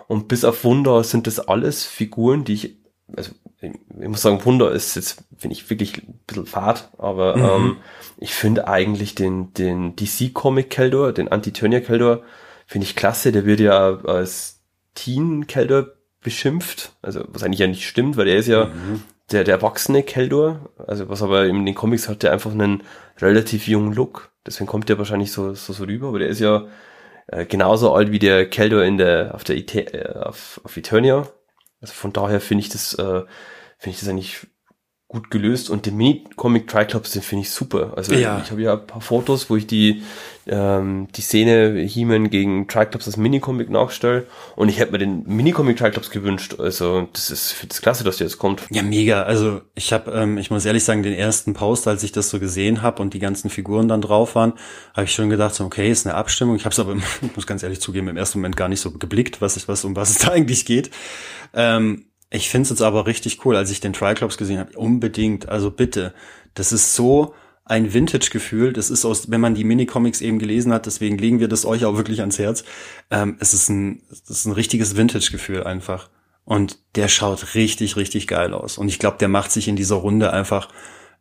Und 0.08 0.28
bis 0.28 0.44
auf 0.44 0.64
Wunder 0.64 1.02
sind 1.02 1.26
das 1.26 1.40
alles 1.40 1.84
Figuren, 1.84 2.44
die 2.44 2.52
ich 2.52 2.76
also 3.14 3.32
ich 3.60 4.08
muss 4.08 4.22
sagen, 4.22 4.44
Wunder 4.44 4.72
ist 4.72 4.96
jetzt, 4.96 5.24
finde 5.36 5.54
ich, 5.54 5.68
wirklich 5.70 5.98
ein 5.98 6.20
bisschen 6.26 6.46
fad, 6.46 6.90
aber 6.98 7.36
mhm. 7.36 7.44
ähm, 7.44 7.76
ich 8.18 8.34
finde 8.34 8.68
eigentlich 8.68 9.14
den, 9.14 9.52
den 9.54 9.96
DC-Comic 9.96 10.70
Keldor, 10.70 11.12
den 11.12 11.28
Anti-Turnier 11.28 11.80
Keldor, 11.80 12.22
finde 12.66 12.86
ich 12.86 12.96
klasse. 12.96 13.32
Der 13.32 13.46
wird 13.46 13.60
ja 13.60 13.98
als 14.04 14.60
Teen 14.94 15.46
Keldor 15.46 15.88
beschimpft, 16.20 16.92
also 17.02 17.24
was 17.28 17.42
eigentlich 17.42 17.60
ja 17.60 17.68
nicht 17.68 17.86
stimmt, 17.86 18.16
weil 18.16 18.26
er 18.26 18.36
ist 18.36 18.48
ja 18.48 18.66
mhm. 18.66 19.02
der, 19.30 19.44
der 19.44 19.56
erwachsene 19.56 20.02
Keldor, 20.02 20.70
also 20.84 21.08
was 21.08 21.22
aber 21.22 21.46
in 21.46 21.64
den 21.64 21.74
Comics 21.74 22.08
hat 22.08 22.24
der 22.24 22.32
einfach 22.32 22.50
einen 22.50 22.82
relativ 23.18 23.68
jungen 23.68 23.92
Look, 23.92 24.30
deswegen 24.44 24.66
kommt 24.66 24.88
der 24.88 24.98
wahrscheinlich 24.98 25.30
so, 25.30 25.54
so, 25.54 25.72
so 25.72 25.84
rüber, 25.84 26.08
aber 26.08 26.18
der 26.18 26.28
ist 26.28 26.40
ja 26.40 26.66
äh, 27.28 27.46
genauso 27.46 27.94
alt 27.94 28.10
wie 28.10 28.18
der 28.18 28.48
Keldor 28.50 28.82
in 28.82 28.98
der 28.98 29.34
auf 29.34 29.44
der 29.44 29.56
Ite 29.56 29.94
äh, 29.94 30.18
auf, 30.18 30.60
auf 30.64 30.76
Eternia. 30.76 31.28
Also 31.80 31.94
von 31.94 32.12
daher 32.12 32.40
finde 32.40 32.62
ich 32.62 32.68
das 32.68 32.94
äh, 32.94 33.24
finde 33.78 33.94
ich 33.94 34.00
das 34.00 34.08
eigentlich 34.08 34.46
gut 35.08 35.30
gelöst 35.30 35.70
und 35.70 35.86
den 35.86 35.96
Mini-Comic 35.96 36.66
Triclops, 36.66 37.12
den 37.12 37.22
finde 37.22 37.42
ich 37.42 37.50
super. 37.50 37.92
Also 37.96 38.12
ja. 38.12 38.42
ich 38.42 38.50
habe 38.50 38.60
ja 38.60 38.72
ein 38.72 38.86
paar 38.88 39.00
Fotos, 39.00 39.48
wo 39.48 39.54
ich 39.54 39.68
die, 39.68 40.02
ähm, 40.48 41.06
die 41.14 41.20
Szene 41.20 41.80
He-Man 41.82 42.28
gegen 42.28 42.66
Triclops 42.66 43.06
als 43.06 43.16
Mini-Comic 43.16 43.70
nachstelle 43.70 44.26
und 44.56 44.68
ich 44.68 44.80
hätte 44.80 44.90
mir 44.90 44.98
den 44.98 45.22
Mini-Comic 45.24 45.76
Triclops 45.76 46.10
gewünscht. 46.10 46.56
Also 46.58 47.08
das 47.12 47.30
ist, 47.30 47.52
finde 47.52 47.72
es 47.72 47.80
klasse, 47.80 48.02
dass 48.02 48.16
der 48.16 48.26
jetzt 48.26 48.38
kommt. 48.38 48.62
Ja, 48.70 48.82
mega. 48.82 49.22
Also 49.22 49.60
ich 49.76 49.92
habe, 49.92 50.10
ähm, 50.10 50.38
ich 50.38 50.50
muss 50.50 50.64
ehrlich 50.64 50.82
sagen, 50.82 51.04
den 51.04 51.14
ersten 51.14 51.54
Post, 51.54 51.86
als 51.86 52.02
ich 52.02 52.10
das 52.10 52.28
so 52.28 52.40
gesehen 52.40 52.82
habe 52.82 53.00
und 53.00 53.14
die 53.14 53.20
ganzen 53.20 53.48
Figuren 53.48 53.86
dann 53.86 54.00
drauf 54.02 54.34
waren, 54.34 54.54
habe 54.92 55.04
ich 55.04 55.12
schon 55.12 55.30
gedacht, 55.30 55.54
so, 55.54 55.64
okay, 55.64 55.88
ist 55.88 56.04
eine 56.04 56.16
Abstimmung. 56.16 56.56
Ich 56.56 56.64
habe 56.64 56.72
es 56.72 56.80
aber, 56.80 56.96
ich 57.22 57.36
muss 57.36 57.46
ganz 57.46 57.62
ehrlich 57.62 57.80
zugeben, 57.80 58.08
im 58.08 58.16
ersten 58.16 58.40
Moment 58.40 58.56
gar 58.56 58.68
nicht 58.68 58.80
so 58.80 58.90
geblickt, 58.90 59.40
was, 59.40 59.56
ich, 59.56 59.68
was 59.68 59.84
um 59.84 59.94
was 59.94 60.10
es 60.10 60.18
da 60.18 60.28
eigentlich 60.32 60.66
geht. 60.66 60.90
Ähm, 61.54 62.06
ich 62.30 62.50
finde 62.50 62.64
es 62.64 62.70
jetzt 62.70 62.82
aber 62.82 63.06
richtig 63.06 63.44
cool, 63.44 63.56
als 63.56 63.70
ich 63.70 63.80
den 63.80 63.92
Triclops 63.92 64.36
gesehen 64.36 64.58
habe. 64.58 64.76
Unbedingt, 64.76 65.48
also 65.48 65.70
bitte. 65.70 66.12
Das 66.54 66.72
ist 66.72 66.94
so 66.94 67.34
ein 67.64 67.92
Vintage-Gefühl. 67.92 68.72
Das 68.72 68.90
ist 68.90 69.04
aus, 69.04 69.30
wenn 69.30 69.40
man 69.40 69.54
die 69.54 69.64
Minicomics 69.64 70.20
eben 70.20 70.38
gelesen 70.38 70.72
hat, 70.72 70.86
deswegen 70.86 71.18
legen 71.18 71.40
wir 71.40 71.48
das 71.48 71.64
euch 71.64 71.84
auch 71.84 71.96
wirklich 71.96 72.20
ans 72.20 72.38
Herz. 72.38 72.64
Ähm, 73.10 73.36
es 73.40 73.54
ist 73.54 73.68
ein, 73.68 74.02
es 74.10 74.28
ist 74.28 74.46
ein 74.46 74.52
richtiges 74.52 74.96
Vintage-Gefühl 74.96 75.64
einfach. 75.64 76.10
Und 76.44 76.78
der 76.94 77.08
schaut 77.08 77.54
richtig, 77.54 77.96
richtig 77.96 78.28
geil 78.28 78.54
aus. 78.54 78.78
Und 78.78 78.88
ich 78.88 79.00
glaube, 79.00 79.18
der 79.18 79.28
macht 79.28 79.50
sich 79.50 79.66
in 79.66 79.76
dieser 79.76 79.96
Runde 79.96 80.32
einfach 80.32 80.68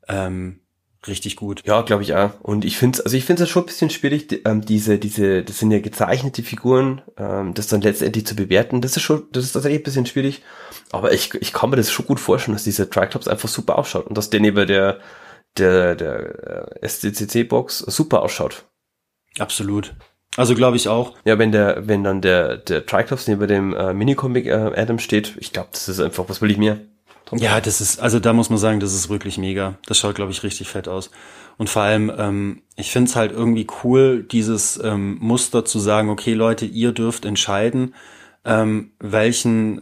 ähm, 0.07 0.59
richtig 1.07 1.35
gut. 1.35 1.61
Ja, 1.65 1.81
glaube 1.81 2.03
ich 2.03 2.13
auch. 2.13 2.31
Und 2.41 2.65
ich 2.65 2.77
finde 2.77 3.03
also 3.03 3.15
ich 3.15 3.25
finde 3.25 3.43
es 3.43 3.49
schon 3.49 3.63
ein 3.63 3.67
bisschen 3.67 3.89
schwierig, 3.89 4.27
die, 4.27 4.43
ähm, 4.43 4.61
diese, 4.61 4.97
diese, 4.97 5.43
das 5.43 5.59
sind 5.59 5.71
ja 5.71 5.79
gezeichnete 5.79 6.43
Figuren, 6.43 7.01
ähm, 7.17 7.53
das 7.53 7.67
dann 7.67 7.81
letztendlich 7.81 8.25
zu 8.25 8.35
bewerten. 8.35 8.81
Das 8.81 8.95
ist 8.97 9.03
schon, 9.03 9.23
das 9.31 9.45
ist 9.45 9.53
tatsächlich 9.53 9.81
ein 9.81 9.83
bisschen 9.83 10.05
schwierig. 10.05 10.41
Aber 10.91 11.13
ich, 11.13 11.33
ich 11.35 11.53
kann 11.53 11.69
mir 11.69 11.75
das 11.75 11.91
schon 11.91 12.05
gut 12.05 12.19
vorstellen, 12.19 12.55
dass 12.55 12.63
dieser 12.63 12.89
Triclops 12.89 13.27
einfach 13.27 13.49
super 13.49 13.77
ausschaut 13.77 14.07
und 14.07 14.17
dass 14.17 14.29
der 14.29 14.39
neben 14.39 14.67
der, 14.67 14.99
der, 15.57 15.95
der 15.95 16.73
äh, 16.81 16.87
SCCC-Box 16.87 17.79
super 17.79 18.21
ausschaut. 18.21 18.65
Absolut. 19.37 19.93
Also 20.37 20.53
glaube 20.53 20.77
ich 20.77 20.89
auch. 20.89 21.13
Ja, 21.23 21.39
wenn 21.39 21.51
der, 21.51 21.87
wenn 21.87 22.03
dann 22.03 22.21
der, 22.21 22.57
der 22.57 22.85
Triclops 22.85 23.27
neben 23.27 23.47
dem 23.47 23.73
äh, 23.73 23.93
Minicomic 23.93 24.47
äh, 24.47 24.71
Adam 24.75 24.99
steht, 24.99 25.35
ich 25.39 25.53
glaube, 25.53 25.69
das 25.71 25.87
ist 25.87 25.99
einfach, 25.99 26.27
was 26.27 26.41
will 26.41 26.51
ich 26.51 26.57
mehr? 27.31 27.41
Ja, 27.41 27.61
das 27.61 27.81
ist, 27.81 27.99
also 27.99 28.19
da 28.19 28.33
muss 28.33 28.49
man 28.49 28.59
sagen, 28.59 28.79
das 28.79 28.93
ist 28.93 29.09
wirklich 29.09 29.37
mega. 29.37 29.77
Das 29.85 29.97
schaut, 29.97 30.15
glaube 30.15 30.31
ich, 30.31 30.43
richtig 30.43 30.67
fett 30.67 30.87
aus. 30.87 31.11
Und 31.57 31.69
vor 31.69 31.83
allem, 31.83 32.11
ähm, 32.17 32.61
ich 32.75 32.91
finde 32.91 33.09
es 33.09 33.15
halt 33.15 33.31
irgendwie 33.31 33.67
cool, 33.83 34.23
dieses 34.23 34.79
ähm, 34.83 35.17
Muster 35.19 35.65
zu 35.65 35.79
sagen, 35.79 36.09
okay, 36.09 36.33
Leute, 36.33 36.65
ihr 36.65 36.91
dürft 36.91 37.25
entscheiden, 37.25 37.93
ähm, 38.43 38.91
welchen, 38.99 39.81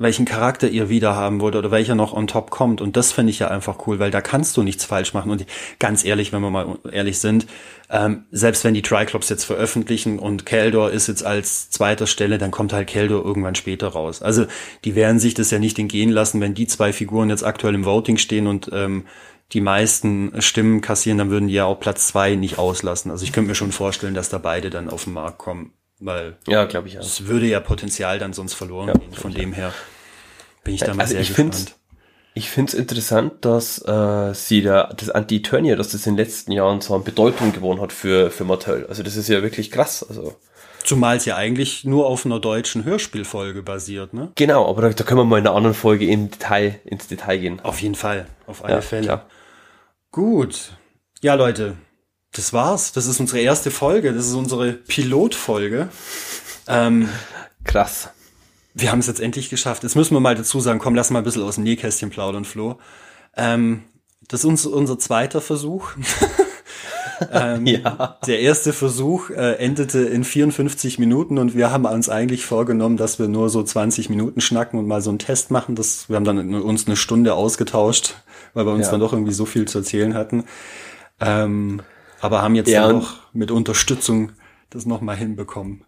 welchen 0.00 0.24
Charakter 0.24 0.66
ihr 0.66 0.88
wieder 0.88 1.14
haben 1.14 1.40
wollt 1.40 1.54
oder 1.54 1.70
welcher 1.70 1.94
noch 1.94 2.14
on 2.14 2.26
top 2.26 2.50
kommt. 2.50 2.80
Und 2.80 2.96
das 2.96 3.12
finde 3.12 3.30
ich 3.30 3.38
ja 3.38 3.48
einfach 3.48 3.86
cool, 3.86 3.98
weil 3.98 4.10
da 4.10 4.22
kannst 4.22 4.56
du 4.56 4.62
nichts 4.62 4.86
falsch 4.86 5.12
machen. 5.12 5.30
Und 5.30 5.44
ganz 5.78 6.06
ehrlich, 6.06 6.32
wenn 6.32 6.40
wir 6.40 6.48
mal 6.48 6.78
ehrlich 6.90 7.18
sind, 7.18 7.46
ähm, 7.90 8.24
selbst 8.30 8.64
wenn 8.64 8.72
die 8.72 8.80
Triclops 8.80 9.28
jetzt 9.28 9.44
veröffentlichen 9.44 10.18
und 10.18 10.46
Keldor 10.46 10.90
ist 10.90 11.06
jetzt 11.06 11.22
als 11.22 11.68
zweiter 11.68 12.06
Stelle, 12.06 12.38
dann 12.38 12.50
kommt 12.50 12.72
halt 12.72 12.88
Keldor 12.88 13.22
irgendwann 13.24 13.54
später 13.54 13.88
raus. 13.88 14.22
Also 14.22 14.46
die 14.86 14.94
werden 14.94 15.20
sich 15.20 15.34
das 15.34 15.50
ja 15.50 15.58
nicht 15.58 15.78
entgehen 15.78 16.10
lassen, 16.10 16.40
wenn 16.40 16.54
die 16.54 16.66
zwei 16.66 16.94
Figuren 16.94 17.28
jetzt 17.28 17.44
aktuell 17.44 17.74
im 17.74 17.84
Voting 17.84 18.16
stehen 18.16 18.46
und 18.46 18.70
ähm, 18.72 19.04
die 19.52 19.60
meisten 19.60 20.40
Stimmen 20.40 20.80
kassieren, 20.80 21.18
dann 21.18 21.30
würden 21.30 21.48
die 21.48 21.54
ja 21.54 21.66
auch 21.66 21.78
Platz 21.78 22.06
zwei 22.06 22.36
nicht 22.36 22.58
auslassen. 22.58 23.10
Also 23.10 23.24
ich 23.24 23.32
könnte 23.32 23.48
mir 23.48 23.54
schon 23.54 23.72
vorstellen, 23.72 24.14
dass 24.14 24.30
da 24.30 24.38
beide 24.38 24.70
dann 24.70 24.88
auf 24.88 25.04
den 25.04 25.12
Markt 25.12 25.38
kommen. 25.38 25.74
Weil 26.00 26.36
ja, 26.48 26.64
glaube 26.64 26.88
ich. 26.88 26.94
Ja. 26.94 27.00
Es 27.00 27.26
würde 27.26 27.46
ja 27.46 27.60
Potenzial 27.60 28.18
dann 28.18 28.32
sonst 28.32 28.54
verloren 28.54 28.88
ja, 28.88 28.94
gehen. 28.94 29.12
Von 29.12 29.32
dem 29.32 29.52
her 29.52 29.72
bin 30.64 30.74
ich 30.74 30.80
da 30.80 30.94
mal 30.94 31.02
also 31.02 31.12
sehr 31.12 31.22
ich 31.22 31.28
gespannt. 31.28 31.76
Ich 32.32 32.48
finde 32.48 32.72
es 32.72 32.74
interessant, 32.74 33.44
dass 33.44 33.84
äh, 33.86 34.32
sie 34.34 34.62
da 34.62 34.92
das 34.96 35.10
Anti-Eternia, 35.10 35.76
dass 35.76 35.90
das 35.90 36.06
in 36.06 36.14
den 36.14 36.24
letzten 36.24 36.52
Jahren 36.52 36.80
so 36.80 36.94
an 36.94 37.02
Bedeutung 37.02 37.52
gewonnen 37.52 37.80
hat 37.80 37.92
für, 37.92 38.30
für 38.30 38.44
Mattel. 38.44 38.86
Also 38.86 39.02
das 39.02 39.16
ist 39.16 39.28
ja 39.28 39.42
wirklich 39.42 39.70
krass. 39.70 40.06
Also 40.08 40.36
Zumal 40.84 41.16
es 41.16 41.24
ja 41.24 41.36
eigentlich 41.36 41.84
nur 41.84 42.06
auf 42.06 42.24
einer 42.24 42.40
deutschen 42.40 42.84
Hörspielfolge 42.84 43.62
basiert, 43.62 44.14
ne? 44.14 44.32
Genau, 44.36 44.68
aber 44.68 44.82
da, 44.82 44.88
da 44.90 45.04
können 45.04 45.20
wir 45.20 45.24
mal 45.24 45.38
in 45.38 45.46
einer 45.46 45.56
anderen 45.56 45.74
Folge 45.74 46.06
im 46.06 46.30
Detail, 46.30 46.80
ins 46.84 47.08
Detail 47.08 47.38
gehen. 47.38 47.60
Auf 47.60 47.82
jeden 47.82 47.96
Fall, 47.96 48.26
auf 48.46 48.64
alle 48.64 48.74
ja, 48.74 48.80
Fälle. 48.80 49.04
Klar. 49.04 49.26
Gut. 50.10 50.72
Ja, 51.20 51.34
Leute, 51.34 51.76
das 52.32 52.52
war's. 52.52 52.92
Das 52.92 53.06
ist 53.06 53.20
unsere 53.20 53.40
erste 53.40 53.70
Folge. 53.70 54.12
Das 54.12 54.26
ist 54.26 54.34
unsere 54.34 54.72
Pilotfolge. 54.72 55.88
Ähm, 56.66 57.08
Krass. 57.64 58.10
Wir 58.74 58.92
haben 58.92 59.00
es 59.00 59.08
jetzt 59.08 59.20
endlich 59.20 59.50
geschafft. 59.50 59.82
Jetzt 59.82 59.96
müssen 59.96 60.14
wir 60.14 60.20
mal 60.20 60.36
dazu 60.36 60.60
sagen, 60.60 60.78
komm, 60.78 60.94
lass 60.94 61.10
mal 61.10 61.18
ein 61.18 61.24
bisschen 61.24 61.42
aus 61.42 61.56
dem 61.56 61.64
Nähkästchen 61.64 62.10
plaudern, 62.10 62.44
Flo. 62.44 62.78
Ähm, 63.36 63.82
das 64.28 64.40
ist 64.40 64.46
uns, 64.46 64.66
unser 64.66 64.98
zweiter 64.98 65.40
Versuch. 65.40 65.90
ähm, 67.32 67.66
ja. 67.66 68.18
Der 68.26 68.40
erste 68.40 68.72
Versuch 68.72 69.30
äh, 69.30 69.54
endete 69.56 70.00
in 70.00 70.22
54 70.22 71.00
Minuten 71.00 71.36
und 71.38 71.56
wir 71.56 71.72
haben 71.72 71.84
uns 71.84 72.08
eigentlich 72.08 72.46
vorgenommen, 72.46 72.96
dass 72.96 73.18
wir 73.18 73.26
nur 73.26 73.50
so 73.50 73.62
20 73.62 74.08
Minuten 74.08 74.40
schnacken 74.40 74.78
und 74.78 74.86
mal 74.86 75.02
so 75.02 75.10
einen 75.10 75.18
Test 75.18 75.50
machen. 75.50 75.74
Das, 75.74 76.08
wir 76.08 76.16
haben 76.16 76.24
dann 76.24 76.54
uns 76.54 76.86
eine 76.86 76.96
Stunde 76.96 77.34
ausgetauscht, 77.34 78.14
weil 78.54 78.66
wir 78.66 78.72
uns 78.72 78.86
ja. 78.86 78.92
dann 78.92 79.00
doch 79.00 79.12
irgendwie 79.12 79.32
so 79.32 79.46
viel 79.46 79.66
zu 79.66 79.78
erzählen 79.78 80.14
hatten. 80.14 80.44
Ähm, 81.20 81.82
aber 82.20 82.42
haben 82.42 82.54
jetzt 82.54 82.70
ja, 82.70 82.90
auch 82.90 83.12
mit 83.32 83.50
Unterstützung 83.50 84.32
das 84.70 84.86
nochmal 84.86 85.16
hinbekommen. 85.16 85.84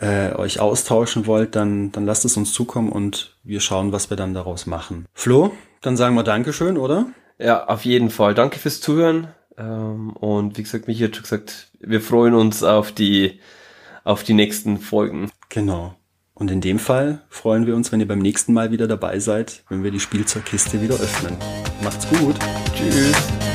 äh, 0.01 0.35
euch 0.35 0.59
austauschen 0.59 1.27
wollt, 1.27 1.55
dann, 1.55 1.93
dann 1.93 2.07
lasst 2.07 2.25
es 2.25 2.37
uns 2.37 2.53
zukommen 2.53 2.91
und 2.91 3.37
wir 3.49 3.61
schauen, 3.61 3.93
was 3.93 4.11
wir 4.11 4.17
dann 4.17 4.35
daraus 4.35 4.67
machen. 4.67 5.07
Flo, 5.15 5.53
dann 5.81 5.97
sagen 5.97 6.15
wir 6.15 6.23
Dankeschön, 6.23 6.77
oder? 6.77 7.07
Ja, 7.39 7.67
auf 7.67 7.85
jeden 7.85 8.11
Fall. 8.11 8.35
Danke 8.35 8.59
fürs 8.59 8.81
Zuhören. 8.81 9.29
Ähm, 9.57 10.11
und 10.11 10.59
wie 10.59 10.63
gesagt, 10.63 10.87
Michi 10.87 11.05
hat 11.05 11.17
schon 11.17 11.23
gesagt, 11.23 11.69
wir 11.81 12.01
freuen 12.01 12.35
uns 12.35 12.63
auf 12.63 12.93
die, 12.93 13.41
auf 14.05 14.23
die 14.23 14.35
nächsten 14.35 14.79
Folgen. 14.79 15.31
Genau. 15.49 15.95
Und 16.35 16.51
in 16.51 16.61
dem 16.61 16.79
Fall 16.79 17.23
freuen 17.31 17.67
wir 17.67 17.75
uns, 17.75 17.91
wenn 17.91 18.01
ihr 18.01 18.07
beim 18.07 18.21
nächsten 18.21 18.53
Mal 18.53 18.71
wieder 18.71 18.87
dabei 18.87 19.19
seid, 19.19 19.65
wenn 19.69 19.83
wir 19.83 19.91
die 19.91 19.99
Spielzeugkiste 19.99 20.81
wieder 20.83 20.95
öffnen. 20.95 21.37
Macht's 21.83 22.09
gut. 22.11 22.37
Tschüss. 22.75 23.48